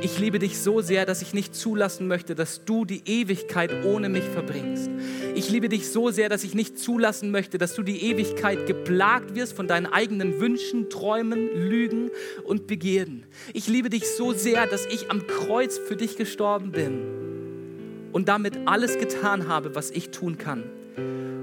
Ich 0.02 0.20
liebe 0.20 0.40
dich 0.40 0.60
so 0.60 0.82
sehr, 0.82 1.06
dass 1.06 1.22
ich 1.22 1.34
nicht 1.34 1.56
zulassen 1.56 2.08
möchte, 2.08 2.36
dass 2.36 2.66
du 2.66 2.86
die 2.86 3.04
Ewigkeit 3.06 3.86
ohne 3.86 4.10
mich 4.10 4.24
verbringst. 4.24 4.90
Ich 5.36 5.50
liebe 5.50 5.70
dich 5.70 5.90
so 5.92 6.10
sehr, 6.10 6.28
dass 6.28 6.44
ich 6.44 6.56
nicht 6.56 6.78
zulassen 6.78 7.32
möchte, 7.32 7.58
dass 7.58 7.76
du 7.76 7.84
die 7.84 8.04
Ewigkeit 8.04 8.66
geplagt 8.66 9.36
wirst 9.36 9.54
von 9.54 9.68
deinen 9.68 9.86
eigenen 9.86 10.40
Wünschen, 10.40 10.90
Träumen, 10.90 11.48
Lügen 11.70 12.10
und 12.44 12.68
Begierden. 12.68 13.26
Ich 13.54 13.68
liebe 13.68 13.90
dich 13.90 14.10
so 14.10 14.34
sehr, 14.34 14.68
dass 14.68 14.86
ich 14.88 15.10
am 15.12 15.26
Kreuz 15.28 15.78
für 15.78 15.96
dich 15.96 16.18
gestorben 16.18 16.72
bin 16.72 18.10
und 18.12 18.28
damit 18.28 18.58
alles 18.66 18.98
getan 18.98 19.48
habe, 19.48 19.76
was 19.76 19.92
ich 19.92 20.10
tun 20.10 20.38
kann, 20.38 20.64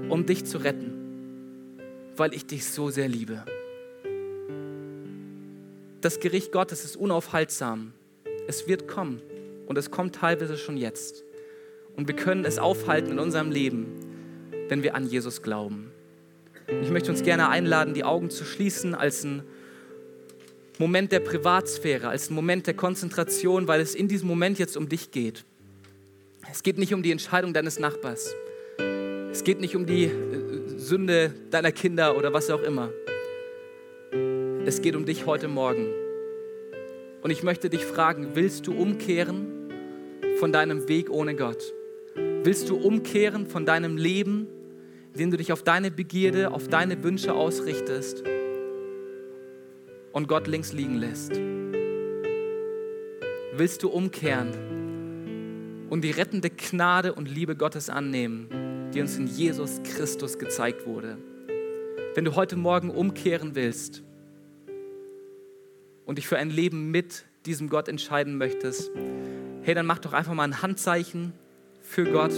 um 0.09 0.25
dich 0.25 0.45
zu 0.45 0.57
retten, 0.57 0.93
weil 2.15 2.33
ich 2.33 2.45
dich 2.45 2.65
so 2.65 2.89
sehr 2.89 3.07
liebe 3.07 3.43
das 6.01 6.19
Gericht 6.19 6.51
Gottes 6.51 6.83
ist 6.83 6.95
unaufhaltsam. 6.95 7.93
Es 8.47 8.67
wird 8.67 8.87
kommen 8.87 9.21
und 9.67 9.77
es 9.77 9.91
kommt 9.91 10.15
teilweise 10.15 10.57
schon 10.57 10.75
jetzt. 10.77 11.23
Und 11.95 12.07
wir 12.07 12.15
können 12.15 12.43
es 12.43 12.57
aufhalten 12.57 13.11
in 13.11 13.19
unserem 13.19 13.51
Leben, 13.51 13.87
wenn 14.67 14.81
wir 14.83 14.95
an 14.95 15.07
Jesus 15.07 15.41
glauben. 15.41 15.91
Ich 16.81 16.89
möchte 16.89 17.11
uns 17.11 17.23
gerne 17.23 17.49
einladen, 17.49 17.93
die 17.93 18.03
Augen 18.03 18.29
zu 18.29 18.45
schließen 18.45 18.95
als 18.95 19.23
ein 19.23 19.43
Moment 20.79 21.11
der 21.11 21.19
Privatsphäre, 21.19 22.07
als 22.07 22.29
ein 22.29 22.33
Moment 22.33 22.65
der 22.65 22.73
Konzentration, 22.73 23.67
weil 23.67 23.81
es 23.81 23.93
in 23.93 24.07
diesem 24.07 24.27
Moment 24.27 24.57
jetzt 24.57 24.77
um 24.77 24.89
dich 24.89 25.11
geht. 25.11 25.45
Es 26.51 26.63
geht 26.63 26.77
nicht 26.77 26.93
um 26.93 27.03
die 27.03 27.11
Entscheidung 27.11 27.53
deines 27.53 27.77
Nachbars. 27.77 28.33
Es 29.31 29.43
geht 29.43 29.61
nicht 29.61 29.75
um 29.75 29.85
die 29.85 30.05
äh, 30.05 30.77
Sünde 30.77 31.33
deiner 31.51 31.71
Kinder 31.71 32.17
oder 32.17 32.33
was 32.33 32.49
auch 32.49 32.61
immer. 32.61 32.89
Es 34.63 34.83
geht 34.83 34.95
um 34.95 35.05
dich 35.05 35.25
heute 35.25 35.47
Morgen. 35.47 35.87
Und 37.23 37.31
ich 37.31 37.41
möchte 37.41 37.71
dich 37.71 37.83
fragen, 37.83 38.35
willst 38.35 38.67
du 38.67 38.73
umkehren 38.73 39.47
von 40.37 40.51
deinem 40.51 40.87
Weg 40.87 41.09
ohne 41.09 41.35
Gott? 41.35 41.73
Willst 42.43 42.69
du 42.69 42.75
umkehren 42.75 43.47
von 43.47 43.65
deinem 43.65 43.97
Leben, 43.97 44.45
indem 45.13 45.31
du 45.31 45.37
dich 45.37 45.51
auf 45.51 45.63
deine 45.63 45.89
Begierde, 45.89 46.51
auf 46.51 46.67
deine 46.67 47.03
Wünsche 47.03 47.33
ausrichtest 47.33 48.23
und 50.11 50.27
Gott 50.27 50.45
links 50.45 50.73
liegen 50.73 50.97
lässt? 50.97 51.31
Willst 53.53 53.81
du 53.81 53.89
umkehren 53.89 54.51
und 55.89 56.03
die 56.03 56.11
rettende 56.11 56.51
Gnade 56.51 57.13
und 57.13 57.27
Liebe 57.27 57.55
Gottes 57.55 57.89
annehmen, 57.89 58.91
die 58.93 59.01
uns 59.01 59.17
in 59.17 59.25
Jesus 59.25 59.81
Christus 59.83 60.37
gezeigt 60.37 60.85
wurde? 60.85 61.17
Wenn 62.13 62.25
du 62.25 62.35
heute 62.35 62.57
Morgen 62.57 62.91
umkehren 62.91 63.55
willst, 63.55 64.03
und 66.05 66.17
dich 66.17 66.27
für 66.27 66.37
ein 66.37 66.49
Leben 66.49 66.91
mit 66.91 67.25
diesem 67.45 67.69
Gott 67.69 67.87
entscheiden 67.87 68.37
möchtest, 68.37 68.91
hey, 69.63 69.73
dann 69.73 69.85
mach 69.85 69.99
doch 69.99 70.13
einfach 70.13 70.33
mal 70.33 70.43
ein 70.43 70.61
Handzeichen 70.61 71.33
für 71.81 72.05
Gott 72.05 72.33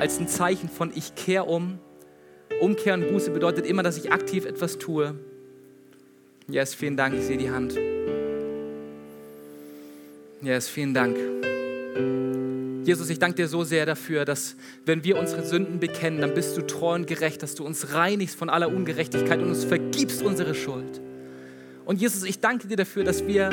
als 0.00 0.18
ein 0.18 0.28
Zeichen 0.28 0.68
von 0.68 0.92
ich 0.94 1.14
kehre 1.14 1.44
um. 1.44 1.78
Umkehren, 2.60 3.06
Buße 3.06 3.30
bedeutet 3.30 3.66
immer, 3.66 3.82
dass 3.82 3.96
ich 3.96 4.12
aktiv 4.12 4.44
etwas 4.44 4.78
tue. 4.78 5.14
Yes, 6.48 6.74
vielen 6.74 6.96
Dank, 6.96 7.14
ich 7.14 7.22
sehe 7.22 7.36
die 7.36 7.50
Hand. 7.50 7.78
Yes, 10.42 10.68
vielen 10.68 10.94
Dank. 10.94 11.16
Jesus, 12.84 13.10
ich 13.10 13.18
danke 13.18 13.36
dir 13.36 13.48
so 13.48 13.62
sehr 13.62 13.84
dafür, 13.84 14.24
dass 14.24 14.56
wenn 14.86 15.04
wir 15.04 15.18
unsere 15.18 15.44
Sünden 15.44 15.80
bekennen, 15.80 16.22
dann 16.22 16.34
bist 16.34 16.56
du 16.56 16.66
treu 16.66 16.94
und 16.94 17.06
gerecht, 17.06 17.42
dass 17.42 17.54
du 17.54 17.64
uns 17.64 17.92
reinigst 17.92 18.36
von 18.36 18.48
aller 18.48 18.68
Ungerechtigkeit 18.68 19.40
und 19.40 19.48
uns 19.48 19.64
vergibst 19.64 20.22
unsere 20.22 20.54
Schuld. 20.54 21.00
Und 21.90 22.00
Jesus, 22.00 22.22
ich 22.22 22.38
danke 22.38 22.68
dir 22.68 22.76
dafür, 22.76 23.02
dass 23.02 23.26
wir 23.26 23.50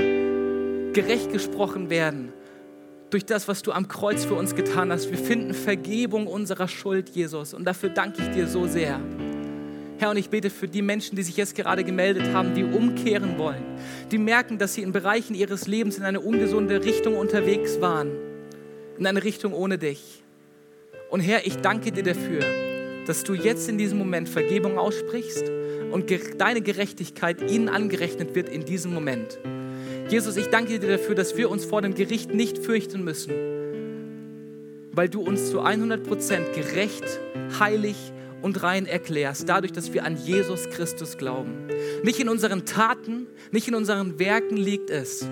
gerecht 0.94 1.32
gesprochen 1.34 1.90
werden 1.90 2.32
durch 3.10 3.26
das, 3.26 3.48
was 3.48 3.64
du 3.64 3.72
am 3.72 3.88
Kreuz 3.88 4.26
für 4.26 4.36
uns 4.36 4.54
getan 4.54 4.92
hast. 4.92 5.10
Wir 5.10 5.18
finden 5.18 5.56
Vergebung 5.56 6.28
unserer 6.28 6.68
Schuld, 6.68 7.10
Jesus. 7.10 7.56
Und 7.56 7.66
dafür 7.66 7.90
danke 7.90 8.22
ich 8.22 8.30
dir 8.30 8.46
so 8.46 8.68
sehr. 8.68 9.00
Herr, 9.98 10.12
und 10.12 10.18
ich 10.18 10.30
bete 10.30 10.52
für 10.52 10.68
die 10.68 10.84
Menschen, 10.84 11.16
die 11.16 11.24
sich 11.24 11.36
jetzt 11.36 11.56
gerade 11.56 11.84
gemeldet 11.84 12.32
haben, 12.32 12.54
die 12.54 12.64
umkehren 12.64 13.40
wollen, 13.40 13.64
die 14.12 14.20
merken, 14.20 14.60
dass 14.60 14.76
sie 14.76 14.84
in 14.84 14.92
Bereichen 14.92 15.34
ihres 15.34 15.66
Lebens 15.66 15.98
in 15.98 16.04
eine 16.04 16.20
ungesunde 16.20 16.86
Richtung 16.86 17.18
unterwegs 17.18 17.82
waren, 17.82 18.12
in 19.00 19.08
eine 19.08 19.24
Richtung 19.24 19.52
ohne 19.52 19.80
dich. 19.80 20.24
Und 21.10 21.22
Herr, 21.22 21.48
ich 21.48 21.58
danke 21.58 21.92
dir 21.92 22.04
dafür, 22.04 22.42
dass 23.08 23.24
du 23.24 23.34
jetzt 23.34 23.68
in 23.68 23.80
diesem 23.80 23.98
Moment 23.98 24.30
Vergebung 24.30 24.78
aussprichst 24.78 25.46
und 25.92 26.12
deine 26.38 26.62
Gerechtigkeit 26.62 27.50
ihnen 27.50 27.70
angerechnet 27.70 28.36
wird 28.36 28.50
in 28.50 28.66
diesem 28.66 28.94
Moment. 28.94 29.40
Jesus, 30.10 30.38
ich 30.38 30.48
danke 30.48 30.80
dir 30.80 30.98
dafür, 30.98 31.16
dass 31.16 31.36
wir 31.36 31.50
uns 31.50 31.66
vor 31.66 31.82
dem 31.82 31.94
Gericht 31.94 32.34
nicht 32.34 32.58
fürchten 32.58 33.04
müssen, 33.04 33.34
weil 34.94 35.10
du 35.10 35.22
uns 35.22 35.52
zu 35.52 35.62
100% 35.62 36.54
gerecht, 36.54 37.04
heilig 37.60 37.98
und 38.42 38.64
rein 38.64 38.86
erklärst, 38.86 39.50
dadurch, 39.50 39.74
dass 39.74 39.94
wir 39.94 40.06
an 40.06 40.16
Jesus 40.18 40.70
Christus 40.70 41.18
glauben. 41.18 41.68
Nicht 42.04 42.20
in 42.20 42.30
unseren 42.30 42.66
Taten, 42.66 43.28
nicht 43.52 43.68
in 43.68 43.76
unseren 43.76 44.18
Werken 44.20 44.56
liegt 44.56 44.90
es, 44.90 45.28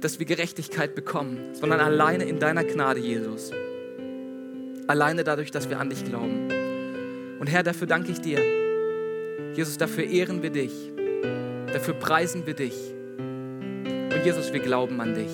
dass 0.00 0.18
wir 0.18 0.26
Gerechtigkeit 0.26 0.94
bekommen, 0.94 1.38
sondern 1.52 1.80
alleine 1.80 2.24
in 2.24 2.38
deiner 2.38 2.64
Gnade, 2.64 3.00
Jesus. 3.00 3.52
Alleine 4.86 5.24
dadurch, 5.24 5.50
dass 5.50 5.70
wir 5.70 5.78
an 5.78 5.88
dich 5.88 6.04
glauben. 6.04 6.59
Und 7.40 7.46
Herr, 7.46 7.62
dafür 7.62 7.86
danke 7.86 8.12
ich 8.12 8.20
dir. 8.20 8.38
Jesus, 9.54 9.78
dafür 9.78 10.04
ehren 10.04 10.42
wir 10.42 10.50
dich. 10.50 10.72
Dafür 11.72 11.94
preisen 11.94 12.46
wir 12.46 12.52
dich. 12.52 12.74
Und 13.16 14.20
Jesus, 14.24 14.52
wir 14.52 14.60
glauben 14.60 15.00
an 15.00 15.14
dich. 15.14 15.30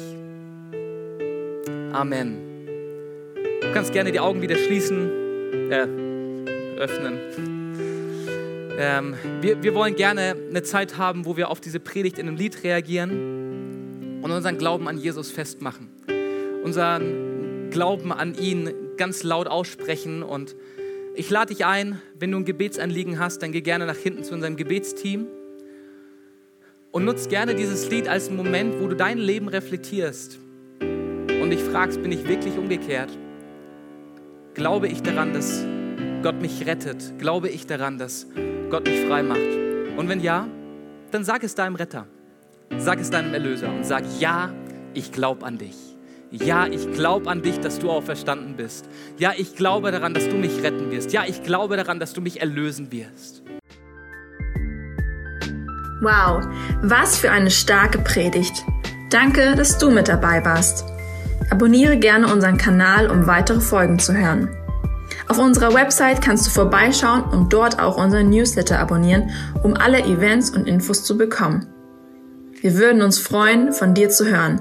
Amen. 1.93 2.37
Du 3.61 3.73
kannst 3.73 3.93
gerne 3.93 4.13
die 4.13 4.21
Augen 4.21 4.41
wieder 4.41 4.57
schließen, 4.57 5.11
äh, 5.71 5.89
öffnen. 6.79 7.19
Ähm, 8.79 9.15
wir, 9.41 9.63
wir 9.65 9.75
wollen 9.75 9.97
gerne 9.97 10.37
eine 10.49 10.63
Zeit 10.63 10.99
haben, 10.99 11.25
wo 11.25 11.37
wir 11.37 11.51
auf 11.51 11.61
diese 11.61 11.81
Predigt 11.81 12.19
in 12.19 12.29
einem 12.29 12.37
Lied 12.37 12.63
reagieren 12.63 14.21
und 14.23 14.31
unseren 14.31 14.59
Glauben 14.59 14.87
an 14.87 14.99
Jesus 14.99 15.33
festmachen. 15.33 15.89
Unseren 16.63 17.71
Glauben 17.71 18.13
an 18.13 18.37
ihn 18.39 18.71
ganz 18.97 19.25
laut 19.25 19.49
aussprechen 19.49 20.23
und 20.23 20.55
ich 21.17 21.31
lade 21.31 21.55
dich 21.55 21.65
ein, 21.65 22.01
wenn 22.19 22.31
du 22.31 22.39
ein 22.39 22.45
Gebetsanliegen 22.45 23.19
hast, 23.19 23.43
dann 23.43 23.51
geh 23.51 23.63
gerne 23.63 23.87
nach 23.87 23.97
hinten 23.97 24.23
zu 24.23 24.35
unserem 24.35 24.57
Gebetsteam 24.57 25.27
und 26.93 27.05
nutz 27.05 27.29
gerne 27.29 27.55
dieses 27.55 27.91
Lied 27.91 28.07
als 28.07 28.31
Moment, 28.31 28.81
wo 28.81 28.89
du 28.89 28.97
dein 28.97 29.19
Leben 29.19 29.49
reflektierst 29.49 30.39
und 30.81 31.51
dich 31.51 31.61
fragst, 31.61 32.03
bin 32.03 32.13
ich 32.13 32.29
wirklich 32.29 32.59
umgekehrt? 32.59 33.11
Glaube 34.55 34.89
ich 34.89 35.03
daran, 35.03 35.33
dass 35.33 35.65
Gott 36.23 36.41
mich 36.41 36.67
rettet? 36.67 37.19
Glaube 37.19 37.49
ich 37.49 37.67
daran, 37.67 37.99
dass 37.99 38.27
Gott 38.71 38.87
mich 38.87 39.01
frei 39.07 39.23
macht? 39.23 39.41
Und 39.97 40.09
wenn 40.09 40.21
ja, 40.21 40.49
dann 41.13 41.25
sag 41.25 41.43
es 41.45 41.55
deinem 41.55 41.77
Retter, 41.77 42.07
sag 42.77 43.01
es 43.01 43.11
deinem 43.11 43.33
Erlöser 43.33 43.73
und 43.73 43.85
sag, 43.85 44.05
ja, 44.21 44.53
ich 44.93 45.13
glaube 45.13 45.47
an 45.47 45.59
dich 45.59 45.96
ja, 46.45 46.67
ich 46.67 46.93
glaube 46.93 47.31
an 47.31 47.43
dich, 47.43 47.61
dass 47.61 47.79
du 47.79 47.91
auferstanden 47.91 48.57
bist. 48.57 48.89
Ja, 49.19 49.33
ich 49.37 49.57
glaube 49.57 49.91
daran, 49.91 50.15
dass 50.15 50.29
du 50.29 50.37
mich 50.37 50.63
retten 50.63 50.91
wirst. 50.91 51.13
Ja, 51.13 51.25
ich 51.27 51.43
glaube 51.43 51.77
daran, 51.77 52.01
dass 52.01 52.13
du 52.13 52.21
mich 52.21 52.41
erlösen 52.41 52.93
wirst. 52.93 53.43
Wow, 56.03 56.47
was 56.83 57.17
für 57.17 57.31
eine 57.31 57.51
starke 57.51 57.99
Predigt. 57.99 58.65
Danke, 59.11 59.55
dass 59.57 59.79
du 59.79 59.91
mit 59.91 60.09
dabei 60.09 60.45
warst. 60.45 60.85
Abonniere 61.51 61.97
gerne 61.97 62.33
unseren 62.33 62.59
Kanal, 62.59 63.11
um 63.11 63.27
weitere 63.27 63.61
Folgen 63.61 63.99
zu 63.99 64.15
hören. 64.15 64.49
Auf 65.29 65.39
unserer 65.39 65.75
Website 65.75 66.23
kannst 66.23 66.47
du 66.47 66.51
vorbeischauen 66.51 67.25
und 67.25 67.53
dort 67.53 67.81
auch 67.81 67.97
unseren 67.97 68.31
Newsletter 68.31 68.79
abonnieren, 68.79 69.31
um 69.63 69.75
alle 69.75 70.01
Events 70.05 70.51
und 70.51 70.69
Infos 70.69 71.05
zu 71.05 71.17
bekommen. 71.17 71.67
Wir 72.61 72.75
würden 72.77 73.03
uns 73.03 73.19
freuen, 73.19 73.73
von 73.73 73.95
dir 73.95 74.09
zu 74.09 74.27
hören. 74.27 74.61